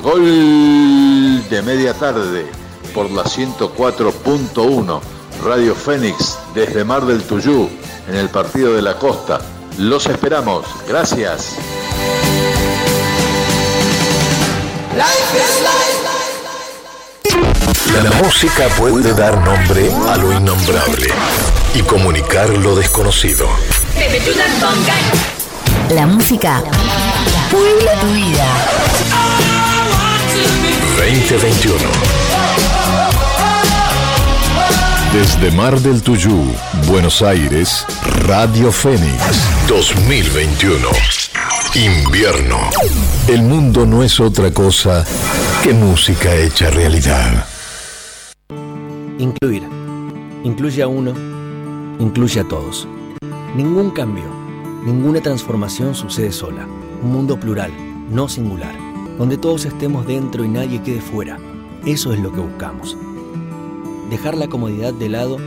Gol 0.00 1.48
de 1.48 1.62
media 1.62 1.94
tarde 1.94 2.46
por 2.94 3.10
la 3.10 3.24
104.1 3.24 5.17
Radio 5.48 5.74
Fénix 5.74 6.36
desde 6.54 6.84
Mar 6.84 7.06
del 7.06 7.22
Tuyú 7.22 7.70
en 8.06 8.16
el 8.16 8.28
Partido 8.28 8.74
de 8.74 8.82
la 8.82 8.98
Costa. 8.98 9.40
Los 9.78 10.04
esperamos. 10.04 10.66
Gracias. 10.86 11.54
La 17.94 18.10
música 18.22 18.68
puede 18.76 19.14
dar 19.14 19.38
nombre 19.38 19.90
a 20.10 20.18
lo 20.18 20.34
innombrable 20.34 21.08
y 21.74 21.80
comunicar 21.80 22.50
lo 22.50 22.76
desconocido. 22.76 23.48
La 25.88 26.06
música 26.06 26.62
puebla 27.50 28.00
tu 28.02 28.06
vida. 28.08 28.46
2021. 30.98 32.27
Desde 35.12 35.50
Mar 35.52 35.80
del 35.80 36.02
Tuyú, 36.02 36.44
Buenos 36.86 37.22
Aires, 37.22 37.86
Radio 38.26 38.70
Fénix 38.70 39.16
2021. 39.66 40.86
Invierno. 41.74 42.58
El 43.26 43.42
mundo 43.42 43.86
no 43.86 44.02
es 44.02 44.20
otra 44.20 44.52
cosa 44.52 45.06
que 45.64 45.72
música 45.72 46.34
hecha 46.34 46.70
realidad. 46.70 47.46
Incluir. 49.18 49.62
Incluye 50.44 50.82
a 50.82 50.88
uno, 50.88 51.14
incluye 51.98 52.40
a 52.40 52.44
todos. 52.44 52.86
Ningún 53.56 53.90
cambio, 53.92 54.26
ninguna 54.84 55.22
transformación 55.22 55.94
sucede 55.94 56.32
sola. 56.32 56.66
Un 57.02 57.12
mundo 57.12 57.40
plural, 57.40 57.72
no 58.10 58.28
singular, 58.28 58.74
donde 59.16 59.38
todos 59.38 59.64
estemos 59.64 60.06
dentro 60.06 60.44
y 60.44 60.48
nadie 60.48 60.82
quede 60.82 61.00
fuera. 61.00 61.38
Eso 61.86 62.12
es 62.12 62.20
lo 62.20 62.30
que 62.30 62.40
buscamos. 62.40 62.94
Dejar 64.10 64.36
la 64.36 64.48
comodidad 64.48 64.94
de 64.94 65.08
lado 65.10 65.38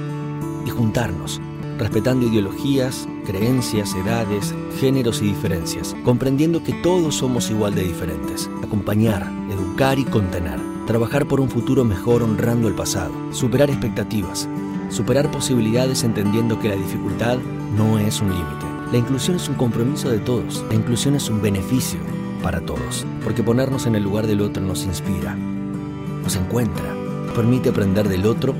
y 0.65 0.69
juntarnos, 0.69 1.41
respetando 1.79 2.27
ideologías, 2.27 3.07
creencias, 3.25 3.95
edades, 3.95 4.53
géneros 4.79 5.21
y 5.21 5.25
diferencias, 5.25 5.95
comprendiendo 6.03 6.63
que 6.63 6.73
todos 6.73 7.15
somos 7.15 7.49
igual 7.49 7.73
de 7.73 7.83
diferentes. 7.83 8.49
Acompañar, 8.63 9.31
educar 9.49 9.97
y 9.97 10.03
contener. 10.05 10.59
Trabajar 10.85 11.27
por 11.27 11.39
un 11.39 11.49
futuro 11.49 11.83
mejor 11.83 12.21
honrando 12.21 12.67
el 12.67 12.75
pasado. 12.75 13.11
Superar 13.31 13.69
expectativas. 13.69 14.47
Superar 14.89 15.31
posibilidades 15.31 16.03
entendiendo 16.03 16.59
que 16.59 16.69
la 16.69 16.75
dificultad 16.75 17.37
no 17.75 17.97
es 17.97 18.21
un 18.21 18.29
límite. 18.29 18.65
La 18.91 18.97
inclusión 18.97 19.37
es 19.37 19.47
un 19.47 19.55
compromiso 19.55 20.09
de 20.09 20.19
todos. 20.19 20.63
La 20.69 20.75
inclusión 20.75 21.15
es 21.15 21.29
un 21.29 21.41
beneficio 21.41 21.99
para 22.43 22.61
todos. 22.61 23.05
Porque 23.23 23.41
ponernos 23.41 23.85
en 23.85 23.95
el 23.95 24.03
lugar 24.03 24.27
del 24.27 24.41
otro 24.41 24.61
nos 24.61 24.83
inspira, 24.83 25.35
nos 25.35 26.35
encuentra, 26.35 27.00
permite 27.33 27.69
aprender 27.69 28.07
del 28.07 28.25
otro 28.25 28.55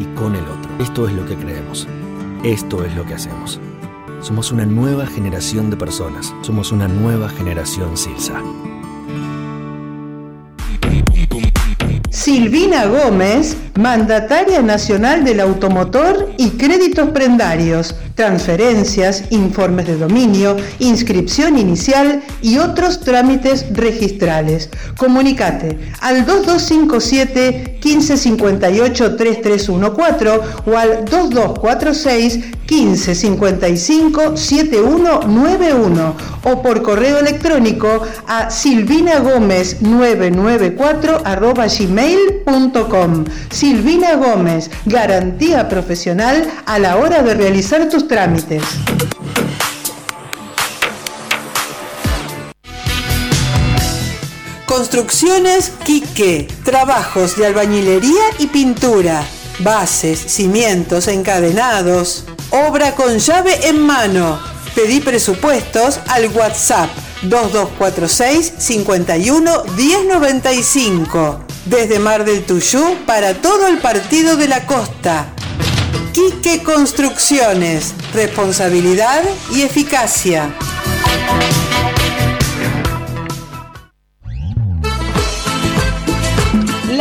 y 0.00 0.04
con 0.16 0.34
el 0.34 0.44
otro. 0.44 0.70
Esto 0.80 1.06
es 1.06 1.14
lo 1.14 1.26
que 1.26 1.36
creemos. 1.36 1.86
Esto 2.42 2.84
es 2.84 2.94
lo 2.94 3.04
que 3.04 3.14
hacemos. 3.14 3.60
Somos 4.20 4.52
una 4.52 4.64
nueva 4.64 5.06
generación 5.06 5.70
de 5.70 5.76
personas. 5.76 6.34
Somos 6.42 6.72
una 6.72 6.88
nueva 6.88 7.28
generación 7.28 7.96
Silsa. 7.96 8.42
Silvina 12.10 12.86
Gómez, 12.86 13.56
mandataria 13.78 14.62
nacional 14.62 15.24
del 15.24 15.40
automotor 15.40 16.30
y 16.38 16.50
créditos 16.52 17.10
prendarios, 17.10 17.94
transferencias, 18.14 19.24
informes 19.30 19.86
de 19.86 19.96
dominio, 19.96 20.56
inscripción 20.78 21.58
inicial 21.58 22.22
y 22.42 22.58
otros 22.58 23.00
trámites 23.00 23.66
registrales. 23.72 24.68
Comunicate 24.96 25.78
al 26.00 26.24
2257 26.24 27.78
1558 27.82 29.16
3314 29.16 30.30
o 30.66 30.76
al 30.76 31.04
2246 31.04 32.38
1555 32.68 34.36
7191 34.36 36.14
o 36.44 36.62
por 36.62 36.82
correo 36.82 37.18
electrónico 37.18 38.02
a 38.26 38.48
silvinagomez994 38.48 41.20
arroba 41.24 41.66
gmail.com. 41.66 43.24
Silvina 43.50 44.14
Gómez, 44.16 44.70
garantía 44.86 45.68
profesional 45.68 46.46
a 46.66 46.78
la 46.78 46.96
hora 46.96 47.22
de 47.22 47.34
realizar 47.34 47.88
tus 47.88 48.03
trámites. 48.08 48.62
Construcciones 54.66 55.72
Quique, 55.84 56.48
trabajos 56.64 57.36
de 57.36 57.46
albañilería 57.46 58.24
y 58.38 58.48
pintura, 58.48 59.24
bases, 59.60 60.18
cimientos, 60.18 61.06
encadenados, 61.06 62.24
obra 62.50 62.94
con 62.94 63.18
llave 63.18 63.68
en 63.68 63.80
mano. 63.80 64.40
Pedí 64.74 65.00
presupuestos 65.00 66.00
al 66.08 66.28
WhatsApp 66.28 66.90
2246 67.22 68.52
51 68.58 69.64
1095. 69.76 71.40
Desde 71.66 71.98
Mar 71.98 72.24
del 72.24 72.44
Tuyú 72.44 72.96
para 73.06 73.34
todo 73.34 73.68
el 73.68 73.78
partido 73.78 74.36
de 74.36 74.48
la 74.48 74.66
costa. 74.66 75.32
Quique 76.14 76.62
Construcciones, 76.62 77.92
responsabilidad 78.12 79.24
y 79.52 79.62
eficacia. 79.62 80.54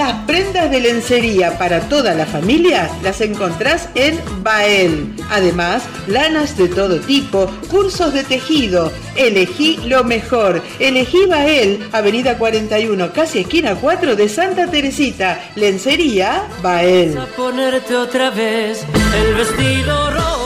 Las 0.03 0.25
prendas 0.25 0.69
de 0.69 0.81
lencería 0.81 1.57
para 1.57 1.79
toda 1.87 2.13
la 2.13 2.25
familia 2.25 2.89
las 3.03 3.21
encontrás 3.21 3.87
en 3.95 4.19
Bael. 4.43 5.15
Además, 5.29 5.83
lanas 6.07 6.57
de 6.57 6.67
todo 6.67 6.99
tipo, 6.99 7.49
cursos 7.71 8.13
de 8.13 8.25
tejido. 8.25 8.91
Elegí 9.15 9.77
lo 9.85 10.03
mejor. 10.03 10.61
Elegí 10.77 11.25
Bael, 11.25 11.87
Avenida 11.93 12.37
41, 12.37 13.13
casi 13.13 13.39
esquina 13.39 13.75
4 13.75 14.17
de 14.17 14.27
Santa 14.27 14.67
Teresita. 14.69 15.41
Lencería 15.55 16.49
Bael. 16.61 17.17
a 17.17 17.25
ponerte 17.27 17.95
otra 17.95 18.29
vez 18.29 18.85
el 19.15 19.35
vestido 19.35 20.11
rojo. 20.11 20.42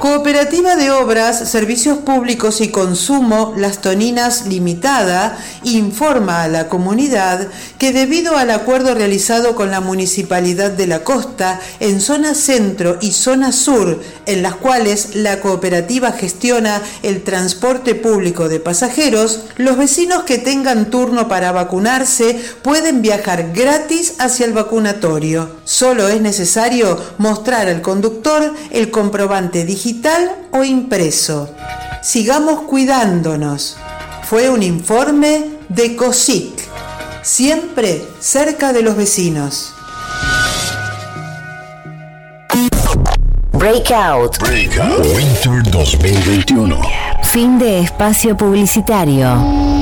Cooperativa 0.00 0.76
de 0.76 0.90
Obras, 0.90 1.50
Servicios 1.50 1.98
Públicos 1.98 2.62
y 2.62 2.68
Consumo 2.68 3.52
Las 3.58 3.82
Toninas 3.82 4.46
Limitada 4.46 5.36
informa 5.62 6.42
a 6.42 6.48
la 6.48 6.70
comunidad 6.70 7.48
que 7.76 7.92
debido 7.92 8.38
al 8.38 8.50
acuerdo 8.50 8.94
realizado 8.94 9.54
con 9.54 9.70
la 9.70 9.82
Municipalidad 9.82 10.70
de 10.70 10.86
la 10.86 11.04
Costa 11.04 11.60
en 11.80 12.00
zona 12.00 12.34
centro 12.34 12.96
y 13.02 13.12
zona 13.12 13.52
sur, 13.52 14.00
en 14.24 14.42
las 14.42 14.54
cuales 14.54 15.16
la 15.16 15.40
cooperativa 15.40 16.12
gestiona 16.12 16.80
el 17.02 17.22
transporte 17.22 17.94
público 17.94 18.48
de 18.48 18.58
pasajeros, 18.58 19.40
los 19.58 19.76
vecinos 19.76 20.22
que 20.22 20.38
tengan 20.38 20.88
turno 20.88 21.28
para 21.28 21.52
vacunarse 21.52 22.40
pueden 22.62 23.02
viajar 23.02 23.52
gratis 23.52 24.14
hacia 24.18 24.46
el 24.46 24.54
vacunatorio. 24.54 25.56
Solo 25.64 26.08
es 26.08 26.22
necesario 26.22 26.98
mostrar 27.18 27.68
al 27.68 27.82
conductor 27.82 28.54
el 28.70 28.90
comprobante 28.90 29.66
digital 29.66 29.89
o 30.52 30.62
impreso. 30.62 31.50
Sigamos 32.02 32.62
cuidándonos. 32.62 33.76
Fue 34.22 34.48
un 34.48 34.62
informe 34.62 35.44
de 35.68 35.96
COSIC, 35.96 36.52
siempre 37.22 38.02
cerca 38.20 38.72
de 38.72 38.82
los 38.82 38.96
vecinos. 38.96 39.74
Breakout. 43.52 44.38
Winter 45.14 45.62
2021. 45.70 46.80
Fin 47.24 47.58
de 47.58 47.80
espacio 47.80 48.36
publicitario. 48.36 49.79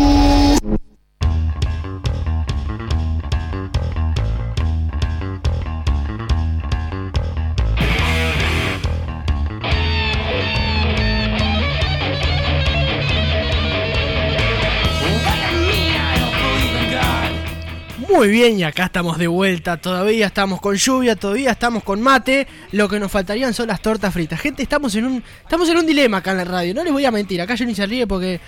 Muy 18.19 18.31
bien, 18.31 18.59
y 18.59 18.65
acá 18.65 18.87
estamos 18.87 19.17
de 19.17 19.29
vuelta. 19.29 19.77
Todavía 19.77 20.27
estamos 20.27 20.61
con 20.61 20.75
lluvia, 20.75 21.15
todavía 21.15 21.53
estamos 21.53 21.85
con 21.85 22.03
mate. 22.03 22.49
Lo 22.73 22.89
que 22.89 22.99
nos 22.99 23.13
faltarían 23.13 23.55
son 23.55 23.69
las 23.69 23.81
tortas 23.81 24.13
fritas. 24.13 24.41
Gente, 24.41 24.61
estamos 24.61 24.97
en 24.97 25.05
un, 25.05 25.25
estamos 25.41 25.69
en 25.69 25.77
un 25.77 25.87
dilema 25.87 26.17
acá 26.17 26.33
en 26.33 26.39
la 26.39 26.45
radio. 26.45 26.75
No 26.75 26.83
les 26.83 26.93
voy 26.93 27.05
a 27.05 27.13
mentir, 27.13 27.41
acá 27.41 27.55
yo 27.55 27.65
ni 27.65 27.77
se 27.77 27.87
ríe 27.87 28.09
porque 28.09 28.41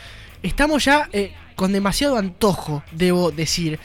estamos 0.43 0.85
ya 0.85 1.09
eh, 1.12 1.33
con 1.55 1.71
demasiado 1.71 2.16
antojo, 2.16 2.83
debo 2.91 3.31
decir, 3.31 3.79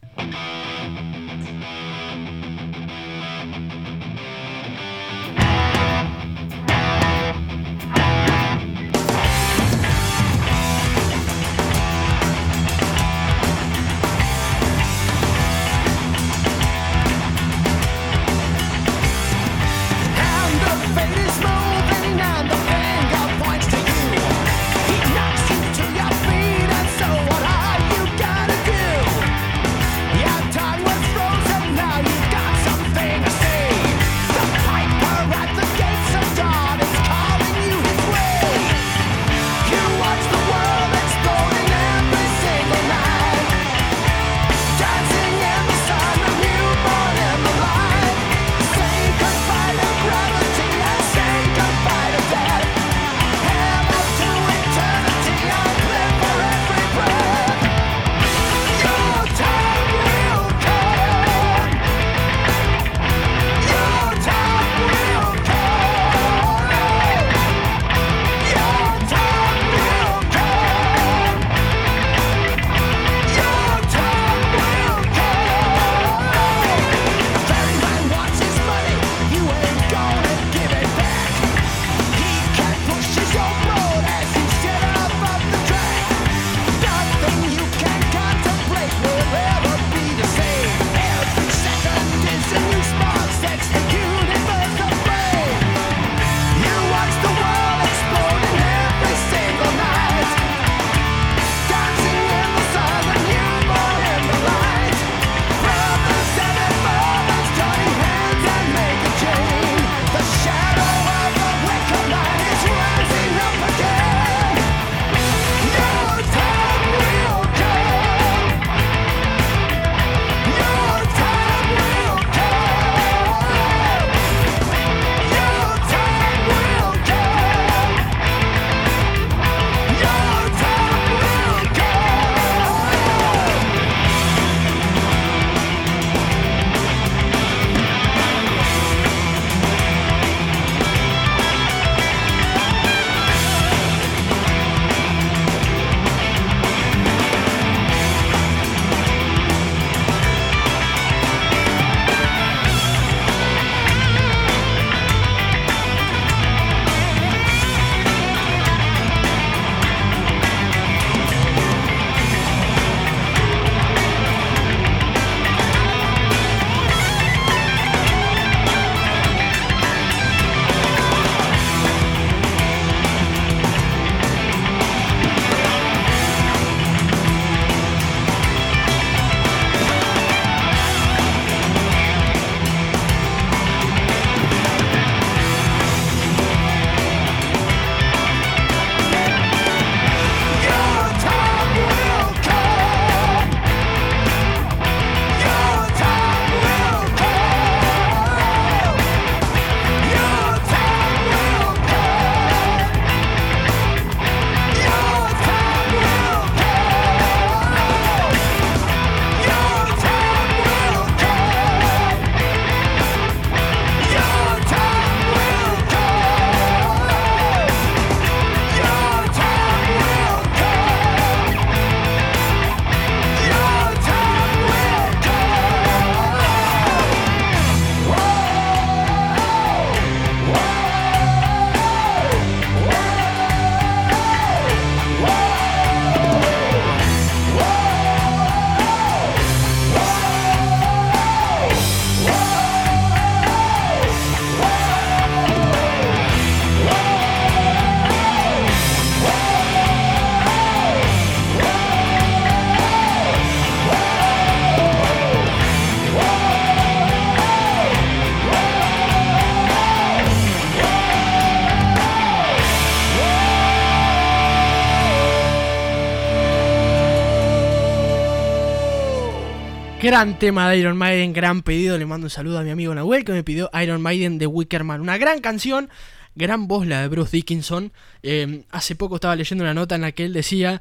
Gran 270.08 270.38
tema 270.38 270.70
de 270.70 270.78
Iron 270.78 270.96
Maiden, 270.96 271.34
gran 271.34 271.60
pedido. 271.60 271.98
Le 271.98 272.06
mando 272.06 272.24
un 272.24 272.30
saludo 272.30 272.58
a 272.58 272.62
mi 272.62 272.70
amigo 272.70 272.94
Nahuel 272.94 273.26
que 273.26 273.32
me 273.32 273.44
pidió 273.44 273.68
Iron 273.78 274.00
Maiden 274.00 274.38
de 274.38 274.46
Wickerman. 274.46 275.02
Una 275.02 275.18
gran 275.18 275.42
canción, 275.42 275.90
gran 276.34 276.66
voz 276.66 276.86
la 276.86 277.02
de 277.02 277.08
Bruce 277.08 277.30
Dickinson. 277.32 277.92
Eh, 278.22 278.64
hace 278.70 278.94
poco 278.94 279.16
estaba 279.16 279.36
leyendo 279.36 279.64
una 279.64 279.74
nota 279.74 279.96
en 279.96 280.00
la 280.00 280.12
que 280.12 280.24
él 280.24 280.32
decía. 280.32 280.80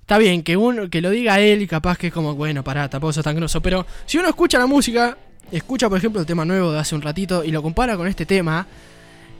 Está 0.00 0.16
bien, 0.16 0.42
que 0.42 0.56
uno 0.56 0.88
que 0.88 1.02
lo 1.02 1.10
diga 1.10 1.38
él 1.38 1.68
capaz 1.68 1.98
que 1.98 2.06
es 2.06 2.14
como, 2.14 2.34
bueno, 2.34 2.64
pará, 2.64 2.88
tampoco 2.88 3.12
sos 3.12 3.22
tan 3.22 3.36
grosso. 3.36 3.60
Pero 3.60 3.84
si 4.06 4.16
uno 4.16 4.30
escucha 4.30 4.58
la 4.58 4.64
música, 4.64 5.18
escucha 5.50 5.90
por 5.90 5.98
ejemplo 5.98 6.22
el 6.22 6.26
tema 6.26 6.46
nuevo 6.46 6.72
de 6.72 6.78
hace 6.78 6.94
un 6.94 7.02
ratito 7.02 7.44
y 7.44 7.50
lo 7.50 7.60
compara 7.60 7.98
con 7.98 8.08
este 8.08 8.24
tema, 8.24 8.66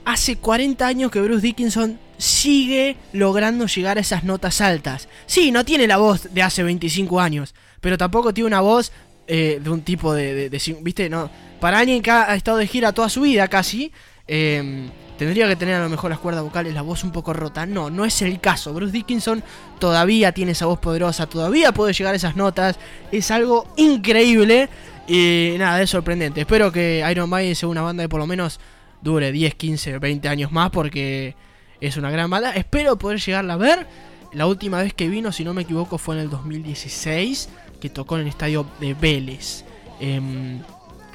hace 0.05 0.35
40 0.35 0.85
años 0.85 1.09
que 1.09 1.19
Bruce 1.19 1.41
Dickinson 1.41 1.97
sigue 2.19 2.97
logrando 3.13 3.65
llegar 3.65 3.97
a 3.97 4.01
esas 4.01 4.25
notas 4.25 4.61
altas. 4.61 5.09
Sí, 5.25 5.49
no 5.49 5.65
tiene 5.65 5.87
la 5.87 5.97
voz 5.97 6.31
de 6.35 6.43
hace 6.43 6.61
25 6.61 7.19
años, 7.19 7.55
pero 7.81 7.97
tampoco 7.97 8.31
tiene 8.31 8.45
una 8.45 8.61
voz 8.61 8.91
eh, 9.27 9.59
de 9.63 9.69
un 9.69 9.81
tipo 9.81 10.13
de, 10.13 10.49
de- 10.49 10.75
¿Viste? 10.81 11.09
No. 11.09 11.29
Para 11.59 11.79
alguien 11.79 12.01
que 12.01 12.11
ha 12.11 12.35
estado 12.35 12.57
de 12.57 12.67
gira 12.67 12.91
toda 12.91 13.09
su 13.09 13.21
vida 13.21 13.47
casi, 13.47 13.91
eh, 14.27 14.89
tendría 15.17 15.47
que 15.47 15.55
tener 15.55 15.75
a 15.75 15.83
lo 15.83 15.89
mejor 15.89 16.09
las 16.09 16.19
cuerdas 16.19 16.43
vocales, 16.43 16.73
la 16.73 16.81
voz 16.81 17.03
un 17.03 17.11
poco 17.11 17.33
rota. 17.33 17.65
No, 17.65 17.89
no 17.89 18.03
es 18.05 18.21
el 18.21 18.39
caso. 18.41 18.73
Bruce 18.73 18.91
Dickinson 18.91 19.43
todavía 19.79 20.31
tiene 20.33 20.51
esa 20.51 20.65
voz 20.65 20.79
poderosa, 20.79 21.27
todavía 21.27 21.71
puede 21.71 21.93
llegar 21.93 22.13
a 22.13 22.17
esas 22.17 22.35
notas. 22.35 22.77
Es 23.11 23.31
algo 23.31 23.67
increíble 23.77 24.67
y 25.07 25.55
nada, 25.57 25.81
es 25.81 25.89
sorprendente. 25.89 26.41
Espero 26.41 26.71
que 26.71 27.05
Iron 27.09 27.29
Maiden 27.29 27.55
sea 27.55 27.69
una 27.69 27.81
banda 27.81 28.03
que 28.03 28.09
por 28.09 28.19
lo 28.19 28.27
menos 28.27 28.59
dure 29.01 29.31
10, 29.31 29.55
15, 29.55 29.99
20 29.99 30.27
años 30.29 30.51
más 30.51 30.69
porque 30.69 31.35
es 31.79 31.95
una 31.97 32.11
gran 32.11 32.29
banda. 32.29 32.51
Espero 32.55 32.97
poder 32.97 33.19
llegarla 33.19 33.53
a 33.53 33.57
ver. 33.57 33.87
La 34.33 34.47
última 34.47 34.81
vez 34.81 34.93
que 34.95 35.07
vino, 35.09 35.31
si 35.31 35.43
no 35.43 35.53
me 35.53 35.61
equivoco, 35.61 35.97
fue 35.99 36.15
en 36.15 36.21
el 36.21 36.29
2016, 36.31 37.49
que 37.83 37.89
tocó 37.89 38.15
en 38.15 38.21
el 38.21 38.27
estadio 38.29 38.65
de 38.79 38.93
Vélez. 38.93 39.65
Em, 39.99 40.61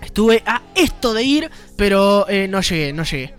estuve 0.03 0.43
a 0.45 0.61
esto 0.75 1.15
de 1.15 1.23
ir, 1.23 1.51
pero 1.77 2.29
eh, 2.29 2.47
no 2.47 2.61
llegué, 2.61 2.93
no 2.93 3.05
llegué. 3.05 3.33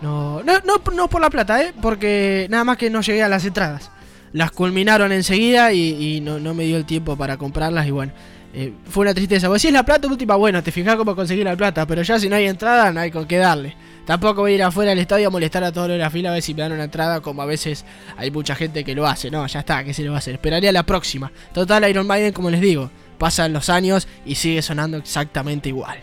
No, 0.00 0.40
no, 0.44 0.52
no, 0.64 0.80
no 0.94 1.08
por 1.08 1.20
la 1.20 1.28
plata, 1.28 1.60
¿eh? 1.64 1.72
porque 1.82 2.46
nada 2.48 2.62
más 2.62 2.76
que 2.76 2.88
no 2.88 3.00
llegué 3.00 3.24
a 3.24 3.28
las 3.28 3.44
entradas. 3.44 3.90
Las 4.32 4.52
culminaron 4.52 5.10
enseguida 5.10 5.72
y, 5.72 6.20
no, 6.20 6.38
no 6.38 6.54
me 6.54 6.62
dio 6.62 6.76
el 6.76 6.84
tiempo 6.84 7.16
para 7.16 7.36
comprarlas 7.36 7.88
y 7.88 7.90
bueno. 7.90 8.12
eh, 8.54 8.72
fue 8.88 9.02
una 9.02 9.14
tristeza. 9.14 9.48
Porque 9.48 9.58
si 9.58 9.66
es 9.66 9.72
la 9.72 9.82
plata 9.84 10.06
última, 10.06 10.36
bueno, 10.36 10.62
te 10.62 10.70
fijas 10.70 10.94
cómo 10.94 11.16
conseguir 11.16 11.44
la 11.44 11.56
plata. 11.56 11.84
Pero 11.88 12.02
ya 12.02 12.20
si 12.20 12.28
no 12.28 12.36
hay 12.36 12.46
entrada, 12.46 12.92
no 12.92 13.00
hay 13.00 13.10
con 13.10 13.26
qué 13.26 13.38
darle. 13.38 13.74
Tampoco 14.06 14.42
voy 14.42 14.52
a 14.52 14.54
ir 14.54 14.62
afuera 14.62 14.90
del 14.90 15.00
estadio 15.00 15.26
a 15.26 15.30
molestar 15.30 15.64
a 15.64 15.72
todos 15.72 15.88
los 15.88 15.96
de 15.96 15.98
la 15.98 16.10
fila 16.10 16.30
a 16.30 16.34
ver 16.34 16.42
si 16.42 16.54
me 16.54 16.62
dan 16.62 16.70
una 16.70 16.84
entrada, 16.84 17.20
como 17.20 17.42
a 17.42 17.46
veces 17.46 17.84
hay 18.16 18.30
mucha 18.30 18.54
gente 18.54 18.84
que 18.84 18.94
lo 18.94 19.04
hace. 19.04 19.32
No, 19.32 19.44
ya 19.48 19.60
está, 19.60 19.82
que 19.82 19.92
se 19.92 20.04
lo 20.04 20.12
va 20.12 20.18
a 20.18 20.20
hacer. 20.20 20.34
Esperaría 20.34 20.70
la 20.70 20.84
próxima. 20.84 21.32
Total, 21.52 21.90
Iron 21.90 22.06
Maiden, 22.06 22.32
como 22.32 22.48
les 22.48 22.60
digo, 22.60 22.88
pasan 23.18 23.52
los 23.52 23.68
años 23.68 24.06
y 24.24 24.36
sigue 24.36 24.62
sonando 24.62 24.96
exactamente 24.96 25.70
igual. 25.70 25.98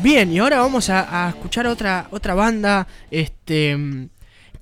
Bien, 0.00 0.32
y 0.32 0.38
ahora 0.38 0.60
vamos 0.60 0.88
a, 0.88 1.26
a 1.26 1.28
escuchar 1.28 1.66
otra, 1.66 2.08
otra 2.10 2.34
banda. 2.34 2.86
Este. 3.10 4.08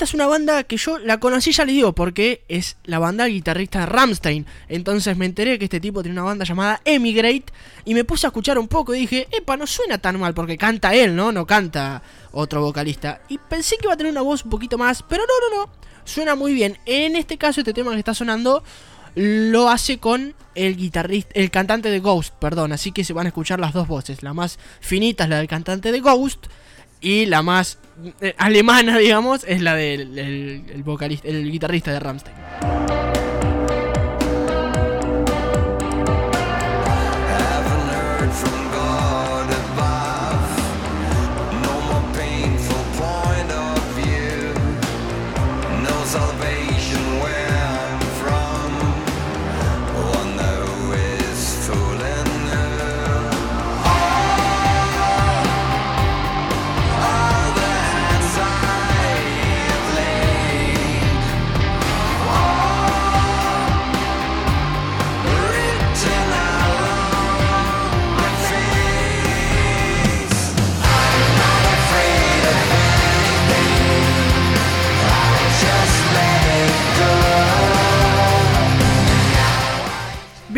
Esta 0.02 0.10
es 0.10 0.14
una 0.14 0.26
banda 0.26 0.64
que 0.64 0.78
yo 0.78 0.98
la 0.98 1.20
conocí, 1.20 1.52
ya 1.52 1.64
les 1.64 1.76
digo, 1.76 1.92
porque 1.92 2.42
es 2.48 2.76
la 2.86 2.98
banda 2.98 3.24
guitarrista 3.26 3.86
Ramstein. 3.86 4.46
Entonces 4.68 5.16
me 5.16 5.26
enteré 5.26 5.60
que 5.60 5.66
este 5.66 5.78
tipo 5.78 6.02
tiene 6.02 6.18
una 6.18 6.24
banda 6.24 6.44
llamada 6.44 6.80
Emigrate. 6.84 7.44
Y 7.84 7.94
me 7.94 8.02
puse 8.02 8.26
a 8.26 8.30
escuchar 8.30 8.58
un 8.58 8.66
poco 8.66 8.96
y 8.96 8.98
dije, 8.98 9.28
epa, 9.30 9.56
no 9.56 9.64
suena 9.64 9.98
tan 9.98 10.18
mal, 10.18 10.34
porque 10.34 10.58
canta 10.58 10.92
él, 10.92 11.14
¿no? 11.14 11.30
No 11.30 11.46
canta 11.46 12.02
otro 12.32 12.62
vocalista. 12.62 13.20
Y 13.28 13.38
pensé 13.38 13.76
que 13.76 13.86
iba 13.86 13.94
a 13.94 13.96
tener 13.96 14.10
una 14.10 14.22
voz 14.22 14.42
un 14.42 14.50
poquito 14.50 14.76
más, 14.76 15.04
pero 15.04 15.22
no, 15.22 15.56
no, 15.56 15.62
no. 15.62 15.72
Suena 16.04 16.34
muy 16.34 16.52
bien. 16.52 16.78
En 16.84 17.14
este 17.14 17.38
caso, 17.38 17.60
este 17.60 17.72
tema 17.72 17.92
que 17.92 18.00
está 18.00 18.12
sonando 18.12 18.64
lo 19.14 19.68
hace 19.68 19.98
con 19.98 20.34
el 20.56 20.76
guitarrista, 20.76 21.30
el 21.34 21.52
cantante 21.52 21.92
de 21.92 22.00
Ghost, 22.00 22.34
perdón, 22.40 22.72
así 22.72 22.90
que 22.90 23.04
se 23.04 23.12
van 23.12 23.26
a 23.26 23.28
escuchar 23.28 23.60
las 23.60 23.72
dos 23.72 23.86
voces, 23.86 24.24
la 24.24 24.34
más 24.34 24.58
finita 24.80 25.24
es 25.24 25.30
la 25.30 25.36
del 25.36 25.48
cantante 25.48 25.92
de 25.92 26.00
Ghost 26.00 26.46
y 27.02 27.26
la 27.26 27.42
más 27.42 27.78
eh, 28.20 28.34
alemana, 28.38 28.96
digamos, 29.06 29.44
es 29.46 29.60
la 29.60 29.74
del 29.74 30.18
el- 30.18 30.82
vocalista, 30.82 31.28
el 31.28 31.50
guitarrista 31.50 31.92
de 31.92 32.00
Rammstein. 32.00 32.36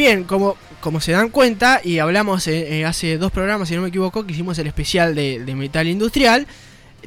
Bien, 0.07 0.25
como, 0.25 0.59
como 0.83 1.01
se 1.01 1.13
dan 1.13 1.31
cuenta, 1.31 1.81
y 1.83 1.99
hablamos 1.99 2.47
eh, 2.47 2.81
eh, 2.81 2.85
hace 2.85 3.17
dos 3.17 3.33
programas, 3.33 3.71
si 3.71 3.75
no 3.75 3.81
me 3.81 3.89
equivoco, 3.89 4.27
que 4.27 4.35
hicimos 4.35 4.59
el 4.59 4.67
especial 4.67 5.15
de, 5.15 5.43
de 5.43 5.55
metal 5.55 5.89
industrial, 5.89 6.47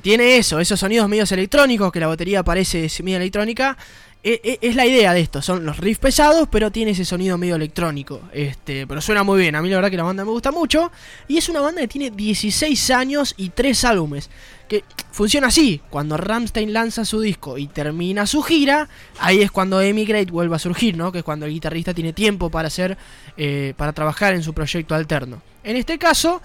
tiene 0.02 0.38
eso, 0.38 0.60
esos 0.60 0.80
sonidos 0.80 1.08
medios 1.08 1.32
electrónicos, 1.32 1.92
que 1.92 2.00
la 2.00 2.08
batería 2.08 2.42
parece 2.42 2.90
medio 3.04 3.18
electrónica. 3.18 3.78
E- 4.24 4.42
e- 4.44 4.60
es 4.62 4.76
la 4.76 4.86
idea 4.86 5.14
de 5.14 5.22
esto, 5.22 5.42
son 5.42 5.66
los 5.66 5.78
riffs 5.78 6.00
pesados, 6.00 6.50
pero 6.52 6.72
tiene 6.72 6.92
ese 6.92 7.06
sonido 7.06 7.38
medio 7.38 7.56
electrónico. 7.56 8.22
Este, 8.34 8.86
pero 8.86 9.00
suena 9.00 9.24
muy 9.24 9.40
bien, 9.40 9.56
a 9.56 9.62
mí 9.62 9.70
la 9.70 9.78
verdad 9.78 9.92
que 9.92 9.98
la 9.98 10.04
banda 10.04 10.26
me 10.26 10.32
gusta 10.32 10.52
mucho. 10.52 10.92
Y 11.28 11.38
es 11.38 11.48
una 11.50 11.62
banda 11.62 11.82
que 11.82 11.88
tiene 11.88 12.12
16 12.12 12.90
años 12.92 13.34
y 13.38 13.50
3 13.50 13.86
álbumes. 13.86 14.30
Que 14.68 14.84
funciona 15.12 15.48
así, 15.48 15.82
cuando 15.90 16.18
Ramstein 16.18 16.74
lanza 16.74 17.06
su 17.06 17.22
disco 17.22 17.58
y 17.58 17.68
termina 17.68 18.26
su 18.26 18.42
gira, 18.42 18.90
ahí 19.20 19.42
es 19.42 19.50
cuando 19.50 19.80
Emigrate 19.80 20.30
vuelve 20.30 20.58
a 20.58 20.60
surgir, 20.60 20.98
¿no? 20.98 21.12
Que 21.14 21.20
es 21.20 21.24
cuando 21.24 21.46
el 21.46 21.54
guitarrista 21.54 21.94
tiene 21.94 22.12
tiempo 22.12 22.50
para 22.50 22.68
hacer, 22.68 22.98
eh, 23.38 23.74
para 23.78 23.94
trabajar 23.94 24.34
en 24.34 24.44
su 24.44 24.54
proyecto 24.54 24.94
alterno. 24.94 25.42
En 25.64 25.78
este 25.78 25.98
caso, 25.98 26.42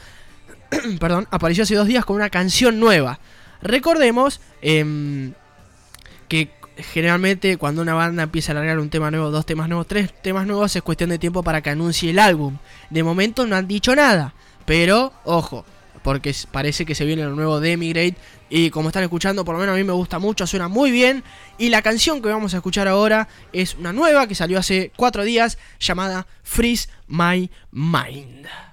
perdón, 1.00 1.26
apareció 1.32 1.64
hace 1.64 1.74
dos 1.74 1.88
días 1.88 2.04
con 2.04 2.14
una 2.14 2.30
canción 2.30 2.78
nueva. 2.78 3.18
Recordemos 3.60 4.40
em, 4.60 5.32
que 6.28 6.50
generalmente 6.82 7.56
cuando 7.56 7.82
una 7.82 7.94
banda 7.94 8.24
empieza 8.24 8.52
a 8.52 8.54
largar 8.56 8.78
un 8.78 8.90
tema 8.90 9.10
nuevo, 9.10 9.30
dos 9.30 9.46
temas 9.46 9.68
nuevos, 9.68 9.86
tres 9.86 10.12
temas 10.22 10.46
nuevos, 10.46 10.74
es 10.74 10.82
cuestión 10.82 11.10
de 11.10 11.18
tiempo 11.18 11.42
para 11.42 11.60
que 11.60 11.70
anuncie 11.70 12.10
el 12.10 12.18
álbum. 12.18 12.58
De 12.90 13.02
momento 13.02 13.46
no 13.46 13.56
han 13.56 13.68
dicho 13.68 13.94
nada, 13.94 14.34
pero 14.66 15.12
ojo, 15.24 15.64
porque 16.02 16.34
parece 16.50 16.84
que 16.84 16.94
se 16.94 17.04
viene 17.04 17.24
lo 17.24 17.34
nuevo 17.34 17.60
de 17.60 18.14
y 18.54 18.68
como 18.68 18.90
están 18.90 19.02
escuchando, 19.02 19.46
por 19.46 19.54
lo 19.54 19.60
menos 19.60 19.74
a 19.74 19.78
mí 19.78 19.84
me 19.84 19.94
gusta 19.94 20.18
mucho, 20.18 20.46
suena 20.46 20.68
muy 20.68 20.90
bien. 20.90 21.24
Y 21.56 21.70
la 21.70 21.80
canción 21.80 22.20
que 22.20 22.28
vamos 22.28 22.52
a 22.52 22.58
escuchar 22.58 22.86
ahora 22.86 23.26
es 23.52 23.76
una 23.76 23.94
nueva 23.94 24.26
que 24.26 24.34
salió 24.34 24.58
hace 24.58 24.92
cuatro 24.94 25.24
días 25.24 25.56
llamada 25.80 26.26
Freeze 26.42 26.90
My 27.08 27.50
Mind. 27.70 28.71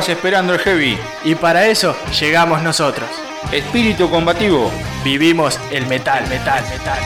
Estabas 0.00 0.08
esperando 0.08 0.54
el 0.54 0.60
heavy. 0.60 0.98
Y 1.24 1.34
para 1.34 1.66
eso 1.66 1.94
llegamos 2.18 2.62
nosotros. 2.62 3.08
Espíritu 3.52 4.08
combativo. 4.08 4.70
Vivimos 5.04 5.58
el 5.70 5.86
metal, 5.86 6.26
metal, 6.28 6.62
metal. 6.70 6.98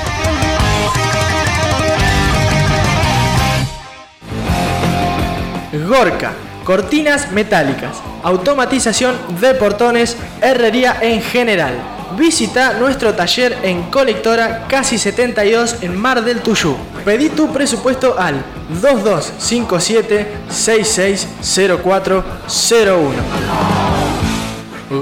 Gorka, 5.88 6.32
cortinas 6.64 7.32
metálicas, 7.32 7.96
automatización 8.22 9.16
de 9.40 9.54
portones, 9.54 10.16
herrería 10.40 10.98
en 11.00 11.20
general. 11.20 11.74
Visita 12.16 12.74
nuestro 12.74 13.14
taller 13.14 13.58
en 13.62 13.90
Colectora 13.90 14.66
Casi 14.68 14.98
72 14.98 15.82
en 15.82 15.96
Mar 15.96 16.22
del 16.22 16.40
Tuyú. 16.40 16.76
Pedí 17.04 17.28
tu 17.28 17.52
presupuesto 17.52 18.16
al 18.18 18.36
2257 18.80 20.26
660401. 20.48 23.14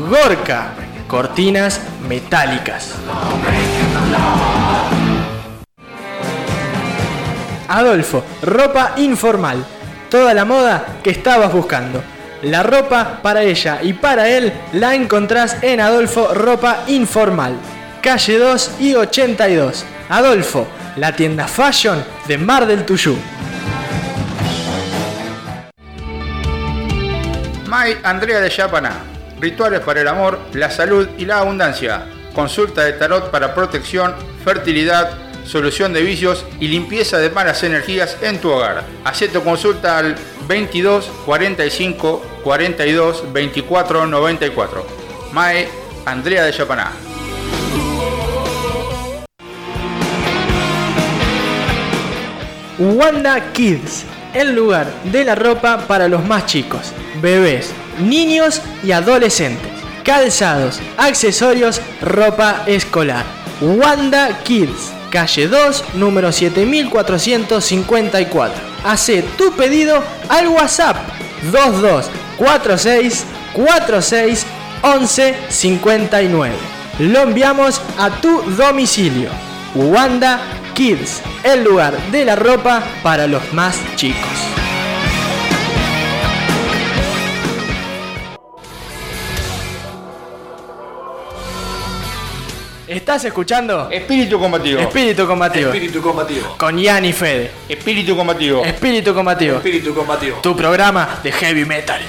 Gorka, 0.08 0.72
cortinas 1.08 1.80
metálicas. 2.08 2.94
Adolfo, 7.68 8.24
ropa 8.42 8.92
informal. 8.98 9.64
Toda 10.10 10.34
la 10.34 10.44
moda 10.44 10.98
que 11.02 11.10
estabas 11.10 11.52
buscando. 11.52 12.02
La 12.42 12.62
ropa 12.62 13.20
para 13.22 13.42
ella 13.42 13.80
y 13.82 13.94
para 13.94 14.28
él 14.28 14.52
la 14.72 14.94
encontrás 14.94 15.56
en 15.62 15.80
Adolfo 15.80 16.34
Ropa 16.34 16.84
Informal. 16.88 17.54
Calle 18.02 18.36
2 18.36 18.70
y 18.80 18.94
82. 18.94 19.84
Adolfo, 20.08 20.66
la 20.96 21.14
tienda 21.14 21.46
fashion 21.46 22.04
de 22.26 22.38
Mar 22.38 22.66
del 22.66 22.84
Tuyú. 22.84 23.16
May 27.72 27.96
Andrea 28.02 28.38
de 28.38 28.50
Yapaná. 28.50 28.92
Rituales 29.40 29.80
para 29.80 30.02
el 30.02 30.08
amor, 30.08 30.38
la 30.52 30.70
salud 30.70 31.08
y 31.16 31.24
la 31.24 31.38
abundancia. 31.38 32.04
Consulta 32.34 32.84
de 32.84 32.92
tarot 32.92 33.30
para 33.30 33.54
protección, 33.54 34.14
fertilidad, 34.44 35.16
solución 35.46 35.94
de 35.94 36.02
vicios 36.02 36.44
y 36.60 36.68
limpieza 36.68 37.16
de 37.16 37.30
malas 37.30 37.62
energías 37.62 38.18
en 38.20 38.42
tu 38.42 38.50
hogar. 38.50 38.84
Hacé 39.06 39.28
tu 39.28 39.42
consulta 39.42 39.96
al 39.96 40.16
22 40.46 41.06
45 41.24 42.22
42 42.44 43.32
24 43.32 44.06
94. 44.06 44.86
Mae 45.32 45.66
Andrea 46.04 46.44
de 46.44 46.52
Yapaná. 46.52 46.92
Wanda 52.78 53.52
Kids, 53.54 54.04
el 54.34 54.54
lugar 54.54 54.92
de 55.04 55.24
la 55.24 55.34
ropa 55.34 55.86
para 55.88 56.06
los 56.08 56.22
más 56.22 56.44
chicos, 56.44 56.92
bebés, 57.22 57.70
niños 58.00 58.60
y 58.82 58.92
adolescentes. 58.92 59.70
Calzados, 60.04 60.78
accesorios, 60.98 61.80
ropa 62.00 62.64
escolar. 62.66 63.24
Wanda 63.60 64.40
Kids, 64.42 64.90
calle 65.10 65.46
2, 65.46 65.84
número 65.94 66.32
7454. 66.32 68.72
Hace 68.84 69.22
tu 69.38 69.52
pedido 69.52 70.02
al 70.28 70.48
WhatsApp 70.48 70.96
2246 71.52 73.24
46 73.52 74.44
11 74.82 75.36
59. 75.48 76.52
Lo 76.98 77.20
enviamos 77.20 77.80
a 77.96 78.10
tu 78.10 78.42
domicilio. 78.56 79.30
Wanda 79.74 80.40
Kids, 80.74 81.22
el 81.44 81.62
lugar 81.62 81.96
de 82.10 82.24
la 82.24 82.34
ropa 82.34 82.82
para 83.02 83.28
los 83.28 83.52
más 83.52 83.76
chicos. 83.94 84.18
¿Estás 92.92 93.24
escuchando? 93.24 93.88
Espíritu 93.90 94.38
combativo. 94.38 94.78
Espíritu 94.80 95.26
combativo. 95.26 95.68
Espíritu 95.68 96.02
combativo. 96.02 96.54
Con 96.58 96.78
Ian 96.78 97.06
y 97.06 97.12
Fede. 97.14 97.50
Espíritu 97.66 98.14
combativo. 98.14 98.62
Espíritu 98.64 99.14
combativo. 99.14 99.56
Espíritu 99.56 99.94
combativo. 99.94 100.38
Tu 100.42 100.54
programa 100.54 101.20
de 101.22 101.32
heavy 101.32 101.64
metal. 101.64 102.02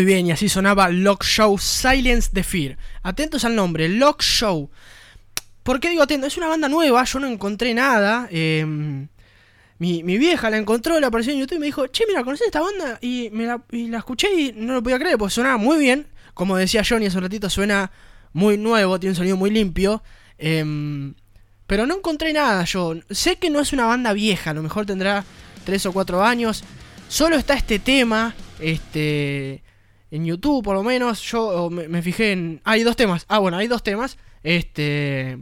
Muy 0.00 0.06
bien, 0.06 0.26
y 0.26 0.32
así 0.32 0.48
sonaba 0.48 0.88
Lock 0.88 1.24
Show 1.24 1.58
Silence 1.58 2.30
the 2.32 2.42
Fear. 2.42 2.78
Atentos 3.02 3.44
al 3.44 3.54
nombre, 3.54 3.86
Lock 3.86 4.22
Show. 4.22 4.70
¿Por 5.62 5.78
qué 5.78 5.90
digo 5.90 6.02
atento? 6.02 6.26
Es 6.26 6.38
una 6.38 6.46
banda 6.46 6.70
nueva, 6.70 7.04
yo 7.04 7.20
no 7.20 7.26
encontré 7.26 7.74
nada. 7.74 8.26
eh, 8.30 8.64
mi, 9.78 10.02
mi 10.02 10.16
vieja 10.16 10.48
la 10.48 10.56
encontró, 10.56 10.98
la 11.00 11.08
apareció 11.08 11.34
en 11.34 11.40
YouTube 11.40 11.56
y 11.56 11.60
me 11.60 11.66
dijo, 11.66 11.86
che, 11.88 12.04
mira, 12.08 12.24
¿conoces 12.24 12.46
esta 12.46 12.62
banda? 12.62 12.98
Y, 13.02 13.28
me 13.32 13.44
la 13.44 13.98
escuché 13.98 14.32
y 14.32 14.52
no 14.56 14.72
lo 14.72 14.82
podía 14.82 14.98
creer, 14.98 15.18
porque 15.18 15.34
sonaba 15.34 15.58
muy 15.58 15.76
bien. 15.76 16.06
Como 16.32 16.56
decía 16.56 16.82
Johnny 16.82 17.04
hace 17.04 17.18
un 17.18 17.24
ratito, 17.24 17.50
suena 17.50 17.92
muy 18.32 18.56
nuevo, 18.56 18.98
tiene 18.98 19.10
un 19.10 19.16
sonido 19.16 19.36
muy 19.36 19.50
limpio. 19.50 20.02
em, 20.38 21.12
pero 21.66 21.84
no 21.84 21.94
encontré 21.96 22.32
nada 22.32 22.64
yo. 22.64 22.94
Sé 23.10 23.36
que 23.36 23.50
no 23.50 23.60
es 23.60 23.74
una 23.74 23.84
banda 23.84 24.14
vieja, 24.14 24.52
a 24.52 24.54
lo 24.54 24.62
mejor 24.62 24.86
tendrá 24.86 25.26
3 25.66 25.84
o 25.84 25.92
4 25.92 26.24
años. 26.24 26.64
Solo 27.06 27.36
está 27.36 27.52
este 27.52 27.78
tema, 27.78 28.34
este... 28.60 29.62
En 30.10 30.24
YouTube, 30.24 30.64
por 30.64 30.74
lo 30.74 30.82
menos, 30.82 31.20
yo 31.22 31.70
me, 31.70 32.02
fijé 32.02 32.32
en... 32.32 32.60
Hay 32.64 32.82
dos 32.82 32.96
temas. 32.96 33.24
Ah, 33.28 33.38
bueno, 33.38 33.56
hay 33.56 33.68
dos 33.68 33.82
temas. 33.82 34.18
Este... 34.42 35.38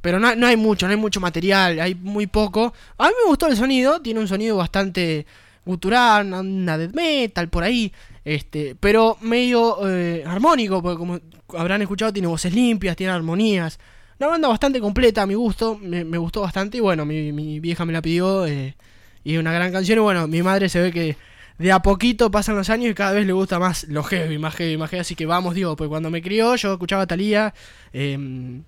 Pero 0.00 0.20
no, 0.20 0.36
no 0.36 0.46
hay 0.46 0.56
mucho, 0.58 0.86
no 0.86 0.92
hay 0.92 0.98
mucho 0.98 1.18
material, 1.18 1.80
hay 1.80 1.94
muy 1.94 2.26
poco. 2.26 2.74
A 2.98 3.08
mí 3.08 3.14
me 3.22 3.28
gustó 3.28 3.46
el 3.46 3.56
sonido, 3.56 4.02
tiene 4.02 4.20
un 4.20 4.28
sonido 4.28 4.58
bastante 4.58 5.24
gutural, 5.64 6.30
una 6.30 6.76
death 6.76 6.94
metal 6.94 7.48
por 7.48 7.64
ahí. 7.64 7.90
Este, 8.22 8.76
pero 8.78 9.16
medio 9.22 9.78
eh, 9.88 10.22
armónico, 10.26 10.82
porque 10.82 10.98
como 10.98 11.20
habrán 11.56 11.80
escuchado, 11.80 12.12
tiene 12.12 12.28
voces 12.28 12.54
limpias, 12.54 12.96
tiene 12.96 13.14
armonías. 13.14 13.78
Una 14.18 14.28
banda 14.28 14.48
bastante 14.48 14.78
completa 14.78 15.22
a 15.22 15.26
mi 15.26 15.34
gusto, 15.34 15.78
me, 15.80 16.04
me 16.04 16.18
gustó 16.18 16.42
bastante. 16.42 16.76
Y 16.76 16.80
bueno, 16.80 17.06
mi, 17.06 17.32
mi 17.32 17.58
vieja 17.60 17.86
me 17.86 17.92
la 17.94 18.02
pidió 18.02 18.46
eh, 18.46 18.76
y 19.24 19.34
es 19.34 19.40
una 19.40 19.52
gran 19.52 19.72
canción. 19.72 19.98
Y 19.98 20.02
bueno, 20.02 20.28
mi 20.28 20.42
madre 20.42 20.68
se 20.68 20.80
ve 20.80 20.92
que 20.92 21.16
de 21.58 21.70
a 21.72 21.80
poquito 21.80 22.30
pasan 22.30 22.56
los 22.56 22.68
años 22.70 22.90
y 22.90 22.94
cada 22.94 23.12
vez 23.12 23.26
le 23.26 23.32
gusta 23.32 23.58
más 23.58 23.84
lo 23.84 24.02
heavy, 24.02 24.38
más 24.38 24.54
heavy, 24.56 24.76
más 24.76 24.90
heavy. 24.90 25.00
Así 25.00 25.14
que 25.14 25.26
vamos, 25.26 25.54
digo, 25.54 25.76
pues 25.76 25.88
cuando 25.88 26.10
me 26.10 26.20
crió 26.22 26.56
yo 26.56 26.72
escuchaba 26.72 27.02
a 27.02 27.06
Thalía, 27.06 27.54
eh, 27.92 28.60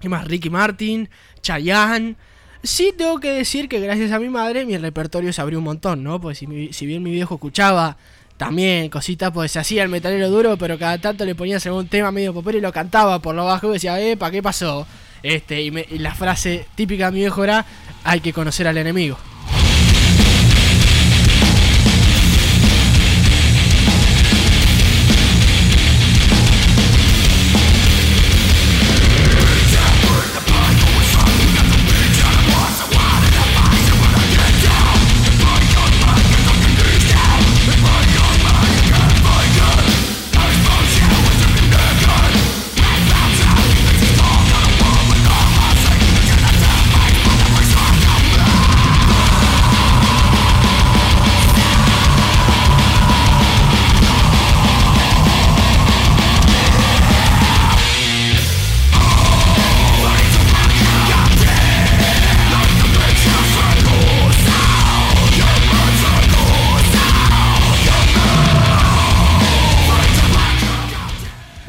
¿qué 0.00 0.08
más? 0.08 0.26
Ricky 0.26 0.50
Martin, 0.50 1.08
Chayanne. 1.42 2.16
Sí 2.62 2.94
tengo 2.96 3.20
que 3.20 3.30
decir 3.30 3.68
que 3.68 3.78
gracias 3.78 4.10
a 4.12 4.18
mi 4.18 4.28
madre 4.30 4.64
mi 4.64 4.76
repertorio 4.78 5.32
se 5.32 5.40
abrió 5.42 5.58
un 5.58 5.64
montón, 5.64 6.02
¿no? 6.02 6.20
Pues 6.20 6.38
si, 6.38 6.72
si 6.72 6.86
bien 6.86 7.02
mi 7.02 7.10
viejo 7.12 7.34
escuchaba 7.34 7.98
también 8.38 8.88
cositas, 8.88 9.30
pues 9.32 9.52
se 9.52 9.58
hacía 9.60 9.82
el 9.82 9.88
metalero 9.90 10.28
duro, 10.30 10.56
pero 10.56 10.78
cada 10.78 10.98
tanto 10.98 11.24
le 11.24 11.34
ponías 11.34 11.64
algún 11.66 11.86
tema 11.88 12.10
medio 12.10 12.32
popero 12.34 12.58
y 12.58 12.60
lo 12.62 12.72
cantaba 12.72 13.20
por 13.20 13.34
lo 13.34 13.44
bajo 13.44 13.68
y 13.70 13.74
decía, 13.74 14.00
epa, 14.00 14.30
¿qué 14.30 14.42
pasó? 14.42 14.86
Este, 15.22 15.62
y, 15.62 15.70
me- 15.70 15.86
y 15.88 15.98
la 15.98 16.14
frase 16.14 16.66
típica 16.74 17.06
de 17.06 17.12
mi 17.12 17.18
viejo 17.20 17.44
era, 17.44 17.64
hay 18.02 18.20
que 18.20 18.32
conocer 18.32 18.66
al 18.66 18.76
enemigo. 18.78 19.16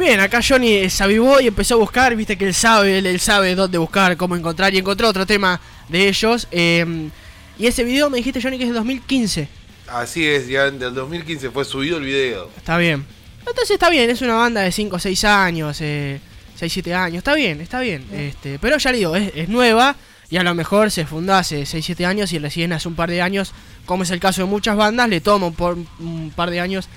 Bien, 0.05 0.19
acá 0.19 0.39
Johnny 0.47 0.87
se 0.87 1.03
avivó 1.03 1.39
y 1.41 1.47
empezó 1.47 1.73
a 1.73 1.77
buscar, 1.77 2.15
viste 2.15 2.37
que 2.37 2.45
él 2.45 2.53
sabe, 2.53 2.99
él, 2.99 3.07
él 3.07 3.19
sabe 3.19 3.55
dónde 3.55 3.79
buscar, 3.79 4.15
cómo 4.17 4.35
encontrar 4.35 4.71
y 4.71 4.77
encontró 4.77 5.09
otro 5.09 5.25
tema 5.25 5.59
de 5.89 6.07
ellos. 6.07 6.47
eh, 6.51 7.09
y 7.57 7.65
ese 7.65 7.83
video 7.83 8.09
me 8.11 8.17
dijiste 8.17 8.39
Johnny 8.39 8.57
que 8.59 8.65
es 8.65 8.69
de 8.69 8.75
2015. 8.75 9.47
Así 9.87 10.23
es, 10.27 10.47
ya 10.47 10.69
del 10.69 10.93
2015 10.93 11.49
fue 11.49 11.65
subido 11.65 11.97
el 11.97 12.03
video. 12.03 12.51
Está 12.55 12.77
bien. 12.77 13.03
Entonces 13.39 13.71
está 13.71 13.89
bien, 13.89 14.07
es 14.11 14.21
una 14.21 14.35
banda 14.35 14.61
de 14.61 14.71
5 14.71 14.95
o 14.95 14.99
6 14.99 15.23
años, 15.23 15.77
eh, 15.81 16.19
6, 16.55 16.71
7 16.71 16.93
años, 16.93 17.17
está 17.17 17.33
bien, 17.33 17.59
está 17.61 17.79
bien. 17.79 18.05
Este, 18.13 18.59
pero 18.59 18.77
ya 18.77 18.91
le 18.91 18.99
digo, 18.99 19.15
es, 19.15 19.31
es 19.35 19.49
nueva 19.49 19.95
y 20.29 20.37
a 20.37 20.43
lo 20.43 20.53
mejor 20.53 20.91
se 20.91 21.07
fundó 21.07 21.33
hace 21.33 21.65
6, 21.65 21.83
7 21.83 22.05
años 22.05 22.31
y 22.31 22.37
recién 22.37 22.73
hace 22.73 22.87
un 22.87 22.95
par 22.95 23.09
de 23.09 23.23
años, 23.23 23.53
como 23.87 24.03
es 24.03 24.11
el 24.11 24.19
caso 24.19 24.41
de 24.43 24.47
muchas 24.47 24.75
bandas, 24.77 25.09
le 25.09 25.19
toma 25.21 25.47
un, 25.47 25.55
por- 25.55 25.77
un 25.99 26.31
par 26.35 26.51
de 26.51 26.59
años 26.59 26.89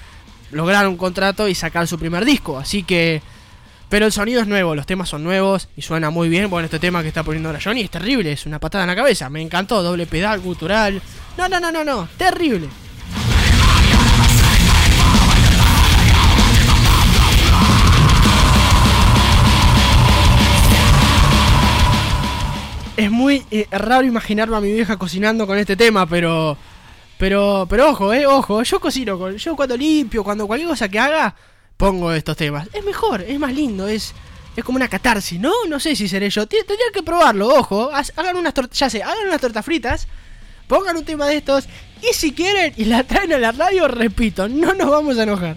lograr 0.51 0.87
un 0.89 0.97
contrato 0.97 1.49
y 1.49 1.55
sacar 1.55 1.87
su 1.87 1.99
primer 1.99 2.25
disco. 2.25 2.59
Así 2.59 2.83
que... 2.83 3.23
Pero 3.89 4.05
el 4.05 4.13
sonido 4.13 4.43
es 4.43 4.47
nuevo, 4.47 4.75
los 4.75 4.85
temas 4.85 5.09
son 5.09 5.25
nuevos 5.25 5.69
y 5.75 5.81
suena 5.81 6.11
muy 6.11 6.29
bien. 6.29 6.51
Bueno, 6.51 6.67
este 6.67 6.79
tema 6.79 7.01
que 7.01 7.09
está 7.09 7.23
poniendo 7.23 7.49
ahora 7.49 7.61
Johnny 7.63 7.81
es 7.81 7.91
terrible, 7.91 8.33
es 8.33 8.45
una 8.45 8.59
patada 8.59 8.85
en 8.85 8.89
la 8.89 8.97
cabeza. 8.97 9.31
Me 9.31 9.41
encantó, 9.41 9.83
doble 9.83 10.07
pedal, 10.07 10.41
gutural. 10.41 11.01
No, 11.39 11.49
no, 11.49 11.59
no, 11.59 11.73
no, 11.73 11.85
no, 11.85 12.07
terrible. 12.19 12.69
Es 22.99 23.13
muy 23.13 23.47
eh, 23.53 23.69
raro 23.71 24.05
imaginarme 24.05 24.57
a 24.57 24.61
mi 24.61 24.73
vieja 24.73 24.97
cocinando 24.97 25.47
con 25.47 25.57
este 25.57 25.77
tema, 25.77 26.05
pero. 26.05 26.59
Pero, 27.19 27.67
pero 27.69 27.91
ojo, 27.91 28.13
eh, 28.15 28.27
ojo. 28.27 28.63
Yo 28.63 28.81
cocino 28.81 29.19
con. 29.19 29.37
Yo 29.37 29.57
cuando 29.57 29.77
limpio, 29.77 30.23
cuando 30.25 30.47
cualquier 30.47 30.69
cosa 30.71 30.89
que 30.89 30.99
haga, 30.99 31.35
pongo 31.77 32.13
estos 32.13 32.37
temas. 32.37 32.69
Es 32.73 32.85
mejor, 32.85 33.23
es 33.23 33.39
más 33.39 33.53
lindo, 33.53 33.89
es. 33.89 34.15
Es 34.57 34.65
como 34.65 34.77
una 34.77 34.89
catarsis, 34.89 35.39
¿no? 35.39 35.53
No 35.69 35.79
sé 35.79 35.95
si 35.95 36.09
seré 36.09 36.31
yo. 36.31 36.47
Ti- 36.47 36.57
Tendría 36.67 36.91
que 36.93 37.03
probarlo, 37.03 37.49
ojo. 37.49 37.91
Hagan 38.17 38.37
unas 38.37 38.55
tortas. 38.55 38.77
Ya 38.79 38.91
sé, 38.91 39.03
hagan 39.03 39.27
unas 39.29 39.41
tortas 39.41 39.65
fritas. 39.65 40.09
Pongan 40.67 40.97
un 40.97 41.05
tema 41.05 41.27
de 41.27 41.37
estos. 41.37 41.67
Y 42.03 42.13
si 42.13 42.33
quieren 42.33 42.75
y 42.77 42.85
la 42.85 43.03
traen 43.05 43.33
a 43.33 43.39
la 43.39 43.53
radio, 43.53 43.89
repito, 43.89 44.49
no 44.49 44.75
nos 44.75 44.91
vamos 44.91 45.17
a 45.19 45.23
enojar. 45.23 45.57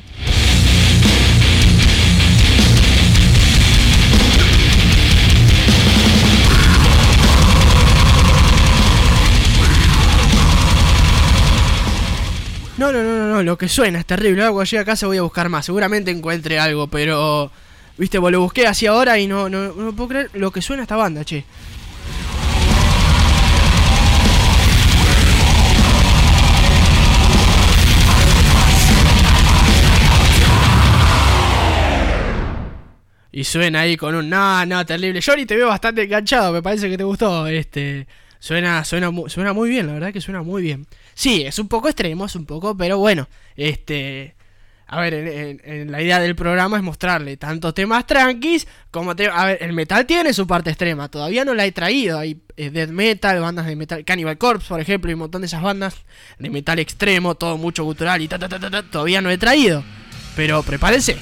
No, 12.81 12.91
no, 12.91 13.03
no, 13.03 13.15
no, 13.15 13.27
no, 13.27 13.43
lo 13.43 13.59
que 13.59 13.69
suena 13.69 13.99
es 13.99 14.07
terrible. 14.07 14.41
Ahora 14.41 14.53
cuando 14.53 14.79
a 14.79 14.85
casa 14.85 15.05
voy 15.05 15.17
a 15.17 15.21
buscar 15.21 15.49
más. 15.49 15.67
Seguramente 15.67 16.09
encuentre 16.09 16.57
algo, 16.57 16.87
pero. 16.87 17.51
Viste, 17.95 18.17
vos 18.17 18.31
lo 18.31 18.41
busqué 18.41 18.65
así 18.65 18.87
ahora 18.87 19.19
y 19.19 19.27
no, 19.27 19.49
no, 19.49 19.71
no 19.73 19.95
puedo 19.95 20.09
creer 20.09 20.31
lo 20.33 20.49
que 20.49 20.63
suena 20.63 20.81
esta 20.81 20.95
banda, 20.95 21.23
che. 21.23 21.45
Y 33.31 33.43
suena 33.43 33.81
ahí 33.81 33.95
con 33.95 34.15
un 34.15 34.27
no, 34.27 34.65
no, 34.65 34.83
terrible. 34.87 35.21
Johnny 35.23 35.45
te 35.45 35.55
veo 35.55 35.67
bastante 35.67 36.01
enganchado, 36.01 36.51
me 36.51 36.63
parece 36.63 36.89
que 36.89 36.97
te 36.97 37.03
gustó. 37.03 37.45
Este. 37.45 38.07
Suena, 38.39 38.83
suena, 38.83 39.11
suena 39.27 39.53
muy 39.53 39.69
bien, 39.69 39.85
la 39.85 39.93
verdad 39.93 40.11
que 40.11 40.19
suena 40.19 40.41
muy 40.41 40.63
bien. 40.63 40.87
Sí, 41.13 41.43
es 41.43 41.59
un 41.59 41.67
poco 41.67 41.87
extremo, 41.87 42.25
es 42.25 42.35
un 42.35 42.45
poco, 42.45 42.75
pero 42.75 42.97
bueno. 42.97 43.27
Este. 43.55 44.35
A 44.87 44.99
ver, 44.99 45.13
en, 45.13 45.89
la 45.89 46.01
idea 46.01 46.19
del 46.19 46.35
programa 46.35 46.75
es 46.75 46.83
mostrarle 46.83 47.37
tantos 47.37 47.73
temas 47.73 48.05
tranquis 48.05 48.67
como 48.91 49.15
te, 49.15 49.29
A 49.29 49.45
ver, 49.45 49.59
el 49.61 49.71
metal 49.71 50.05
tiene 50.05 50.33
su 50.33 50.45
parte 50.45 50.69
extrema. 50.69 51.07
Todavía 51.07 51.45
no 51.45 51.53
la 51.53 51.65
he 51.65 51.71
traído. 51.71 52.19
Hay 52.19 52.41
eh, 52.57 52.87
metal, 52.87 53.39
bandas 53.39 53.67
de 53.67 53.77
metal. 53.77 54.03
Cannibal 54.03 54.37
Corpse, 54.37 54.67
por 54.67 54.81
ejemplo, 54.81 55.09
y 55.09 55.13
un 55.13 55.21
montón 55.21 55.41
de 55.41 55.47
esas 55.47 55.61
bandas 55.61 55.95
de 56.39 56.49
metal 56.49 56.77
extremo, 56.79 57.35
todo 57.35 57.57
mucho 57.57 57.85
gutural 57.85 58.21
y 58.21 58.27
ta 58.27 58.37
ta 58.37 58.49
ta 58.49 58.59
ta. 58.59 58.69
ta, 58.69 58.83
todavía 58.83 59.21
no 59.21 59.29
he 59.29 59.37
traído. 59.37 59.81
Pero 60.35 60.61
prepárense. 60.61 61.15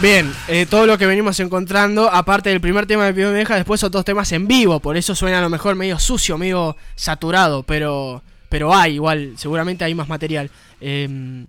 Bien, 0.00 0.32
eh, 0.46 0.64
todo 0.70 0.86
lo 0.86 0.96
que 0.96 1.06
venimos 1.06 1.40
encontrando, 1.40 2.08
aparte 2.08 2.50
del 2.50 2.60
primer 2.60 2.86
tema 2.86 3.10
de 3.10 3.26
Meja, 3.32 3.56
después 3.56 3.82
otros 3.82 4.04
temas 4.04 4.30
en 4.30 4.46
vivo, 4.46 4.78
por 4.78 4.96
eso 4.96 5.12
suena 5.16 5.38
a 5.38 5.42
lo 5.42 5.50
mejor 5.50 5.74
medio 5.74 5.98
sucio, 5.98 6.38
medio 6.38 6.76
saturado, 6.94 7.64
pero 7.64 8.22
pero 8.48 8.72
hay 8.74 8.94
igual, 8.94 9.34
seguramente 9.36 9.84
hay 9.84 9.96
más 9.96 10.08
material. 10.08 10.50
Em, 10.80 11.46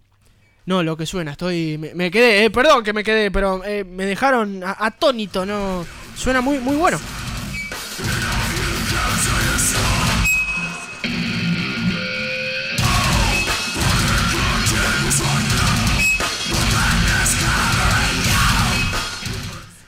no, 0.66 0.82
lo 0.82 0.98
que 0.98 1.06
suena, 1.06 1.32
estoy. 1.32 1.78
Me, 1.78 2.10
quedé, 2.10 2.46
eh, 2.46 2.50
perdón 2.50 2.84
que 2.84 2.94
me 2.94 3.04
quedé, 3.04 3.32
pero 3.32 3.64
eh, 3.64 3.84
me 3.84 4.06
dejaron 4.06 4.62
atónito, 4.64 5.46
¿no? 5.46 5.86
Suena 6.16 6.42
muy, 6.42 6.58
muy 6.58 6.76
bueno. 6.76 7.00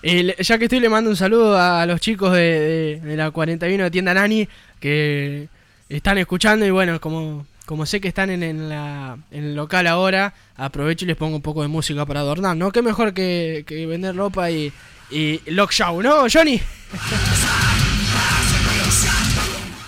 Eh, 0.03 0.35
ya 0.39 0.57
que 0.57 0.65
estoy, 0.65 0.79
le 0.79 0.89
mando 0.89 1.09
un 1.09 1.15
saludo 1.15 1.57
a 1.59 1.85
los 1.85 2.01
chicos 2.01 2.33
de, 2.33 2.39
de- 2.39 2.99
de 3.01 3.15
la 3.17 3.29
41 3.31 3.83
de 3.83 3.91
Tienda 3.91 4.13
Nani 4.15 4.47
que 4.79 5.47
están 5.89 6.17
escuchando 6.17 6.65
y 6.65 6.71
bueno, 6.71 6.99
como, 6.99 7.45
como 7.67 7.85
sé 7.85 8.01
que 8.01 8.07
están 8.07 8.29
en, 8.31 8.67
la- 8.69 9.17
en 9.29 9.43
el 9.43 9.55
local 9.55 9.85
ahora, 9.87 10.33
aprovecho 10.55 11.05
y 11.05 11.07
les 11.09 11.17
pongo 11.17 11.35
un 11.35 11.41
poco 11.43 11.61
de 11.61 11.67
música 11.67 12.05
para 12.05 12.21
adornar, 12.21 12.57
¿no? 12.57 12.71
Qué 12.71 12.81
mejor 12.81 13.13
que, 13.13 13.63
vender 13.87 14.15
ropa 14.15 14.49
y, 14.49 14.73
y 15.11 15.39
Lock 15.51 15.71
Show, 15.71 16.01
¿no, 16.01 16.25
Johnny? 16.31 16.59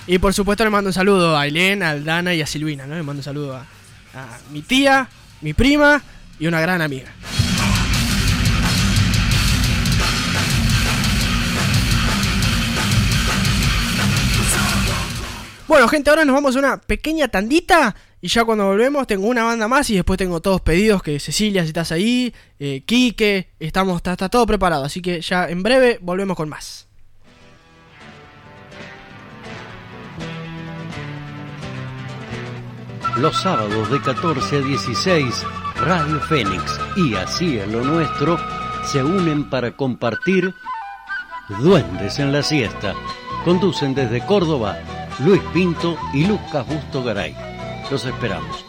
y 0.05 0.17
por 0.19 0.33
supuesto 0.33 0.63
le 0.63 0.69
mando 0.69 0.89
un 0.89 0.93
saludo 0.93 1.35
a 1.37 1.41
Ailén, 1.41 1.81
a 1.81 1.91
Aldana 1.91 2.33
y 2.35 2.41
a 2.41 2.45
Silvina, 2.45 2.85
¿no? 2.85 2.93
Le 2.95 3.03
mando 3.03 3.19
un 3.21 3.23
saludo 3.23 3.55
a 3.55 3.65
mi 4.51 4.61
tía, 4.61 5.07
mi 5.41 5.53
prima 5.53 6.03
y 6.39 6.45
una 6.47 6.59
gran 6.61 6.81
amiga. 6.83 7.11
Bueno, 15.73 15.87
gente, 15.87 16.11
ahora 16.11 16.23
nos 16.23 16.35
vamos 16.35 16.55
a 16.55 16.59
una 16.59 16.77
pequeña 16.77 17.29
tandita. 17.29 17.95
Y 18.21 18.27
ya 18.27 18.45
cuando 18.45 18.67
volvemos 18.67 19.07
tengo 19.07 19.25
una 19.25 19.43
banda 19.43 19.67
más 19.67 19.89
y 19.89 19.95
después 19.95 20.19
tengo 20.19 20.39
todos 20.39 20.61
pedidos 20.61 21.01
que 21.01 21.19
Cecilia, 21.19 21.63
si 21.63 21.69
estás 21.69 21.91
ahí, 21.91 22.31
eh, 22.59 22.83
Quique, 22.85 23.49
estamos, 23.59 23.95
está, 23.95 24.15
todo 24.29 24.45
preparado. 24.45 24.85
Así 24.85 25.01
que 25.01 25.19
ya 25.21 25.49
en 25.49 25.63
breve 25.63 25.97
volvemos 25.99 26.37
con 26.37 26.47
más. 26.47 26.87
Los 33.17 33.41
sábados 33.41 33.89
de 33.89 33.99
14 33.99 34.57
a 34.57 34.61
16, 34.61 35.43
Radio 35.77 36.19
Fénix 36.19 36.79
y 36.97 37.15
Así 37.15 37.57
es 37.57 37.67
lo 37.67 37.83
nuestro 37.83 38.37
se 38.85 39.03
unen 39.03 39.49
para 39.49 39.75
compartir 39.75 40.53
Duendes 41.49 42.19
en 42.19 42.31
la 42.31 42.43
Siesta. 42.43 42.93
Conducen 43.43 43.95
desde 43.95 44.23
Córdoba 44.23 44.77
Luis 45.19 45.41
Pinto 45.53 45.97
y 46.13 46.25
Lucas 46.25 46.67
Busto 46.67 47.03
Garay. 47.03 47.35
Los 47.91 48.05
esperamos. 48.05 48.65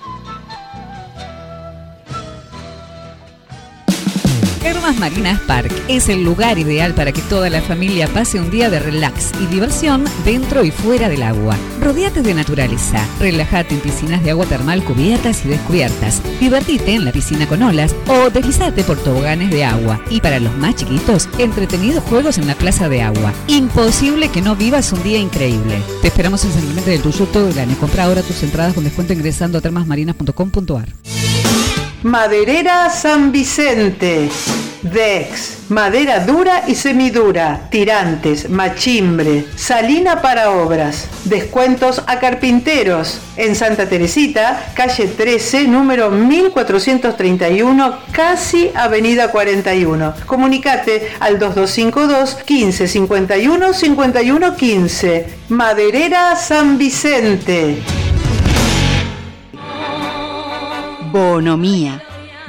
Termas 4.85 5.01
Marinas 5.01 5.41
Park 5.41 5.73
es 5.89 6.11
el 6.11 6.23
lugar 6.23 6.59
ideal 6.59 6.93
para 6.93 7.11
que 7.11 7.23
toda 7.23 7.49
la 7.49 7.63
familia 7.63 8.07
pase 8.07 8.39
un 8.39 8.51
día 8.51 8.69
de 8.69 8.81
relax 8.81 9.33
y 9.41 9.47
diversión 9.47 10.05
dentro 10.27 10.63
y 10.63 10.71
fuera 10.71 11.09
del 11.09 11.23
agua. 11.23 11.57
Rodéate 11.81 12.21
de 12.21 12.35
naturaleza, 12.35 13.03
relájate 13.19 13.73
en 13.73 13.81
piscinas 13.81 14.23
de 14.23 14.33
agua 14.33 14.45
termal 14.45 14.85
cubiertas 14.85 15.43
y 15.47 15.49
descubiertas, 15.49 16.21
divertite 16.39 16.93
en 16.93 17.07
la 17.07 17.13
piscina 17.13 17.49
con 17.49 17.63
olas 17.63 17.97
o 18.09 18.29
deslizate 18.29 18.85
por 18.85 18.99
toboganes 18.99 19.51
de 19.51 19.65
agua. 19.65 20.03
Y 20.11 20.21
para 20.21 20.39
los 20.39 20.55
más 20.59 20.75
chiquitos, 20.75 21.31
entretenidos 21.39 22.05
juegos 22.05 22.37
en 22.37 22.47
la 22.47 22.55
plaza 22.55 22.91
de 22.91 23.01
agua. 23.01 23.33
Imposible 23.47 24.29
que 24.29 24.43
no 24.43 24.55
vivas 24.55 24.93
un 24.93 25.03
día 25.03 25.19
increíble. 25.19 25.83
Te 26.03 26.09
esperamos 26.09 26.45
en 26.45 26.53
San 26.53 26.63
Clemente 26.63 26.91
del 26.91 27.01
Tuyo 27.01 27.25
todo 27.25 27.49
el 27.49 27.59
año. 27.59 27.75
Compra 27.81 28.05
ahora 28.05 28.21
tus 28.21 28.43
entradas 28.43 28.75
con 28.75 28.85
descuento 28.85 29.15
ingresando 29.15 29.57
a 29.57 29.61
termasmarinas.com.ar. 29.63 30.89
Maderera 32.03 32.91
San 32.91 33.33
Vicente. 33.33 34.29
Dex, 34.85 35.71
madera 35.71 36.21
dura 36.27 36.65
y 36.67 36.75
semidura, 36.75 37.69
tirantes, 37.71 38.51
machimbre, 38.51 39.47
salina 39.57 40.21
para 40.21 40.51
obras, 40.51 41.09
descuentos 41.25 42.03
a 42.07 42.19
carpinteros. 42.19 43.19
En 43.39 43.57
Santa 43.57 43.89
Teresita, 43.89 44.73
calle 44.75 45.07
13, 45.09 45.69
número 45.69 46.11
1431, 46.11 47.99
casi 48.13 48.71
Avenida 48.75 49.31
41. 49.31 50.15
Comunicate 50.27 51.09
al 51.19 51.39
2252 51.39 52.45
15 52.45 52.87
51 52.87 53.73
51 53.73 54.55
15. 54.55 55.27
Maderera 55.49 56.37
San 56.37 56.77
Vicente. 56.77 57.83
Bonomía. 61.11 62.03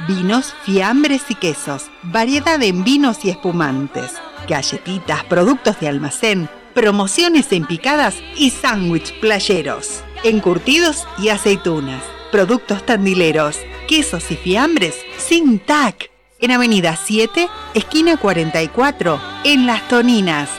Vinos, 0.06 0.54
fiambres 0.62 1.22
y 1.30 1.34
quesos. 1.34 1.90
Variedad 2.04 2.62
en 2.62 2.84
vinos 2.84 3.24
y 3.24 3.30
espumantes. 3.30 4.12
Galletitas, 4.48 5.24
productos 5.24 5.80
de 5.80 5.88
almacén, 5.88 6.48
promociones 6.74 7.50
en 7.50 7.64
picadas 7.64 8.14
y 8.36 8.50
sándwich 8.50 9.18
playeros. 9.18 10.04
Encurtidos 10.22 11.08
y 11.18 11.30
aceitunas. 11.30 12.02
Productos 12.30 12.86
tandileros. 12.86 13.58
Quesos 13.88 14.30
y 14.30 14.36
fiambres 14.36 14.94
sin 15.18 15.58
tac. 15.58 16.10
En 16.38 16.52
Avenida 16.52 16.96
7, 16.96 17.48
esquina 17.74 18.16
44, 18.16 19.20
en 19.42 19.66
Las 19.66 19.88
Toninas. 19.88 20.50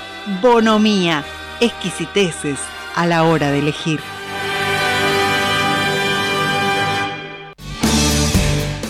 Bonomía. 0.42 1.24
Exquisiteces 1.62 2.60
a 2.96 3.06
la 3.06 3.24
hora 3.24 3.52
de 3.52 3.60
elegir. 3.60 4.02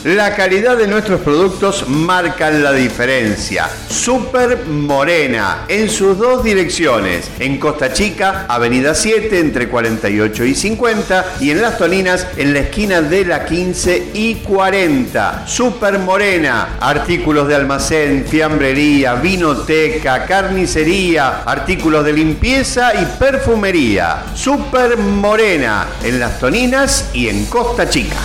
La 0.07 0.33
calidad 0.37 0.77
de 0.77 0.87
nuestros 0.87 1.19
productos 1.19 1.89
marcan 1.89 2.63
la 2.63 2.71
diferencia. 2.71 3.69
Super 3.89 4.65
Morena, 4.65 5.65
en 5.67 5.89
sus 5.89 6.17
dos 6.17 6.45
direcciones, 6.45 7.29
en 7.39 7.57
Costa 7.57 7.91
Chica, 7.91 8.45
Avenida 8.47 8.95
7, 8.95 9.37
entre 9.37 9.67
48 9.67 10.45
y 10.45 10.55
50, 10.55 11.25
y 11.41 11.51
en 11.51 11.61
Las 11.61 11.77
Toninas, 11.77 12.25
en 12.37 12.53
la 12.53 12.59
esquina 12.59 13.01
de 13.01 13.25
la 13.25 13.43
15 13.43 14.11
y 14.13 14.35
40. 14.35 15.45
Super 15.45 15.99
Morena, 15.99 16.77
artículos 16.79 17.45
de 17.49 17.55
almacén, 17.55 18.25
fiambrería, 18.25 19.15
vinoteca, 19.15 20.25
carnicería, 20.25 21.41
artículos 21.43 22.05
de 22.05 22.13
limpieza 22.13 22.93
y 22.93 23.05
perfumería. 23.19 24.23
Super 24.35 24.95
Morena, 24.95 25.85
en 26.01 26.17
Las 26.17 26.39
Toninas 26.39 27.09
y 27.13 27.27
en 27.27 27.45
Costa 27.47 27.89
Chica. 27.89 28.15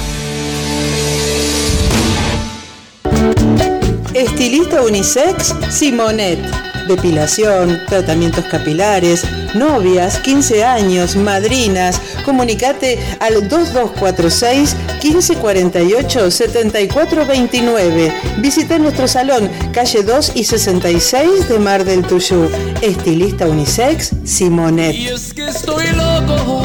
Estilista 4.22 4.82
unisex 4.82 5.52
Simonet. 5.68 6.38
Depilación, 6.86 7.80
tratamientos 7.88 8.44
capilares, 8.44 9.24
novias, 9.54 10.20
15 10.20 10.62
años, 10.62 11.16
madrinas. 11.16 12.00
Comunicate 12.24 13.00
al 13.18 13.48
2246 13.48 14.76
1548 15.02 16.30
7429. 16.30 18.14
Visita 18.38 18.78
nuestro 18.78 19.08
salón, 19.08 19.50
calle 19.72 20.04
2 20.04 20.32
y 20.36 20.44
66 20.44 21.48
de 21.48 21.58
Mar 21.58 21.84
del 21.84 22.02
Tuyú. 22.02 22.48
Estilista 22.80 23.48
unisex 23.48 24.12
Simonet. 24.24 24.94
que 25.34 25.48
estoy 25.48 25.86
loco. 25.96 26.62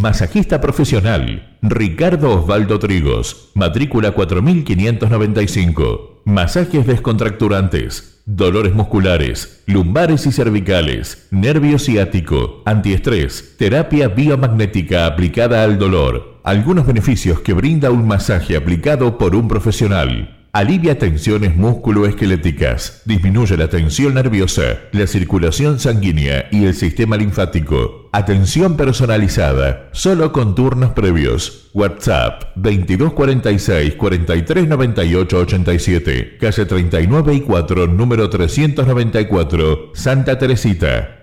Masajista 0.00 0.62
profesional, 0.62 1.58
Ricardo 1.60 2.40
Osvaldo 2.40 2.78
Trigos, 2.78 3.50
matrícula 3.52 4.12
4595. 4.12 6.22
Masajes 6.24 6.86
descontracturantes, 6.86 8.22
dolores 8.24 8.74
musculares, 8.74 9.62
lumbares 9.66 10.24
y 10.24 10.32
cervicales, 10.32 11.28
nervio 11.30 11.78
ciático, 11.78 12.62
antiestrés, 12.64 13.56
terapia 13.58 14.08
biomagnética 14.08 15.04
aplicada 15.04 15.64
al 15.64 15.78
dolor. 15.78 16.40
Algunos 16.44 16.86
beneficios 16.86 17.40
que 17.40 17.52
brinda 17.52 17.90
un 17.90 18.08
masaje 18.08 18.56
aplicado 18.56 19.18
por 19.18 19.36
un 19.36 19.48
profesional. 19.48 20.39
Alivia 20.52 20.98
tensiones 20.98 21.54
musculoesqueléticas, 21.54 23.02
disminuye 23.04 23.56
la 23.56 23.68
tensión 23.68 24.14
nerviosa, 24.14 24.80
la 24.90 25.06
circulación 25.06 25.78
sanguínea 25.78 26.48
y 26.50 26.64
el 26.64 26.74
sistema 26.74 27.16
linfático. 27.16 28.08
Atención 28.10 28.76
personalizada, 28.76 29.90
solo 29.92 30.32
con 30.32 30.56
turnos 30.56 30.90
previos. 30.90 31.70
WhatsApp 31.72 32.56
2246 32.56 33.94
4398 33.94 35.38
87, 35.38 36.38
calle 36.40 36.66
39 36.66 37.34
y 37.34 37.40
4, 37.42 37.86
número 37.86 38.28
394, 38.28 39.92
Santa 39.94 40.36
Teresita. 40.36 41.22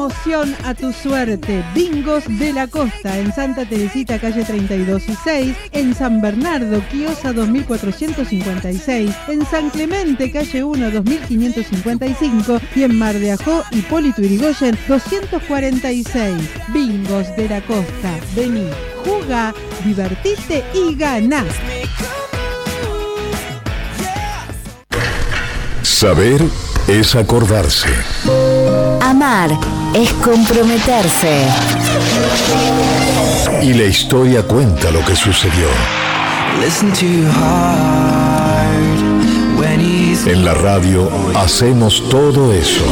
Promoción 0.00 0.56
a 0.64 0.72
tu 0.72 0.94
suerte. 0.94 1.62
Bingos 1.74 2.24
de 2.26 2.54
la 2.54 2.66
Costa 2.66 3.18
en 3.18 3.34
Santa 3.34 3.66
Teresita, 3.66 4.18
calle 4.18 4.44
32 4.44 5.06
y 5.10 5.14
6. 5.14 5.56
En 5.72 5.94
San 5.94 6.22
Bernardo, 6.22 6.82
Quiosa 6.88 7.34
2456. 7.34 9.14
En 9.28 9.44
San 9.44 9.68
Clemente, 9.68 10.32
calle 10.32 10.64
1 10.64 10.90
2555. 10.90 12.60
Y 12.76 12.84
en 12.84 12.98
Mar 12.98 13.14
de 13.14 13.32
Ajó, 13.32 13.62
Hipólito 13.72 14.22
Irigoyen 14.22 14.78
246. 14.88 16.34
Bingos 16.68 17.36
de 17.36 17.48
la 17.50 17.60
Costa. 17.60 18.18
Vení, 18.34 18.70
juga, 19.04 19.52
divertite 19.84 20.64
y 20.72 20.94
ganá. 20.94 21.44
Saber 25.82 26.40
es 26.88 27.14
acordarse. 27.14 27.88
Amar 29.00 29.50
es 29.94 30.12
comprometerse. 30.14 31.46
Y 33.62 33.74
la 33.74 33.84
historia 33.84 34.42
cuenta 34.42 34.90
lo 34.90 35.04
que 35.04 35.14
sucedió. 35.14 35.68
En 40.26 40.44
la 40.44 40.54
radio 40.54 41.10
hacemos 41.36 42.02
todo 42.08 42.52
eso. 42.52 42.84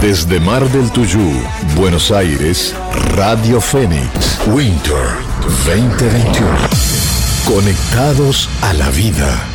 Desde 0.00 0.40
Mar 0.40 0.68
del 0.70 0.90
Tuyú, 0.90 1.32
Buenos 1.76 2.10
Aires, 2.10 2.74
Radio 3.14 3.60
Fénix, 3.60 4.40
Winter 4.48 4.96
2021. 5.64 6.91
Conectados 7.46 8.48
a 8.62 8.72
la 8.72 8.88
vida. 8.90 9.51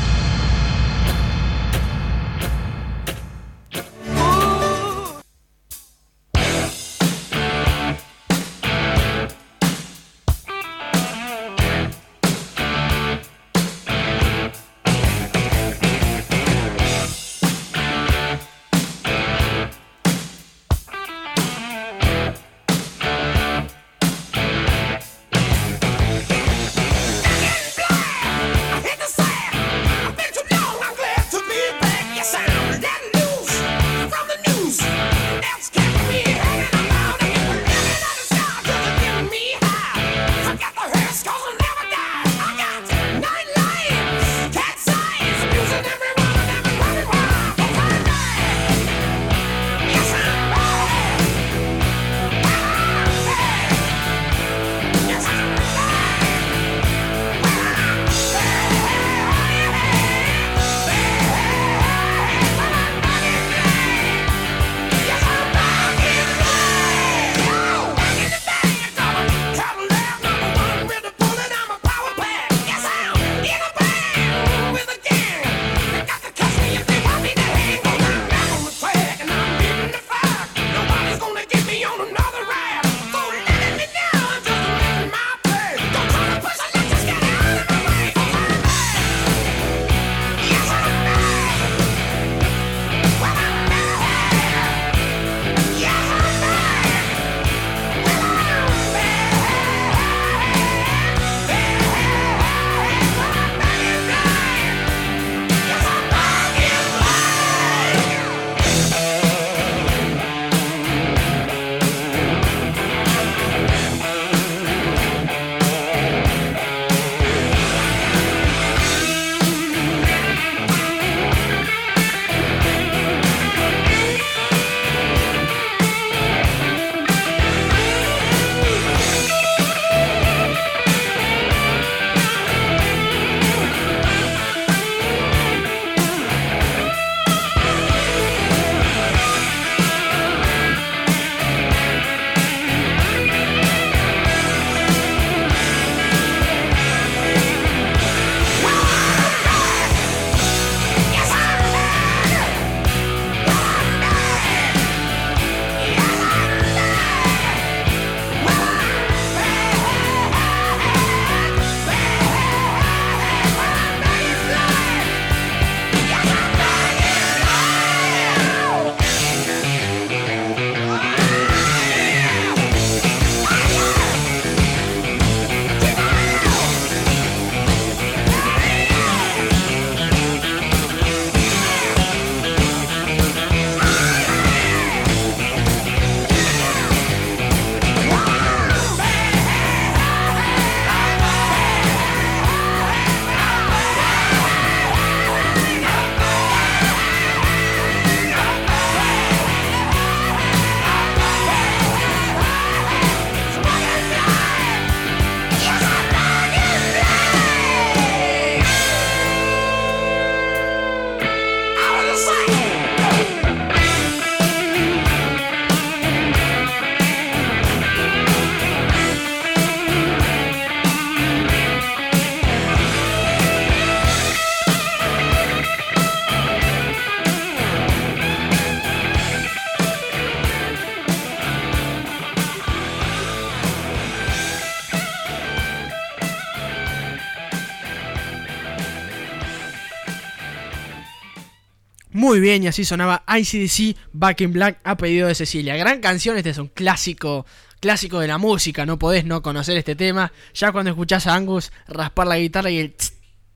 Muy 242.37 242.43
bien, 242.43 242.63
y 242.63 242.67
así 242.67 242.85
sonaba 242.85 243.23
ICDC 243.27 243.97
Back 244.13 244.41
in 244.41 244.53
Black 244.53 244.77
a 244.83 244.95
pedido 244.95 245.27
de 245.27 245.33
Cecilia. 245.33 245.75
Gran 245.75 245.99
canción, 246.01 246.37
este 246.37 246.51
es 246.51 246.59
un 246.59 246.67
clásico, 246.67 247.47
clásico 247.79 248.19
de 248.19 248.27
la 248.27 248.37
música, 248.37 248.85
no 248.85 248.99
podés 248.99 249.25
no 249.25 249.41
conocer 249.41 249.75
este 249.75 249.95
tema. 249.95 250.31
Ya 250.53 250.71
cuando 250.71 250.91
escuchás 250.91 251.25
a 251.25 251.33
Angus 251.33 251.71
raspar 251.87 252.27
la 252.27 252.37
guitarra 252.37 252.69
y 252.69 252.77
el 252.77 252.93
tss, 252.93 253.13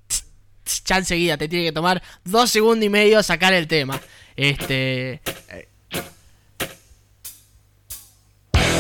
tss, 0.08 0.26
tss, 0.64 0.84
ya 0.84 0.98
enseguida 0.98 1.38
te 1.38 1.48
tiene 1.48 1.66
que 1.66 1.72
tomar 1.72 2.02
dos 2.26 2.50
segundos 2.50 2.84
y 2.84 2.90
medio 2.90 3.22
sacar 3.22 3.54
el 3.54 3.68
tema. 3.68 4.02
Este. 4.36 5.22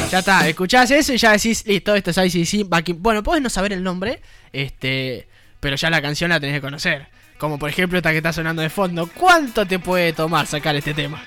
Ya 0.10 0.18
está, 0.18 0.50
escuchás 0.50 0.90
eso 0.90 1.14
y 1.14 1.18
ya 1.18 1.34
decís, 1.34 1.64
listo, 1.68 1.94
esto 1.94 2.10
es 2.10 2.18
ICDC 2.18 2.68
Back 2.68 2.90
in... 2.90 3.04
Bueno, 3.04 3.22
podés 3.22 3.44
no 3.44 3.52
saber 3.52 3.72
el 3.72 3.84
nombre, 3.84 4.20
este, 4.52 5.28
pero 5.60 5.76
ya 5.76 5.92
la 5.92 6.02
canción 6.02 6.32
la 6.32 6.40
tenés 6.40 6.56
que 6.56 6.62
conocer. 6.62 7.21
Como 7.42 7.58
por 7.58 7.72
ejemplo 7.72 7.98
esta 7.98 8.12
que 8.12 8.18
está 8.18 8.32
sonando 8.32 8.62
de 8.62 8.70
fondo. 8.70 9.10
¿Cuánto 9.16 9.66
te 9.66 9.80
puede 9.80 10.14
tomar 10.14 10.46
sacar 10.46 10.76
este 10.76 10.94
tema? 10.94 11.24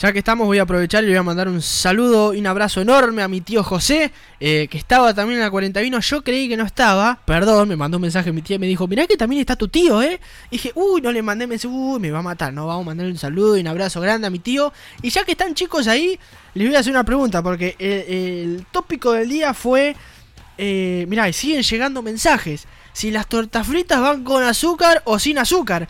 Ya 0.00 0.14
que 0.14 0.20
estamos, 0.20 0.46
voy 0.46 0.58
a 0.58 0.62
aprovechar 0.62 1.04
y 1.04 1.08
le 1.08 1.12
voy 1.12 1.18
a 1.18 1.22
mandar 1.22 1.46
un 1.46 1.60
saludo 1.60 2.32
y 2.32 2.40
un 2.40 2.46
abrazo 2.46 2.80
enorme 2.80 3.20
a 3.20 3.28
mi 3.28 3.42
tío 3.42 3.62
José, 3.62 4.10
eh, 4.40 4.66
que 4.70 4.78
estaba 4.78 5.12
también 5.12 5.40
en 5.40 5.44
la 5.44 5.50
41. 5.50 6.00
Yo 6.00 6.24
creí 6.24 6.48
que 6.48 6.56
no 6.56 6.64
estaba, 6.64 7.20
perdón, 7.26 7.68
me 7.68 7.76
mandó 7.76 7.98
un 7.98 8.02
mensaje 8.02 8.32
mi 8.32 8.40
tía 8.40 8.56
y 8.56 8.58
me 8.58 8.66
dijo: 8.66 8.88
Mirá 8.88 9.06
que 9.06 9.18
también 9.18 9.40
está 9.40 9.56
tu 9.56 9.68
tío, 9.68 10.00
¿eh? 10.00 10.18
Dije: 10.50 10.72
Uy, 10.74 11.02
no 11.02 11.12
le 11.12 11.20
mandé, 11.20 11.46
me 11.46 11.56
dice: 11.56 11.68
Uy, 11.68 12.00
me 12.00 12.10
va 12.10 12.20
a 12.20 12.22
matar. 12.22 12.50
No, 12.50 12.66
vamos 12.66 12.84
a 12.84 12.86
mandarle 12.86 13.12
un 13.12 13.18
saludo 13.18 13.58
y 13.58 13.60
un 13.60 13.66
abrazo 13.66 14.00
grande 14.00 14.26
a 14.26 14.30
mi 14.30 14.38
tío. 14.38 14.72
Y 15.02 15.10
ya 15.10 15.22
que 15.24 15.32
están 15.32 15.54
chicos 15.54 15.86
ahí, 15.86 16.18
les 16.54 16.66
voy 16.66 16.76
a 16.76 16.78
hacer 16.78 16.92
una 16.92 17.04
pregunta, 17.04 17.42
porque 17.42 17.76
el, 17.78 18.64
tópico 18.72 19.12
del 19.12 19.28
día 19.28 19.52
fue: 19.52 19.94
eh, 20.56 21.04
Mirá, 21.10 21.30
siguen 21.34 21.60
llegando 21.60 22.00
mensajes. 22.00 22.66
Si 22.94 23.10
las 23.10 23.26
tortas 23.26 23.66
fritas 23.66 24.00
van 24.00 24.24
con 24.24 24.42
azúcar 24.44 25.02
o 25.04 25.18
sin 25.18 25.36
azúcar. 25.36 25.88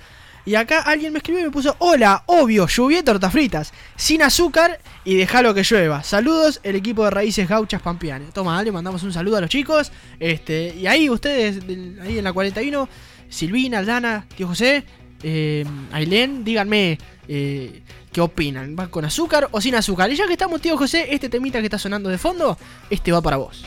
Y 0.50 0.56
acá 0.56 0.80
alguien 0.80 1.12
me 1.12 1.18
escribió 1.18 1.42
y 1.42 1.44
me 1.44 1.52
puso, 1.52 1.76
hola, 1.78 2.24
obvio, 2.26 2.66
lluvié 2.66 3.04
tortas 3.04 3.30
fritas, 3.30 3.72
sin 3.94 4.20
azúcar 4.20 4.80
y 5.04 5.14
déjalo 5.14 5.54
que 5.54 5.62
llueva. 5.62 6.02
Saludos, 6.02 6.58
el 6.64 6.74
equipo 6.74 7.04
de 7.04 7.10
Raíces 7.10 7.48
Gauchas 7.48 7.80
Pampianes. 7.80 8.32
Toma, 8.32 8.60
le 8.60 8.72
mandamos 8.72 9.04
un 9.04 9.12
saludo 9.12 9.36
a 9.36 9.42
los 9.42 9.48
chicos. 9.48 9.92
Este, 10.18 10.74
y 10.74 10.88
ahí 10.88 11.08
ustedes, 11.08 11.62
ahí 12.02 12.18
en 12.18 12.24
la 12.24 12.32
41, 12.32 12.88
Silvina, 13.28 13.78
Aldana, 13.78 14.26
tío 14.36 14.48
José, 14.48 14.82
eh, 15.22 15.64
Ailén, 15.92 16.42
díganme 16.42 16.98
eh, 17.28 17.82
qué 18.10 18.20
opinan. 18.20 18.74
¿Va 18.76 18.88
con 18.88 19.04
azúcar 19.04 19.50
o 19.52 19.60
sin 19.60 19.76
azúcar? 19.76 20.10
Y 20.10 20.16
ya 20.16 20.26
que 20.26 20.32
estamos, 20.32 20.60
tío 20.60 20.76
José, 20.76 21.14
este 21.14 21.28
temita 21.28 21.60
que 21.60 21.66
está 21.66 21.78
sonando 21.78 22.10
de 22.10 22.18
fondo, 22.18 22.58
este 22.90 23.12
va 23.12 23.22
para 23.22 23.36
vos. 23.36 23.64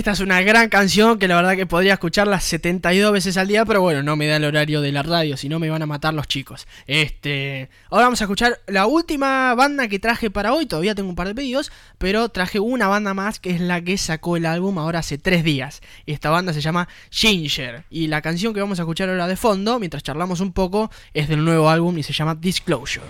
Esta 0.00 0.12
es 0.12 0.20
una 0.20 0.40
gran 0.40 0.70
canción 0.70 1.18
que 1.18 1.28
la 1.28 1.36
verdad 1.36 1.56
que 1.56 1.66
podría 1.66 1.92
escucharla 1.92 2.40
72 2.40 3.12
veces 3.12 3.36
al 3.36 3.48
día, 3.48 3.66
pero 3.66 3.82
bueno, 3.82 4.02
no 4.02 4.16
me 4.16 4.26
da 4.26 4.36
el 4.36 4.44
horario 4.46 4.80
de 4.80 4.92
la 4.92 5.02
radio, 5.02 5.36
si 5.36 5.50
no 5.50 5.58
me 5.58 5.68
van 5.68 5.82
a 5.82 5.86
matar 5.86 6.14
los 6.14 6.26
chicos. 6.26 6.66
Este, 6.86 7.68
ahora 7.90 8.06
vamos 8.06 8.22
a 8.22 8.24
escuchar 8.24 8.60
la 8.66 8.86
última 8.86 9.54
banda 9.54 9.88
que 9.88 9.98
traje 9.98 10.30
para 10.30 10.54
hoy, 10.54 10.64
todavía 10.64 10.94
tengo 10.94 11.10
un 11.10 11.16
par 11.16 11.28
de 11.28 11.34
pedidos, 11.34 11.70
pero 11.98 12.30
traje 12.30 12.60
una 12.60 12.88
banda 12.88 13.12
más 13.12 13.40
que 13.40 13.50
es 13.50 13.60
la 13.60 13.82
que 13.82 13.98
sacó 13.98 14.38
el 14.38 14.46
álbum 14.46 14.78
ahora 14.78 15.00
hace 15.00 15.18
tres 15.18 15.44
días. 15.44 15.82
Esta 16.06 16.30
banda 16.30 16.54
se 16.54 16.62
llama 16.62 16.88
Ginger 17.10 17.84
y 17.90 18.06
la 18.06 18.22
canción 18.22 18.54
que 18.54 18.60
vamos 18.60 18.78
a 18.78 18.84
escuchar 18.84 19.10
ahora 19.10 19.26
de 19.26 19.36
fondo, 19.36 19.78
mientras 19.78 20.02
charlamos 20.02 20.40
un 20.40 20.54
poco, 20.54 20.90
es 21.12 21.28
del 21.28 21.44
nuevo 21.44 21.68
álbum 21.68 21.98
y 21.98 22.02
se 22.02 22.14
llama 22.14 22.34
Disclosure. 22.36 23.04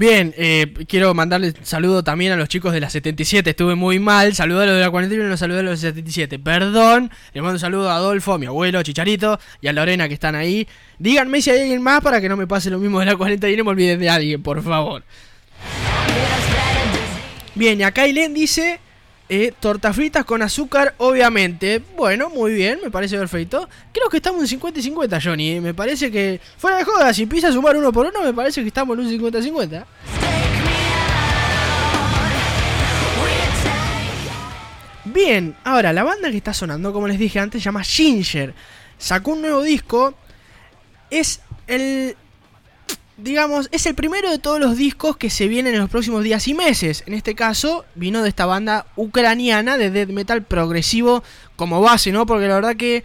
Bien, 0.00 0.32
eh, 0.38 0.72
quiero 0.88 1.12
mandarle 1.12 1.52
saludo 1.62 2.02
también 2.02 2.32
a 2.32 2.36
los 2.36 2.48
chicos 2.48 2.72
de 2.72 2.80
la 2.80 2.88
77. 2.88 3.50
Estuve 3.50 3.74
muy 3.74 3.98
mal. 3.98 4.34
Saludé 4.34 4.62
a 4.62 4.66
los 4.66 4.76
de 4.76 4.80
la 4.80 4.90
41 4.90 5.26
y 5.26 5.28
no 5.28 5.36
saludé 5.36 5.60
a 5.60 5.62
los 5.62 5.78
de 5.78 5.88
la 5.88 5.92
77. 5.92 6.38
Perdón. 6.38 7.10
Le 7.34 7.42
mando 7.42 7.56
un 7.56 7.58
saludo 7.58 7.90
a 7.90 7.96
Adolfo, 7.96 8.32
a 8.32 8.38
mi 8.38 8.46
abuelo, 8.46 8.82
Chicharito 8.82 9.38
y 9.60 9.68
a 9.68 9.74
Lorena 9.74 10.08
que 10.08 10.14
están 10.14 10.36
ahí. 10.36 10.66
Díganme 10.98 11.42
si 11.42 11.50
hay 11.50 11.60
alguien 11.60 11.82
más 11.82 12.00
para 12.00 12.18
que 12.22 12.30
no 12.30 12.38
me 12.38 12.46
pase 12.46 12.70
lo 12.70 12.78
mismo 12.78 12.98
de 12.98 13.04
la 13.04 13.16
41 13.16 13.52
y 13.52 13.56
no 13.58 13.64
me 13.64 13.70
olviden 13.72 14.00
de 14.00 14.08
alguien, 14.08 14.42
por 14.42 14.62
favor. 14.62 15.04
Bien, 17.54 17.78
y 17.78 17.82
acá 17.82 18.00
Ailén 18.00 18.32
dice 18.32 18.80
eh, 19.32 19.54
tortas 19.60 19.94
fritas 19.94 20.24
con 20.24 20.42
azúcar, 20.42 20.92
obviamente. 20.98 21.80
Bueno, 21.96 22.30
muy 22.30 22.52
bien, 22.52 22.80
me 22.82 22.90
parece 22.90 23.16
perfecto. 23.16 23.68
Creo 23.92 24.08
que 24.08 24.16
estamos 24.16 24.40
en 24.40 24.48
50 24.48 24.80
y 24.80 24.82
50, 24.82 25.20
Johnny. 25.22 25.50
eh. 25.52 25.60
Me 25.60 25.72
parece 25.72 26.10
que, 26.10 26.40
fuera 26.58 26.78
de 26.78 26.84
joda, 26.84 27.14
si 27.14 27.22
empieza 27.22 27.46
a 27.46 27.52
sumar 27.52 27.76
uno 27.76 27.92
por 27.92 28.06
uno, 28.06 28.24
me 28.24 28.34
parece 28.34 28.60
que 28.62 28.66
estamos 28.66 28.98
en 28.98 29.06
un 29.06 29.10
50-50. 29.32 29.84
Bien, 35.04 35.54
ahora 35.62 35.92
la 35.92 36.02
banda 36.02 36.28
que 36.30 36.36
está 36.36 36.52
sonando, 36.52 36.92
como 36.92 37.06
les 37.06 37.18
dije 37.18 37.38
antes, 37.38 37.62
se 37.62 37.66
llama 37.66 37.84
Ginger. 37.84 38.52
Sacó 38.98 39.30
un 39.32 39.42
nuevo 39.42 39.62
disco. 39.62 40.14
Es 41.08 41.40
el 41.68 42.16
digamos, 43.22 43.68
es 43.72 43.86
el 43.86 43.94
primero 43.94 44.30
de 44.30 44.38
todos 44.38 44.60
los 44.60 44.76
discos 44.76 45.16
que 45.16 45.30
se 45.30 45.48
vienen 45.48 45.74
en 45.74 45.80
los 45.80 45.90
próximos 45.90 46.24
días 46.24 46.46
y 46.48 46.54
meses. 46.54 47.04
En 47.06 47.14
este 47.14 47.34
caso, 47.34 47.84
vino 47.94 48.22
de 48.22 48.28
esta 48.28 48.46
banda 48.46 48.86
ucraniana 48.96 49.76
de 49.76 49.90
death 49.90 50.10
metal 50.10 50.42
progresivo 50.42 51.22
como 51.56 51.80
base, 51.80 52.12
¿no? 52.12 52.26
Porque 52.26 52.48
la 52.48 52.54
verdad 52.54 52.76
que 52.76 53.04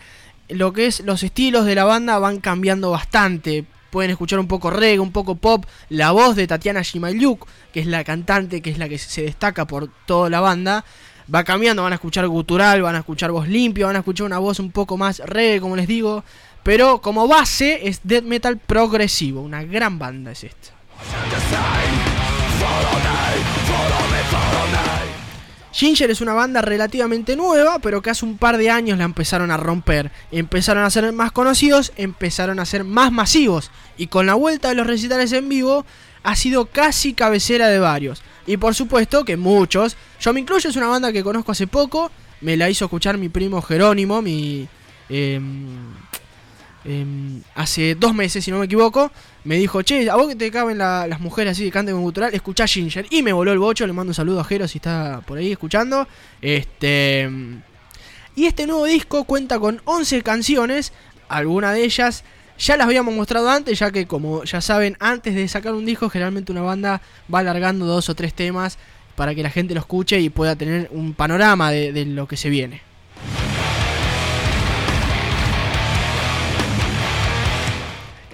lo 0.49 0.73
que 0.73 0.87
es 0.87 1.01
los 1.01 1.23
estilos 1.23 1.65
de 1.65 1.75
la 1.75 1.85
banda 1.85 2.19
van 2.19 2.39
cambiando 2.39 2.91
bastante. 2.91 3.65
pueden 3.89 4.11
escuchar 4.11 4.39
un 4.39 4.47
poco 4.47 4.69
reggae, 4.69 4.99
un 4.99 5.13
poco 5.13 5.35
pop, 5.35 5.65
la 5.87 6.11
voz 6.11 6.35
de 6.35 6.47
Tatiana 6.47 6.81
Shimayuk, 6.81 7.47
que 7.71 7.79
es 7.79 7.87
la 7.87 8.03
cantante, 8.03 8.61
que 8.61 8.69
es 8.69 8.77
la 8.77 8.89
que 8.89 8.97
se 8.97 9.21
destaca 9.21 9.65
por 9.65 9.89
toda 10.05 10.29
la 10.29 10.41
banda, 10.41 10.83
va 11.33 11.45
cambiando, 11.45 11.83
van 11.83 11.93
a 11.93 11.95
escuchar 11.95 12.27
gutural, 12.27 12.81
van 12.81 12.95
a 12.95 12.99
escuchar 12.99 13.31
voz 13.31 13.47
limpia, 13.47 13.85
van 13.85 13.95
a 13.95 13.99
escuchar 13.99 14.25
una 14.25 14.37
voz 14.37 14.59
un 14.59 14.71
poco 14.71 14.97
más 14.97 15.19
reggae, 15.19 15.61
como 15.61 15.77
les 15.77 15.87
digo, 15.87 16.25
pero 16.65 16.99
como 16.99 17.27
base 17.27 17.87
es 17.87 17.99
death 18.01 18.23
metal 18.23 18.57
progresivo, 18.57 19.39
una 19.39 19.63
gran 19.63 19.99
banda 19.99 20.31
es 20.31 20.45
esta. 20.45 20.71
Ginger 25.71 26.09
es 26.09 26.21
una 26.21 26.33
banda 26.33 26.63
relativamente 26.63 27.35
nueva, 27.35 27.77
pero 27.77 28.01
que 28.01 28.09
hace 28.09 28.25
un 28.25 28.39
par 28.39 28.57
de 28.57 28.71
años 28.71 28.97
la 28.97 29.03
empezaron 29.03 29.51
a 29.51 29.57
romper. 29.57 30.09
Empezaron 30.31 30.83
a 30.83 30.89
ser 30.89 31.13
más 31.13 31.31
conocidos, 31.31 31.93
empezaron 31.97 32.59
a 32.59 32.65
ser 32.65 32.83
más 32.83 33.11
masivos. 33.11 33.69
Y 33.95 34.07
con 34.07 34.25
la 34.25 34.33
vuelta 34.33 34.69
de 34.69 34.75
los 34.75 34.87
recitales 34.87 35.33
en 35.33 35.47
vivo, 35.47 35.85
ha 36.23 36.35
sido 36.35 36.65
casi 36.65 37.13
cabecera 37.13 37.67
de 37.67 37.77
varios. 37.77 38.23
Y 38.47 38.57
por 38.57 38.73
supuesto 38.73 39.23
que 39.23 39.37
muchos. 39.37 39.97
Yo 40.19 40.33
me 40.33 40.39
incluyo, 40.39 40.67
es 40.67 40.75
una 40.75 40.87
banda 40.87 41.11
que 41.11 41.23
conozco 41.23 41.51
hace 41.51 41.67
poco. 41.67 42.09
Me 42.41 42.57
la 42.57 42.71
hizo 42.71 42.85
escuchar 42.85 43.19
mi 43.19 43.29
primo 43.29 43.61
Jerónimo, 43.61 44.23
mi. 44.23 44.67
em, 45.09 45.93
em, 46.85 47.41
hace 47.55 47.95
dos 47.95 48.13
meses, 48.13 48.43
si 48.45 48.51
no 48.51 48.59
me 48.59 48.65
equivoco, 48.65 49.11
me 49.43 49.55
dijo, 49.57 49.81
che, 49.81 50.09
a 50.09 50.15
vos 50.15 50.27
que 50.27 50.35
te 50.35 50.51
caben 50.51 50.77
la- 50.77 51.07
las 51.07 51.19
mujeres 51.19 51.51
así 51.51 51.63
que 51.65 51.71
canten 51.71 51.95
con 51.95 52.03
cultural, 52.03 52.33
escuchá 52.33 52.67
Ginger. 52.67 53.05
Y 53.09 53.23
me 53.23 53.33
voló 53.33 53.51
el 53.51 53.59
bocho, 53.59 53.85
le 53.87 53.93
mando 53.93 54.11
un 54.11 54.15
saludo 54.15 54.39
a 54.39 54.43
Jero 54.43 54.67
si 54.67 54.77
está 54.77 55.21
por 55.25 55.37
ahí 55.37 55.51
escuchando. 55.51 56.07
Este. 56.41 57.29
Y 58.35 58.45
este 58.45 58.67
nuevo 58.67 58.85
disco 58.85 59.23
cuenta 59.23 59.59
con 59.59 59.81
11 59.85 60.21
canciones, 60.21 60.93
algunas 61.29 61.73
de 61.73 61.83
ellas 61.85 62.23
ya 62.57 62.77
las 62.77 62.87
habíamos 62.87 63.13
mostrado 63.15 63.49
antes, 63.49 63.79
ya 63.79 63.91
que 63.91 64.05
como 64.07 64.43
ya 64.43 64.61
saben, 64.61 64.95
antes 64.99 65.35
de 65.35 65.47
sacar 65.47 65.73
un 65.73 65.85
disco, 65.85 66.09
generalmente 66.09 66.51
una 66.51 66.61
banda 66.61 67.01
va 67.33 67.39
alargando 67.39 67.85
dos 67.85 68.09
o 68.09 68.15
tres 68.15 68.33
temas 68.33 68.77
para 69.15 69.33
que 69.33 69.43
la 69.43 69.49
gente 69.49 69.73
lo 69.73 69.79
escuche 69.79 70.19
y 70.19 70.29
pueda 70.29 70.55
tener 70.55 70.89
un 70.91 71.13
panorama 71.13 71.71
de 71.71 72.05
lo 72.05 72.27
que 72.27 72.37
se 72.37 72.49
viene. 72.49 72.81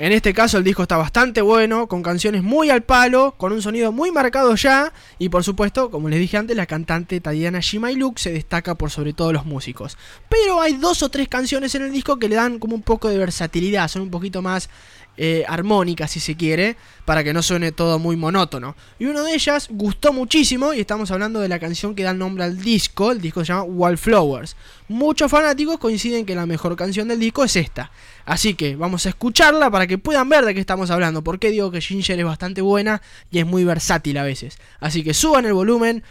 En 0.02 0.14
este 0.14 0.34
caso 0.34 0.58
el 0.58 0.64
disco 0.64 0.82
está 0.82 0.98
bastante 0.98 1.44
bueno, 1.44 1.86
con 1.86 2.02
canciones 2.02 2.42
muy 2.42 2.72
al 2.72 2.82
palo, 2.82 3.36
con 3.38 3.54
un 3.54 3.62
sonido 3.62 3.92
muy 3.92 4.10
marcado 4.10 4.56
ya, 4.56 4.92
y 5.20 5.30
por 5.30 5.44
supuesto, 5.44 5.92
como 5.92 6.10
les 6.10 6.20
dije 6.20 6.38
antes, 6.38 6.58
la 6.58 6.66
cantante 6.66 7.22
Tatiana 7.22 7.60
Shimailuk 7.60 8.18
se 8.18 8.32
destaca 8.32 8.74
por 8.74 8.90
sobre 8.90 9.14
todo 9.14 9.32
los 9.32 9.46
músicos. 9.46 10.00
Pero 10.28 10.60
hay 10.60 10.74
dos 10.74 11.04
o 11.04 11.10
tres 11.10 11.28
canciones 11.28 11.76
en 11.76 11.84
el 11.84 11.92
disco 11.92 12.18
que 12.18 12.30
le 12.30 12.36
dan 12.36 12.58
como 12.58 12.74
un 12.74 12.82
poco 12.82 13.10
de 13.10 13.20
versatilidad, 13.20 13.90
son 13.90 14.02
un 14.02 14.10
poquito 14.10 14.42
más 14.42 14.70
eh, 15.18 15.44
armónicas 15.48 16.12
si 16.12 16.20
se 16.20 16.36
quiere, 16.36 16.78
para 17.06 17.24
que 17.24 17.34
no 17.34 17.44
suene 17.44 17.72
todo 17.72 18.00
muy 18.00 18.16
monótono. 18.16 18.76
Y 19.00 19.06
una 19.06 19.22
de 19.24 19.34
ellas 19.34 19.68
gustó 19.70 20.14
muchísimo, 20.14 20.74
y 20.74 20.80
estamos 20.80 21.12
hablando 21.12 21.40
de 21.40 21.48
la 21.48 21.60
canción 21.60 21.96
que 21.96 22.04
da 22.04 22.14
nombre 22.14 22.44
al 22.44 22.62
disco, 22.62 23.12
el 23.12 23.22
disco 23.22 23.42
se 23.42 23.48
llama 23.54 23.64
Wallflowers. 23.64 24.56
Muchos 24.88 25.30
fanáticos 25.32 25.78
coinciden 25.80 26.26
que 26.26 26.36
la 26.36 26.46
mejor 26.46 26.76
canción 26.76 27.08
del 27.08 27.20
disco 27.20 27.44
es 27.44 27.56
esta. 27.56 27.92
Así 28.26 28.54
que 28.54 28.76
vamos 28.76 29.06
a 29.06 29.10
escucharla 29.10 29.70
para 29.70 29.88
que 29.88 29.98
puedan 29.98 30.30
ver 30.30 30.46
de 30.46 30.54
qué 30.54 30.60
estamos 30.60 30.92
hablando. 30.92 31.24
Porque 31.24 31.50
digo 31.50 31.72
que 31.72 31.82
Ginger 31.82 32.20
es 32.20 32.26
bastante 32.26 32.62
buena 32.62 33.02
y 33.30 33.40
es 33.40 33.46
muy 33.46 33.64
versátil 33.64 34.18
a 34.18 34.24
veces. 34.24 34.58
Así 34.80 35.04
que 35.04 35.14
suban 35.14 35.46
el 35.46 35.54
volumen, 35.54 36.04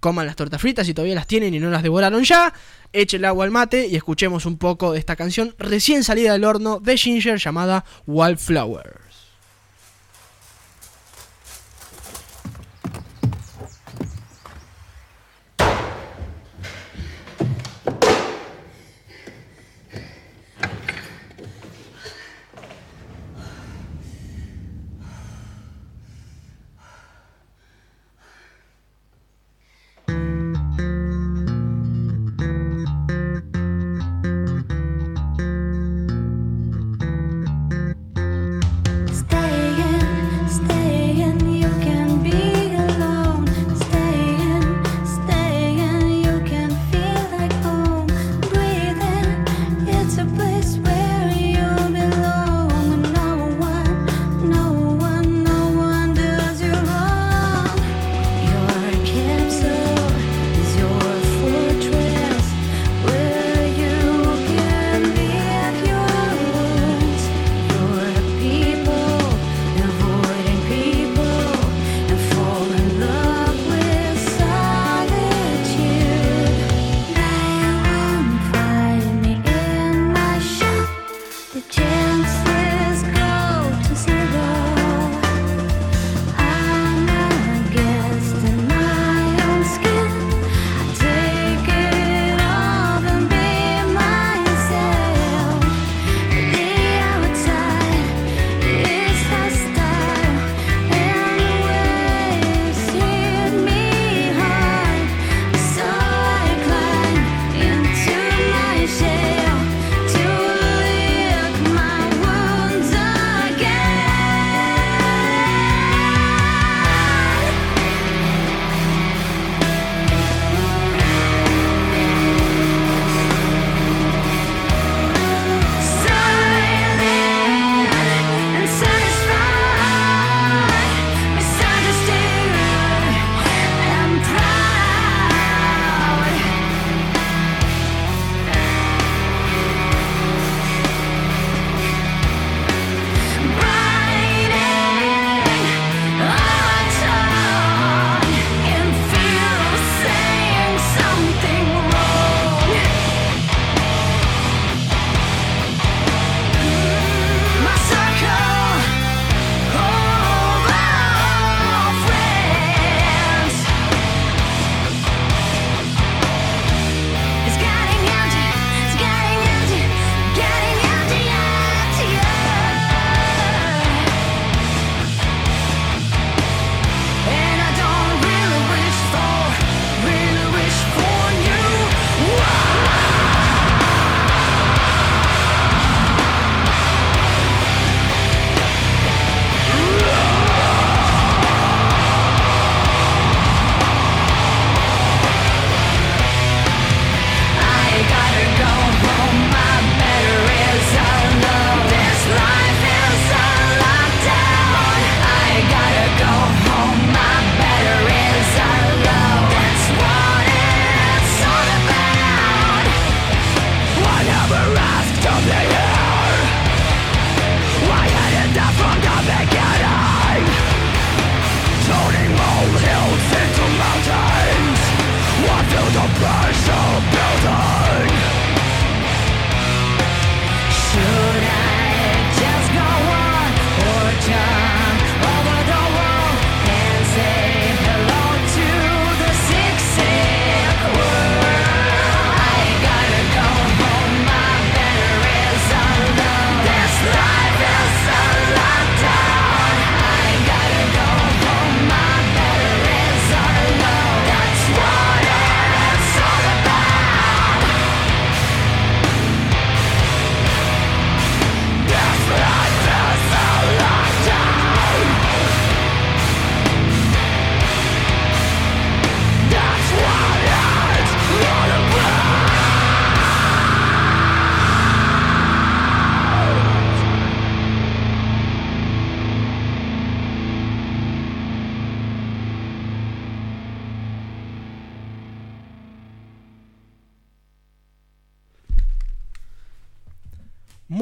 coman 0.00 0.26
las 0.26 0.36
tortas 0.36 0.60
fritas 0.60 0.86
si 0.86 0.94
todavía 0.94 1.14
las 1.14 1.26
tienen 1.26 1.54
y 1.54 1.58
no 1.58 1.70
las 1.70 1.82
devoraron 1.82 2.24
ya. 2.24 2.52
Echen 2.96 3.20
el 3.20 3.24
agua 3.26 3.44
al 3.44 3.50
mate 3.50 3.88
y 3.88 3.96
escuchemos 3.96 4.46
un 4.46 4.56
poco 4.56 4.92
de 4.92 4.98
esta 4.98 5.16
canción 5.16 5.54
recién 5.58 6.02
salida 6.02 6.32
del 6.32 6.44
horno 6.44 6.80
de 6.80 6.96
Ginger 6.96 7.36
llamada 7.36 7.84
Wallflower. 8.06 9.05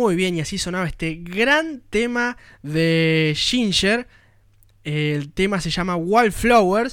Muy 0.05 0.16
bien, 0.16 0.36
y 0.36 0.43
así 0.43 0.59
sonaba 0.59 0.86
este 0.86 1.14
gran 1.22 1.81
tema 1.89 2.36
de 2.60 3.32
Ginger. 3.35 4.06
El 4.85 5.32
tema 5.32 5.62
se 5.62 5.70
llama 5.70 5.97
Wildflowers. 5.97 6.93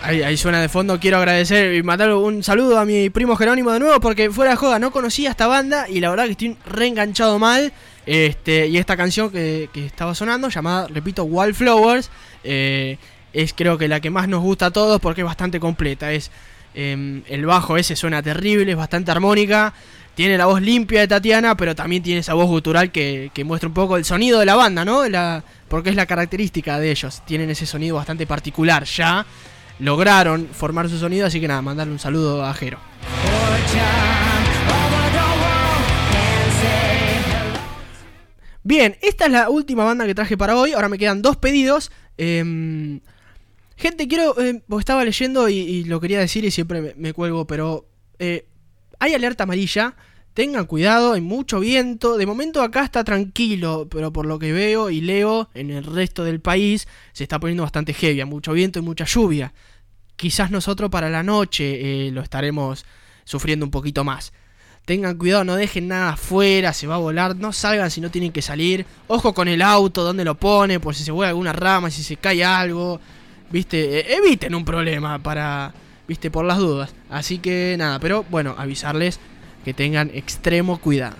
Ahí, 0.00 0.38
suena 0.38 0.62
de 0.62 0.70
fondo. 0.70 0.98
Quiero 0.98 1.18
agradecer 1.18 1.74
y 1.74 1.82
mandar 1.82 2.14
un 2.14 2.42
saludo 2.42 2.78
a 2.78 2.86
mi 2.86 3.10
primo 3.10 3.36
Jerónimo 3.36 3.72
de 3.72 3.80
nuevo. 3.80 4.00
Porque 4.00 4.30
fuera 4.30 4.52
de 4.52 4.56
joda 4.56 4.78
no 4.78 4.90
conocía 4.90 5.28
esta 5.28 5.48
banda. 5.48 5.86
Y 5.86 6.00
la 6.00 6.08
verdad 6.08 6.24
que 6.24 6.30
estoy 6.30 6.56
reenganchado 6.64 7.38
mal. 7.38 7.74
Este, 8.06 8.68
y 8.68 8.78
esta 8.78 8.96
canción 8.96 9.30
que, 9.30 9.68
que 9.70 9.84
estaba 9.84 10.14
sonando, 10.14 10.48
llamada, 10.48 10.88
repito, 10.88 11.24
Wildflowers, 11.24 12.10
eh, 12.42 12.96
es 13.34 13.52
creo 13.52 13.76
que 13.76 13.86
la 13.86 14.00
que 14.00 14.08
más 14.08 14.28
nos 14.28 14.40
gusta 14.40 14.66
a 14.66 14.70
todos 14.70 14.98
porque 14.98 15.20
es 15.20 15.26
bastante 15.26 15.60
completa. 15.60 16.10
Es 16.10 16.30
eh, 16.74 17.22
el 17.26 17.44
bajo 17.44 17.76
ese 17.76 17.96
suena 17.96 18.22
terrible, 18.22 18.72
es 18.72 18.78
bastante 18.78 19.10
armónica. 19.10 19.74
Tiene 20.16 20.38
la 20.38 20.46
voz 20.46 20.62
limpia 20.62 21.00
de 21.00 21.08
Tatiana, 21.08 21.58
pero 21.58 21.74
también 21.74 22.02
tiene 22.02 22.20
esa 22.20 22.32
voz 22.32 22.46
gutural 22.46 22.90
que, 22.90 23.30
muestra 23.44 23.68
un 23.68 23.74
poco 23.74 23.98
el 23.98 24.06
sonido 24.06 24.40
de 24.40 24.46
la 24.46 24.54
banda, 24.54 24.82
¿no? 24.82 25.06
La, 25.10 25.44
porque 25.68 25.90
es 25.90 25.94
la 25.94 26.06
característica 26.06 26.80
de 26.80 26.90
ellos. 26.90 27.20
Tienen 27.26 27.50
ese 27.50 27.66
sonido 27.66 27.96
bastante 27.96 28.26
particular 28.26 28.84
ya. 28.84 29.26
Lograron 29.78 30.48
formar 30.50 30.88
su 30.88 30.98
sonido, 30.98 31.26
así 31.26 31.38
que 31.38 31.46
nada, 31.46 31.60
mandarle 31.60 31.92
un 31.92 31.98
saludo 31.98 32.42
a 32.46 32.54
Jero. 32.54 32.78
Bien, 38.62 38.96
esta 39.02 39.26
es 39.26 39.32
la 39.32 39.50
última 39.50 39.84
banda 39.84 40.06
que 40.06 40.14
traje 40.14 40.38
para 40.38 40.56
hoy. 40.56 40.72
Ahora 40.72 40.88
me 40.88 40.96
quedan 40.96 41.20
dos 41.20 41.36
pedidos. 41.36 41.92
Em, 42.16 43.00
gente, 43.76 44.08
quiero. 44.08 44.34
porque 44.34 44.80
estaba 44.80 45.04
leyendo 45.04 45.50
y, 45.50 45.84
lo 45.84 46.00
quería 46.00 46.20
decir 46.20 46.46
y 46.46 46.50
siempre 46.50 46.80
me, 46.80 46.94
me 46.96 47.12
cuelgo, 47.12 47.46
pero. 47.46 47.86
eh, 48.18 48.46
hay 48.98 49.14
alerta 49.14 49.44
amarilla. 49.44 49.94
Tengan 50.34 50.66
cuidado, 50.66 51.14
hay 51.14 51.22
mucho 51.22 51.60
viento. 51.60 52.18
De 52.18 52.26
momento 52.26 52.60
acá 52.60 52.84
está 52.84 53.04
tranquilo, 53.04 53.88
pero 53.90 54.12
por 54.12 54.26
lo 54.26 54.38
que 54.38 54.52
veo 54.52 54.90
y 54.90 55.00
leo 55.00 55.48
en 55.54 55.70
el 55.70 55.84
resto 55.84 56.24
del 56.24 56.40
país 56.40 56.86
se 57.12 57.22
está 57.22 57.40
poniendo 57.40 57.62
bastante 57.62 57.94
heavy. 57.94 58.20
hay 58.20 58.26
Mucho 58.26 58.52
viento 58.52 58.78
y 58.78 58.82
mucha 58.82 59.06
lluvia. 59.06 59.54
Quizás 60.16 60.50
nosotros 60.50 60.90
para 60.90 61.08
la 61.08 61.22
noche 61.22 62.08
eh, 62.08 62.10
lo 62.10 62.20
estaremos 62.20 62.84
sufriendo 63.24 63.64
un 63.64 63.70
poquito 63.70 64.04
más. 64.04 64.32
Tengan 64.84 65.16
cuidado, 65.16 65.42
no 65.44 65.56
dejen 65.56 65.88
nada 65.88 66.10
afuera, 66.10 66.72
se 66.72 66.86
va 66.86 66.94
a 66.94 66.98
volar, 66.98 67.34
no 67.34 67.52
salgan 67.52 67.90
si 67.90 68.00
no 68.00 68.10
tienen 68.10 68.30
que 68.30 68.40
salir. 68.40 68.86
Ojo 69.08 69.34
con 69.34 69.48
el 69.48 69.60
auto, 69.60 70.04
donde 70.04 70.24
lo 70.24 70.36
pone, 70.36 70.78
por 70.80 70.94
si 70.94 71.02
se 71.02 71.10
vuela 71.10 71.30
alguna 71.30 71.52
rama, 71.52 71.90
si 71.90 72.02
se 72.04 72.16
cae 72.16 72.44
algo. 72.44 73.00
Viste, 73.50 74.00
Eh, 74.00 74.16
eviten 74.16 74.54
un 74.54 74.64
problema 74.64 75.18
para, 75.18 75.74
viste, 76.08 76.30
por 76.30 76.44
las 76.44 76.58
dudas. 76.58 76.94
Así 77.10 77.38
que 77.38 77.76
nada, 77.78 77.98
pero 77.98 78.24
bueno, 78.30 78.54
avisarles 78.58 79.18
que 79.64 79.74
tengan 79.74 80.10
extremo 80.14 80.78
cuidado. 80.78 81.16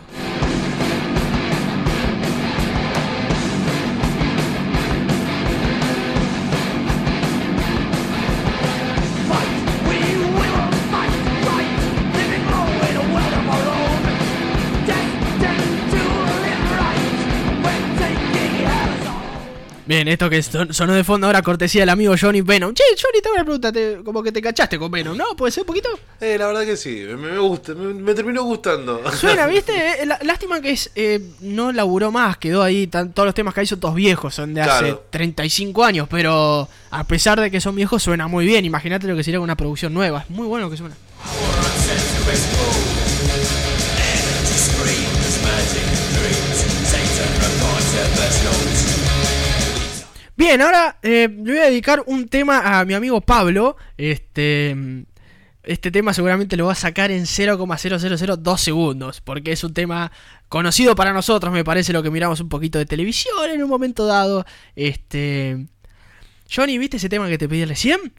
Bien, 19.97 20.09
esto 20.09 20.29
que 20.29 20.43
son- 20.43 20.75
sonó 20.75 20.93
de 20.93 21.05
fondo 21.05 21.27
ahora 21.27 21.41
cortesía 21.41 21.81
del 21.81 21.89
amigo 21.89 22.15
Johnny 22.21 22.43
Venom. 22.43 22.75
Che, 22.75 22.83
Johnny, 23.03 23.23
te 23.23 23.29
hago 23.29 23.37
una 23.37 23.45
pregunta, 23.45 23.73
te- 23.73 24.03
como 24.05 24.23
que 24.23 24.31
te 24.31 24.43
cachaste 24.43 24.79
con 24.79 24.91
Venom, 24.91 25.17
¿no? 25.17 25.35
¿Puede 25.35 25.53
ser 25.53 25.63
un 25.63 25.69
poquito? 25.69 25.89
Eh, 26.21 26.37
la 26.39 26.49
verdad 26.49 26.67
que 26.67 26.77
sí, 26.77 27.03
me, 27.09 27.17
me 27.17 27.39
gusta, 27.39 27.75
me, 27.75 27.95
me 27.95 28.13
terminó 28.13 28.43
gustando. 28.43 29.01
Suena, 29.13 29.47
¿viste? 29.47 30.03
Eh, 30.03 30.07
lástima 30.23 30.61
que 30.61 30.73
es 30.73 30.91
eh, 30.97 31.19
no 31.41 31.73
laburó 31.73 32.13
más, 32.13 32.37
quedó 32.37 32.63
ahí, 32.63 32.89
tan- 32.89 33.15
todos 33.15 33.25
los 33.25 33.35
temas 33.35 33.55
que 33.55 33.61
hay 33.61 33.67
son 33.67 33.81
todos 33.81 33.95
viejos, 33.95 34.35
son 34.35 34.53
de 34.53 34.61
hace 34.61 34.81
Claro. 34.81 35.05
35 35.09 35.83
años, 35.83 36.07
pero 36.11 36.69
a 36.91 37.05
pesar 37.05 37.41
de 37.41 37.51
que 37.51 37.63
son 37.63 37.75
viejos 37.75 38.03
suena 38.03 38.29
muy 38.29 38.45
bien, 38.45 38.67
imagínate 38.67 39.07
lo 39.07 39.17
que 39.17 39.25
sería 39.25 39.41
una 39.41 39.57
producción 39.57 39.95
nueva, 39.95 40.27
es 40.29 40.31
muy 40.31 40.47
bueno 40.47 40.69
que 40.69 40.77
suena. 40.77 40.95
Bien, 50.37 50.61
ahora 50.61 50.99
eh, 51.03 51.29
le 51.31 51.53
voy 51.53 51.61
a 51.61 51.67
dedicar 51.67 52.03
un 52.07 52.29
tema 52.29 52.79
a 52.79 52.85
mi 52.85 52.93
amigo 52.93 53.23
Pablo. 53.23 53.77
Este, 53.97 54.77
este 55.63 55.91
tema 55.91 56.13
seguramente 56.13 56.59
lo 56.59 56.67
va 56.67 56.73
a 56.73 56.77
sacar 56.77 57.11
en 57.11 57.25
0,0002 57.25 58.59
segundos. 58.59 59.23
Porque 59.23 59.53
es 59.53 59.65
un 59.65 59.73
tema 59.73 60.13
conocido 60.49 60.95
para 60.95 61.15
nosotros, 61.15 61.53
me 61.53 61.65
parece, 61.65 61.95
lo 61.95 62.03
que 62.03 62.11
miramos 62.11 62.41
un 62.41 62.51
poquito 62.51 62.79
de 62.79 62.85
televisión 62.85 63.51
en 63.51 63.63
un 63.63 63.71
momento 63.71 64.05
dado. 64.05 64.45
Este. 64.75 65.67
Johnny, 66.55 66.77
¿viste 66.77 66.99
ese 66.99 67.09
tema 67.09 67.29
que 67.29 67.39
te 67.39 67.49
pedí 67.49 67.65
recién? 67.65 68.13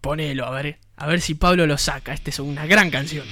Ponelo, 0.00 0.46
a 0.46 0.50
ver, 0.50 0.80
a 0.96 1.06
ver 1.06 1.20
si 1.20 1.34
Pablo 1.34 1.66
lo 1.68 1.78
saca. 1.78 2.12
Esta 2.12 2.30
es 2.30 2.40
una 2.40 2.66
gran 2.66 2.90
canción. 2.90 3.24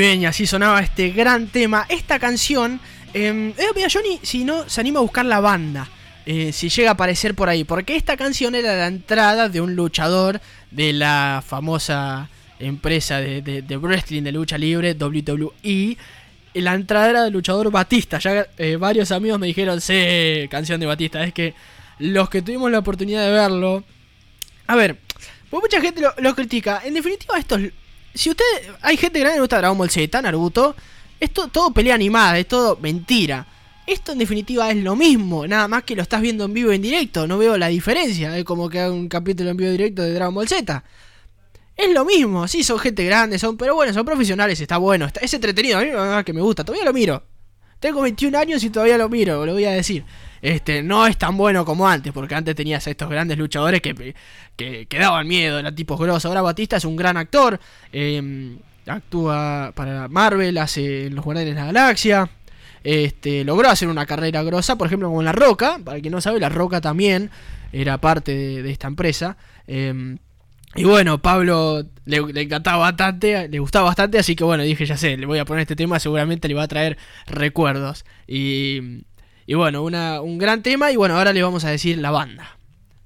Bien, 0.00 0.26
así 0.26 0.46
sonaba 0.46 0.80
este 0.80 1.10
gran 1.10 1.46
tema. 1.48 1.86
Esta 1.88 2.18
canción, 2.18 2.80
eh, 3.14 3.52
eh, 3.56 3.66
mira, 3.76 3.88
Johnny, 3.92 4.18
si 4.22 4.44
no, 4.44 4.68
se 4.68 4.80
anima 4.80 4.98
a 4.98 5.02
buscar 5.02 5.24
la 5.26 5.40
banda. 5.40 5.88
eh, 6.26 6.52
si 6.52 6.68
llega 6.68 6.90
a 6.90 6.92
aparecer 6.92 7.34
por 7.34 7.48
ahí. 7.48 7.64
Porque 7.64 7.96
esta 7.96 8.16
canción 8.16 8.54
era 8.54 8.76
la 8.76 8.86
entrada 8.86 9.48
de 9.48 9.60
un 9.60 9.74
luchador 9.74 10.40
de 10.70 10.92
la 10.92 11.42
famosa 11.44 12.28
empresa 12.58 13.18
de, 13.20 13.78
wrestling 13.80 14.22
de 14.22 14.30
lucha 14.32 14.58
libre, 14.58 14.92
WWE. 14.94 15.96
La 16.54 16.74
entrada 16.74 17.08
era 17.10 17.22
del 17.24 17.32
luchador 17.32 17.70
Batista. 17.70 18.18
Ya 18.18 18.46
eh, 18.58 18.76
varios 18.76 19.10
amigos 19.12 19.40
me 19.40 19.46
dijeron, 19.48 19.80
sí, 19.80 20.46
canción 20.50 20.78
de 20.78 20.86
Batista. 20.86 21.24
Es 21.24 21.32
que 21.32 21.54
los 21.98 22.28
que 22.28 22.42
tuvimos 22.42 22.70
la 22.70 22.78
oportunidad 22.80 23.24
de 23.24 23.30
verlo. 23.32 23.82
A 24.66 24.76
ver, 24.76 24.98
pues 25.48 25.62
mucha 25.62 25.80
gente 25.80 26.02
lo, 26.18 26.34
critica. 26.34 26.82
En 26.84 26.94
definitiva, 26.94 27.38
esto 27.38 27.56
es- 27.56 27.72
Si 28.14 28.30
usted. 28.30 28.44
Hay 28.82 28.96
gente 28.96 29.18
que 29.18 29.24
le 29.24 29.40
gusta 29.40 29.58
Dragon 29.58 29.78
Ball 29.78 29.90
Z, 29.90 30.20
Naruto. 30.22 30.74
Esto 31.18 31.48
todo 31.48 31.70
pelea 31.72 31.94
animada, 31.94 32.38
es 32.38 32.48
todo 32.48 32.76
mentira. 32.80 33.46
Esto 33.86 34.12
en 34.12 34.18
definitiva 34.18 34.70
es 34.70 34.76
lo 34.76 34.94
mismo, 34.94 35.46
nada 35.46 35.66
más 35.66 35.82
que 35.82 35.96
lo 35.96 36.02
estás 36.02 36.20
viendo 36.20 36.44
en 36.44 36.54
vivo 36.54 36.72
y 36.72 36.76
en 36.76 36.82
directo. 36.82 37.26
No 37.26 37.38
veo 37.38 37.58
la 37.58 37.68
diferencia. 37.68 38.36
Es 38.38 38.44
como 38.44 38.68
que 38.68 38.80
haga 38.80 38.92
un 38.92 39.08
capítulo 39.08 39.50
en 39.50 39.56
vivo 39.56 39.70
directo 39.70 40.02
de 40.02 40.12
Dragon 40.14 40.34
Ball 40.34 40.48
Z. 40.48 40.82
Es 41.76 41.94
lo 41.94 42.04
mismo, 42.04 42.46
sí, 42.46 42.62
son 42.62 42.78
gente 42.78 43.04
grande, 43.06 43.38
son, 43.38 43.56
pero 43.56 43.74
bueno, 43.74 43.94
son 43.94 44.04
profesionales, 44.04 44.60
está 44.60 44.76
bueno, 44.76 45.06
está, 45.06 45.20
es 45.20 45.32
entretenido, 45.32 45.78
a 45.78 45.82
mí 46.18 46.24
que 46.24 46.34
me 46.34 46.42
gusta, 46.42 46.62
todavía 46.62 46.84
lo 46.84 46.92
miro. 46.92 47.22
Tengo 47.78 48.02
21 48.02 48.38
años 48.38 48.62
y 48.62 48.68
todavía 48.68 48.98
lo 48.98 49.08
miro, 49.08 49.46
lo 49.46 49.54
voy 49.54 49.64
a 49.64 49.70
decir. 49.70 50.04
Este, 50.42 50.82
no 50.82 51.06
es 51.06 51.18
tan 51.18 51.36
bueno 51.36 51.64
como 51.64 51.88
antes, 51.88 52.12
porque 52.12 52.34
antes 52.34 52.54
tenías 52.54 52.86
a 52.86 52.90
estos 52.90 53.10
grandes 53.10 53.36
luchadores 53.38 53.80
que, 53.80 54.14
que, 54.56 54.86
que 54.86 54.98
daban 54.98 55.28
miedo, 55.28 55.58
eran 55.58 55.74
tipos 55.74 55.98
grosos. 55.98 56.26
Ahora 56.26 56.42
Batista 56.42 56.76
es 56.76 56.84
un 56.84 56.96
gran 56.96 57.16
actor, 57.16 57.60
eh, 57.92 58.56
actúa 58.86 59.72
para 59.74 60.08
Marvel, 60.08 60.56
hace 60.58 61.10
Los 61.10 61.24
Guardianes 61.24 61.54
de 61.54 61.60
la 61.60 61.66
Galaxia. 61.66 62.30
Este, 62.82 63.44
logró 63.44 63.68
hacer 63.68 63.88
una 63.88 64.06
carrera 64.06 64.42
grosa, 64.42 64.76
por 64.76 64.86
ejemplo, 64.86 65.12
con 65.12 65.24
La 65.24 65.32
Roca. 65.32 65.78
Para 65.84 66.00
quien 66.00 66.12
no 66.12 66.20
sabe, 66.20 66.40
La 66.40 66.48
Roca 66.48 66.80
también 66.80 67.30
era 67.72 67.98
parte 67.98 68.34
de, 68.34 68.70
esta 68.70 68.86
empresa. 68.88 69.36
Eh, 69.66 70.16
y 70.76 70.84
bueno, 70.84 71.20
Pablo 71.20 71.84
le, 72.04 72.32
le 72.32 72.42
encantaba 72.42 72.78
bastante, 72.78 73.48
le 73.48 73.58
gustaba 73.58 73.86
bastante, 73.86 74.18
así 74.18 74.36
que 74.36 74.44
bueno, 74.44 74.62
dije, 74.62 74.86
ya 74.86 74.96
sé, 74.96 75.16
le 75.16 75.26
voy 75.26 75.40
a 75.40 75.44
poner 75.44 75.62
este 75.62 75.74
tema, 75.74 75.98
seguramente 75.98 76.46
le 76.46 76.54
va 76.54 76.62
a 76.62 76.68
traer 76.68 76.96
recuerdos. 77.26 78.04
Y, 78.28 79.02
y 79.50 79.54
bueno, 79.54 79.82
una, 79.82 80.20
un 80.20 80.38
gran 80.38 80.62
tema, 80.62 80.92
y 80.92 80.96
bueno, 80.96 81.18
ahora 81.18 81.32
le 81.32 81.42
vamos 81.42 81.64
a 81.64 81.70
decir 81.70 81.98
la 81.98 82.12
banda. 82.12 82.56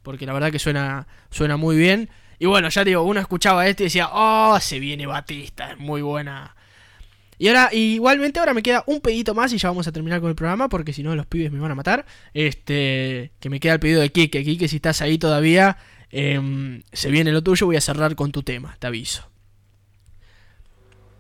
Porque 0.03 0.27
la 0.27 0.35
verdad 0.35 0.53
que 0.53 0.59
suena, 0.59 1.07
suena 1.31 1.57
muy 1.57 1.75
bien. 1.75 2.11
Y 2.39 2.45
bueno, 2.45 2.69
ya 2.69 2.85
digo, 2.85 3.01
uno 3.03 3.19
escuchaba 3.19 3.67
esto 3.67 3.83
y 3.83 3.87
decía, 3.87 4.11
oh, 4.13 4.61
se 4.61 4.79
viene 4.79 5.07
Batista, 5.07 5.73
es 5.73 5.79
muy 5.79 6.03
buena. 6.03 6.55
Y 7.39 7.49
ahora, 7.49 7.71
igualmente 7.73 8.41
ahora 8.41 8.53
me 8.53 8.63
queda 8.63 8.85
un 8.87 9.01
pedito 9.01 9.35
más 9.35 9.55
y 9.55 9.57
ya 9.57 9.71
vamos 9.71 9.89
a 9.89 9.93
terminar 9.93 10.21
con 10.21 10.29
el 10.29 10.37
programa, 10.37 10.69
porque 10.69 10.93
si 10.93 11.03
no 11.03 11.15
los 11.15 11.25
pibes 11.25 11.51
me 11.51 11.61
van 11.61 11.71
a 11.71 11.77
matar. 11.77 12.05
Este, 12.35 13.33
que 13.41 13.49
me 13.49 13.59
queda 13.59 13.73
el 13.73 13.81
pedido 13.81 14.03
de 14.03 14.13
Kike. 14.13 14.45
Kike, 14.45 14.69
si 14.69 14.77
estás 14.77 15.01
ahí 15.01 15.17
todavía, 15.17 15.79
em, 16.11 16.83
se 16.93 17.11
viene 17.11 17.33
lo 17.33 17.41
tuyo, 17.41 17.65
voy 17.65 17.77
a 17.77 17.81
cerrar 17.81 18.17
con 18.17 18.33
tu 18.33 18.43
tema, 18.43 18.77
te 18.79 18.87
aviso. 18.87 19.27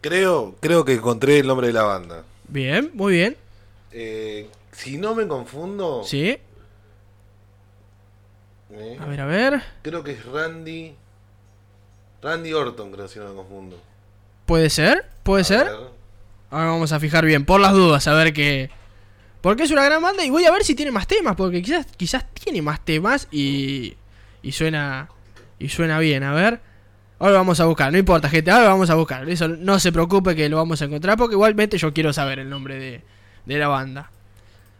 Creo, 0.02 0.55
creo 0.60 0.84
que 0.84 0.92
encontré 0.92 1.38
el 1.38 1.46
nombre 1.46 1.68
de 1.68 1.72
la 1.72 1.84
banda. 1.84 2.24
Bien, 2.46 2.90
muy 2.92 3.14
bien. 3.14 3.38
Eh, 3.90 4.51
si 4.74 4.96
no 4.98 5.14
me 5.14 5.26
confundo. 5.26 6.02
Sí. 6.05 6.36
eh, 8.70 8.98
A 9.01 9.06
ver, 9.06 9.20
a 9.20 9.26
ver. 9.26 9.62
Creo 9.82 10.02
que 10.02 10.12
es 10.12 10.24
Randy. 10.24 10.94
Randy 12.22 12.52
Orton, 12.52 12.90
creo, 12.90 13.09
si 13.09 13.18
no 13.18 13.28
me 13.28 13.34
confundo. 13.34 13.80
¿Puede 14.46 14.70
ser? 14.70 15.06
¿Puede 15.22 15.44
ser? 15.44 15.68
Ahora 16.51 16.66
vamos 16.70 16.92
a 16.92 17.01
fijar 17.01 17.24
bien, 17.24 17.44
por 17.44 17.60
las 17.60 17.72
dudas, 17.72 18.06
a 18.09 18.14
ver 18.14 18.32
qué. 18.32 18.70
Porque 19.40 19.64
es 19.64 19.70
una 19.70 19.84
gran 19.84 20.01
banda 20.02 20.24
y 20.24 20.30
voy 20.30 20.44
a 20.44 20.51
ver 20.51 20.64
si 20.64 20.74
tiene 20.74 20.90
más 20.90 21.06
temas, 21.06 21.36
porque 21.36 21.60
quizás, 21.62 21.86
quizás 21.96 22.24
tiene 22.32 22.62
más 22.62 22.84
temas 22.84 23.28
y. 23.30 23.94
Y 24.42 24.52
suena. 24.52 25.09
Y 25.59 25.68
suena 25.68 25.98
bien, 25.98 26.22
a 26.22 26.32
ver. 26.32 26.60
Ahora 27.18 27.34
vamos 27.38 27.60
a 27.60 27.64
buscar, 27.66 27.92
no 27.92 27.98
importa, 27.98 28.28
gente, 28.28 28.51
ahora 28.51 28.68
vamos 28.68 28.90
a 28.90 28.94
buscar. 28.94 29.28
Eso 29.28 29.48
no 29.48 29.78
se 29.78 29.92
preocupe 29.92 30.34
que 30.34 30.48
lo 30.48 30.56
vamos 30.56 30.82
a 30.82 30.86
encontrar, 30.86 31.16
porque 31.16 31.34
igualmente 31.34 31.78
yo 31.78 31.92
quiero 31.94 32.12
saber 32.12 32.38
el 32.38 32.51
nombre 32.51 32.76
de, 32.78 33.02
de 33.46 33.59
la 33.59 33.68
banda. 33.68 34.10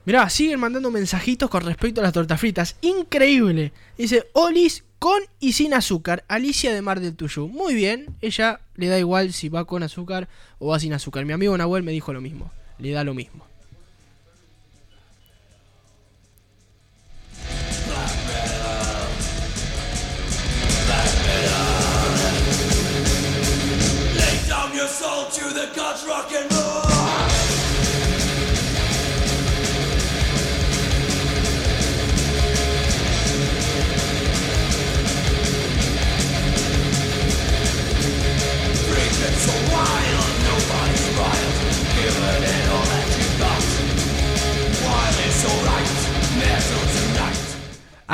Mirá, 0.07 0.29
siguen 0.29 0.61
mandando 0.61 0.91
mensajitos 0.91 1.49
con 1.49 1.65
respecto 1.65 2.01
a 2.01 2.05
las 2.05 2.13
tortas 2.13 2.39
fritas. 2.39 2.77
Increíble. 2.83 3.73
Dice, 3.97 4.29
Olis 4.35 4.85
con 4.99 5.21
y 5.41 5.53
sin 5.53 5.73
azúcar. 5.73 6.25
Alicia 6.29 6.75
de 6.75 6.83
Mar 6.83 7.01
del 7.01 7.17
Tuyú. 7.17 7.49
Muy 7.49 7.75
bien. 7.75 8.15
Ella 8.21 8.61
le 8.77 8.89
da 8.89 8.99
igual 8.99 9.33
si 9.33 9.49
va 9.49 9.65
con 9.65 9.83
azúcar 9.83 10.29
o 10.59 10.69
va 10.69 10.79
sin 10.79 10.93
azúcar. 10.93 11.25
Mi 11.25 11.33
amigo 11.33 11.57
Nahuel 11.57 11.83
me 11.83 11.93
dijo 11.93 12.13
lo 12.13 12.21
mismo. 12.21 12.51
Le 12.79 12.91
da 12.91 13.03
lo 13.03 13.15
mismo. 13.15 13.47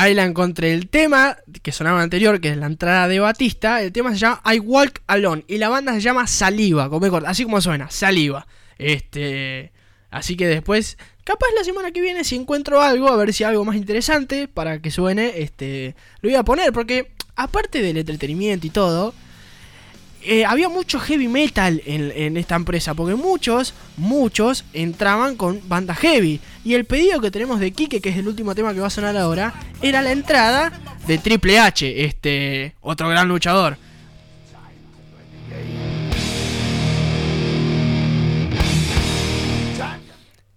Ahí 0.00 0.14
la 0.14 0.24
encontré 0.24 0.72
el 0.72 0.88
tema 0.88 1.36
que 1.60 1.72
sonaba 1.72 2.00
anterior, 2.00 2.40
que 2.40 2.48
es 2.48 2.56
la 2.56 2.64
entrada 2.64 3.06
de 3.06 3.20
Batista. 3.20 3.82
El 3.82 3.92
tema 3.92 4.12
se 4.12 4.20
llama 4.20 4.40
I 4.50 4.58
Walk 4.58 5.02
Alone 5.06 5.44
y 5.46 5.58
la 5.58 5.68
banda 5.68 5.92
se 5.92 6.00
llama 6.00 6.26
Saliva, 6.26 6.88
como 6.88 7.04
así 7.26 7.44
como 7.44 7.60
suena, 7.60 7.90
Saliva. 7.90 8.46
Este, 8.78 9.72
así 10.10 10.38
que 10.38 10.46
después, 10.46 10.96
capaz 11.22 11.48
la 11.54 11.64
semana 11.64 11.90
que 11.90 12.00
viene 12.00 12.24
si 12.24 12.36
encuentro 12.36 12.80
algo, 12.80 13.10
a 13.10 13.16
ver 13.16 13.34
si 13.34 13.44
algo 13.44 13.62
más 13.66 13.76
interesante 13.76 14.48
para 14.48 14.80
que 14.80 14.90
suene, 14.90 15.42
este, 15.42 15.94
lo 16.22 16.30
voy 16.30 16.36
a 16.36 16.44
poner 16.44 16.72
porque 16.72 17.12
aparte 17.36 17.82
del 17.82 17.98
entretenimiento 17.98 18.66
y 18.66 18.70
todo, 18.70 19.12
eh, 20.22 20.44
había 20.44 20.68
mucho 20.68 21.00
heavy 21.00 21.28
metal 21.28 21.82
en, 21.86 22.36
esta 22.36 22.54
empresa, 22.54 22.94
porque 22.94 23.14
muchos, 23.14 23.72
muchos 23.96 24.64
entraban 24.72 25.36
con 25.36 25.60
banda 25.68 25.94
heavy. 25.94 26.40
Y 26.64 26.74
el 26.74 26.84
pedido 26.84 27.20
que 27.20 27.30
tenemos 27.30 27.58
de 27.58 27.72
Kike, 27.72 28.00
que 28.00 28.10
es 28.10 28.16
el 28.16 28.28
último 28.28 28.54
tema 28.54 28.74
que 28.74 28.80
va 28.80 28.88
a 28.88 28.90
sonar 28.90 29.16
ahora, 29.16 29.54
era 29.80 30.02
la 30.02 30.12
entrada 30.12 30.72
de 31.06 31.18
Triple 31.18 31.58
H, 31.58 32.04
este 32.04 32.74
otro 32.80 33.08
gran 33.08 33.28
luchador. 33.28 33.78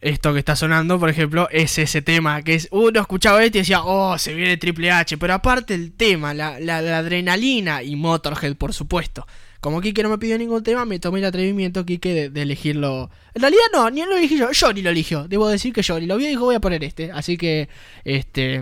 Esto 0.02 0.34
que 0.34 0.40
está 0.40 0.58
sonando, 0.58 1.00
por 1.00 1.10
ejemplo, 1.10 1.48
es 1.50 1.78
ese 1.78 2.02
tema 2.02 2.42
que 2.42 2.56
es. 2.56 2.68
Uno 2.72 3.00
escuchaba 3.00 3.42
esto 3.42 3.58
y 3.58 3.62
decía, 3.62 3.84
oh, 3.84 4.18
se 4.18 4.34
viene 4.34 4.58
Triple 4.58 4.92
H. 4.92 5.18
Pero 5.18 5.34
aparte 5.34 5.74
el 5.74 5.94
tema, 5.94 6.34
la 6.34 6.58
adrenalina 6.98 7.82
y 7.82 7.96
Motorhead, 7.96 8.58
por 8.58 8.74
supuesto. 8.74 9.26
Como 9.64 9.80
Kike 9.80 10.04
no 10.04 10.10
me 10.10 10.18
pidió 10.18 10.38
ningún 10.38 10.62
tema, 10.62 10.84
me 10.84 11.00
tomé 11.00 11.20
el 11.20 11.26
atrevimiento, 11.26 11.86
Kike, 11.86 12.14
de, 12.14 12.30
de 12.30 12.42
elegirlo. 12.42 13.10
En 13.34 13.44
realidad 13.44 13.64
no, 13.72 13.90
ni 13.90 14.02
lo 14.04 14.18
elegí 14.18 14.38
yo, 14.38 14.50
Johnny 14.54 14.82
lo 14.82 14.90
eligió. 14.90 15.26
Debo 15.30 15.48
decir 15.48 15.72
que 15.72 15.82
Johnny 15.82 16.06
lo 16.06 16.18
vio 16.18 16.28
y 16.28 16.32
dijo, 16.32 16.44
voy 16.44 16.56
a 16.56 16.60
poner 16.60 16.84
este. 16.84 17.14
Así 17.14 17.38
que, 17.38 17.70
este. 18.04 18.62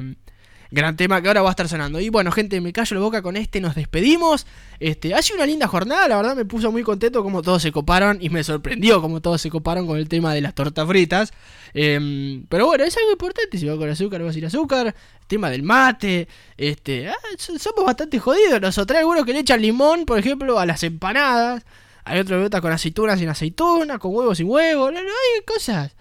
Gran 0.74 0.96
tema 0.96 1.22
que 1.22 1.28
ahora 1.28 1.42
va 1.42 1.50
a 1.50 1.52
estar 1.52 1.68
sonando. 1.68 2.00
Y 2.00 2.08
bueno, 2.08 2.32
gente, 2.32 2.62
me 2.62 2.72
callo 2.72 2.96
la 2.96 3.02
boca 3.02 3.22
con 3.22 3.36
este, 3.36 3.60
nos 3.60 3.76
despedimos. 3.76 4.48
Este, 4.80 5.14
ha 5.14 5.22
sido 5.22 5.36
una 5.36 5.46
linda 5.46 5.68
jornada, 5.68 6.08
la 6.08 6.16
verdad 6.16 6.34
me 6.36 6.46
puso 6.46 6.72
muy 6.72 6.82
contento 6.82 7.22
como 7.24 7.42
todos 7.42 7.62
se 7.62 7.74
coparon 7.74 8.20
y 8.22 8.30
me 8.30 8.42
sorprendió 8.44 9.02
como 9.02 9.20
todos 9.22 9.42
se 9.42 9.50
coparon 9.50 9.86
con 9.86 9.98
el 9.98 10.08
tema 10.08 10.34
de 10.34 10.40
las 10.40 10.56
tortas 10.56 10.88
fritas. 10.88 11.34
Em, 11.74 12.46
pero 12.48 12.68
bueno, 12.68 12.86
es 12.86 12.96
algo 12.98 13.12
importante, 13.12 13.58
si 13.58 13.66
va 13.66 13.78
con 13.78 13.90
azúcar, 13.90 14.26
va 14.26 14.32
sin 14.32 14.46
azúcar, 14.46 14.88
el 14.88 15.28
tema 15.28 15.50
del 15.50 15.62
mate, 15.64 16.28
este, 16.58 17.10
ah, 17.10 17.16
so- 17.38 17.60
somos 17.60 17.86
bastante 17.86 18.18
jodidos 18.20 18.60
nosotros, 18.62 18.96
hay 18.96 19.02
algunos 19.02 19.26
que 19.26 19.34
le 19.34 19.40
echan 19.40 19.62
limón, 19.62 20.06
por 20.06 20.20
ejemplo, 20.20 20.58
a 20.58 20.66
las 20.66 20.84
empanadas, 20.84 21.64
hay 22.06 22.20
otros 22.20 22.50
que 22.50 22.62
con 22.62 22.72
aceitunas 22.72 23.20
sin 23.20 23.30
aceituna, 23.30 24.00
con 24.00 24.14
huevos 24.16 24.38
sin 24.38 24.50
huevo, 24.50 24.92
no, 24.92 25.02
no, 25.02 25.10
hay 25.10 25.46
cosas. 25.46 25.96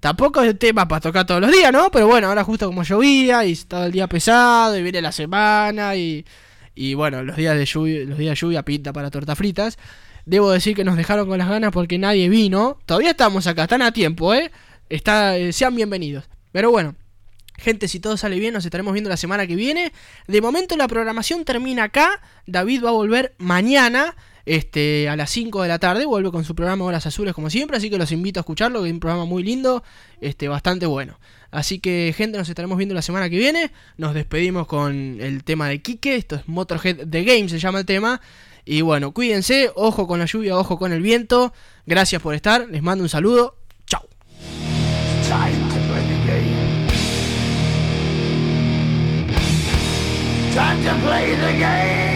Tampoco 0.00 0.42
es 0.42 0.58
tema 0.58 0.86
para 0.86 1.00
tocar 1.00 1.26
todos 1.26 1.40
los 1.40 1.50
días, 1.50 1.72
¿no? 1.72 1.90
Pero 1.90 2.06
bueno, 2.06 2.28
ahora 2.28 2.44
justo 2.44 2.66
como 2.66 2.82
llovía 2.82 3.44
y 3.44 3.52
estaba 3.52 3.86
el 3.86 3.92
día 3.92 4.06
pesado 4.06 4.76
y 4.76 4.82
viene 4.82 5.00
la 5.00 5.12
semana 5.12 5.96
y, 5.96 6.24
y 6.74 6.94
bueno, 6.94 7.22
los 7.22 7.36
días 7.36 7.56
de 7.56 7.64
lluvia, 7.64 8.04
los 8.04 8.18
días 8.18 8.32
de 8.32 8.36
lluvia 8.36 8.62
pinta 8.62 8.92
para 8.92 9.10
tortas 9.10 9.38
fritas. 9.38 9.78
Debo 10.26 10.50
decir 10.50 10.74
que 10.74 10.84
nos 10.84 10.96
dejaron 10.96 11.28
con 11.28 11.38
las 11.38 11.48
ganas 11.48 11.70
porque 11.72 11.98
nadie 11.98 12.28
vino. 12.28 12.78
Todavía 12.84 13.10
estamos 13.10 13.46
acá, 13.46 13.62
están 13.62 13.82
a 13.82 13.92
tiempo, 13.92 14.34
¿eh? 14.34 14.50
Está, 14.88 15.36
eh, 15.36 15.52
sean 15.52 15.74
bienvenidos. 15.74 16.28
Pero 16.52 16.70
bueno, 16.70 16.94
gente, 17.56 17.88
si 17.88 18.00
todo 18.00 18.16
sale 18.16 18.38
bien, 18.38 18.52
nos 18.52 18.64
estaremos 18.64 18.92
viendo 18.92 19.08
la 19.08 19.16
semana 19.16 19.46
que 19.46 19.56
viene. 19.56 19.92
De 20.26 20.40
momento 20.40 20.76
la 20.76 20.88
programación 20.88 21.44
termina 21.44 21.84
acá. 21.84 22.20
David 22.46 22.84
va 22.84 22.88
a 22.90 22.92
volver 22.92 23.34
mañana. 23.38 24.16
Este, 24.46 25.08
a 25.08 25.16
las 25.16 25.30
5 25.30 25.62
de 25.62 25.68
la 25.68 25.80
tarde 25.80 26.06
vuelve 26.06 26.30
con 26.30 26.44
su 26.44 26.54
programa 26.54 26.84
Horas 26.84 27.04
Azules 27.04 27.34
como 27.34 27.50
siempre, 27.50 27.76
así 27.76 27.90
que 27.90 27.98
los 27.98 28.12
invito 28.12 28.38
a 28.38 28.42
escucharlo, 28.42 28.82
que 28.82 28.88
es 28.88 28.94
un 28.94 29.00
programa 29.00 29.24
muy 29.24 29.42
lindo, 29.42 29.82
este, 30.20 30.46
bastante 30.46 30.86
bueno. 30.86 31.18
Así 31.50 31.80
que 31.80 32.14
gente, 32.16 32.38
nos 32.38 32.48
estaremos 32.48 32.78
viendo 32.78 32.94
la 32.94 33.02
semana 33.02 33.28
que 33.28 33.38
viene. 33.38 33.72
Nos 33.96 34.14
despedimos 34.14 34.66
con 34.68 35.20
el 35.20 35.42
tema 35.42 35.68
de 35.68 35.82
Kike, 35.82 36.14
esto 36.14 36.36
es 36.36 36.46
Motorhead 36.46 37.08
The 37.08 37.24
Game 37.24 37.48
se 37.48 37.58
llama 37.58 37.80
el 37.80 37.86
tema. 37.86 38.20
Y 38.64 38.82
bueno, 38.82 39.12
cuídense, 39.12 39.70
ojo 39.74 40.06
con 40.06 40.20
la 40.20 40.26
lluvia, 40.26 40.56
ojo 40.56 40.78
con 40.78 40.92
el 40.92 41.02
viento. 41.02 41.52
Gracias 41.84 42.22
por 42.22 42.34
estar, 42.34 42.68
les 42.68 42.82
mando 42.82 43.02
un 43.02 43.08
saludo. 43.08 43.56
Chao. 43.86 44.02
Time 50.54 50.84
to 50.84 50.94
play 51.04 51.36
the 51.36 51.58
game. 51.58 52.15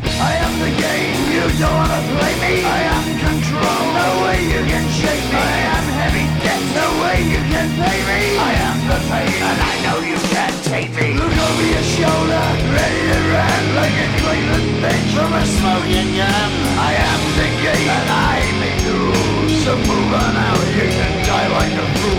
I 0.21 0.31
am 0.45 0.53
the 0.61 0.71
game. 0.77 1.17
You 1.33 1.45
don't 1.57 1.73
wanna 1.73 2.01
play 2.13 2.33
me. 2.43 2.53
I 2.61 2.81
am 2.93 3.05
control. 3.25 3.81
No 3.97 4.07
way 4.23 4.37
you 4.53 4.61
can 4.69 4.85
shake 5.01 5.25
me. 5.33 5.41
I 5.41 5.59
am 5.77 5.85
heavy 5.97 6.25
debt. 6.45 6.61
No 6.77 6.87
way 7.01 7.17
you 7.33 7.41
can 7.49 7.67
pay 7.81 7.97
me. 8.09 8.21
I 8.37 8.53
am 8.69 8.77
the 8.85 8.99
pain, 9.09 9.41
and 9.49 9.59
I 9.71 9.73
know 9.85 9.97
you 10.05 10.17
can't 10.29 10.57
take 10.69 10.91
me. 10.93 11.07
Look 11.17 11.35
over 11.47 11.65
your 11.73 11.87
shoulder, 11.97 12.45
ready 12.77 13.01
to 13.11 13.19
run 13.33 13.63
like 13.81 13.97
a 14.05 14.07
Cleveland 14.21 14.69
bench 14.83 15.09
from 15.17 15.31
a 15.33 15.43
smoking 15.57 16.09
gun. 16.13 16.49
I 16.77 16.91
am 17.09 17.21
the 17.39 17.47
game, 17.65 17.89
and 17.97 18.09
I 18.33 18.37
make 18.61 18.79
the 18.85 18.95
rules. 19.09 19.51
So 19.65 19.73
move 19.89 20.11
on 20.13 20.35
out. 20.47 20.65
You 20.77 20.85
can 20.85 21.11
die 21.25 21.49
like 21.57 21.75
a 21.81 21.87
fool. 21.97 22.11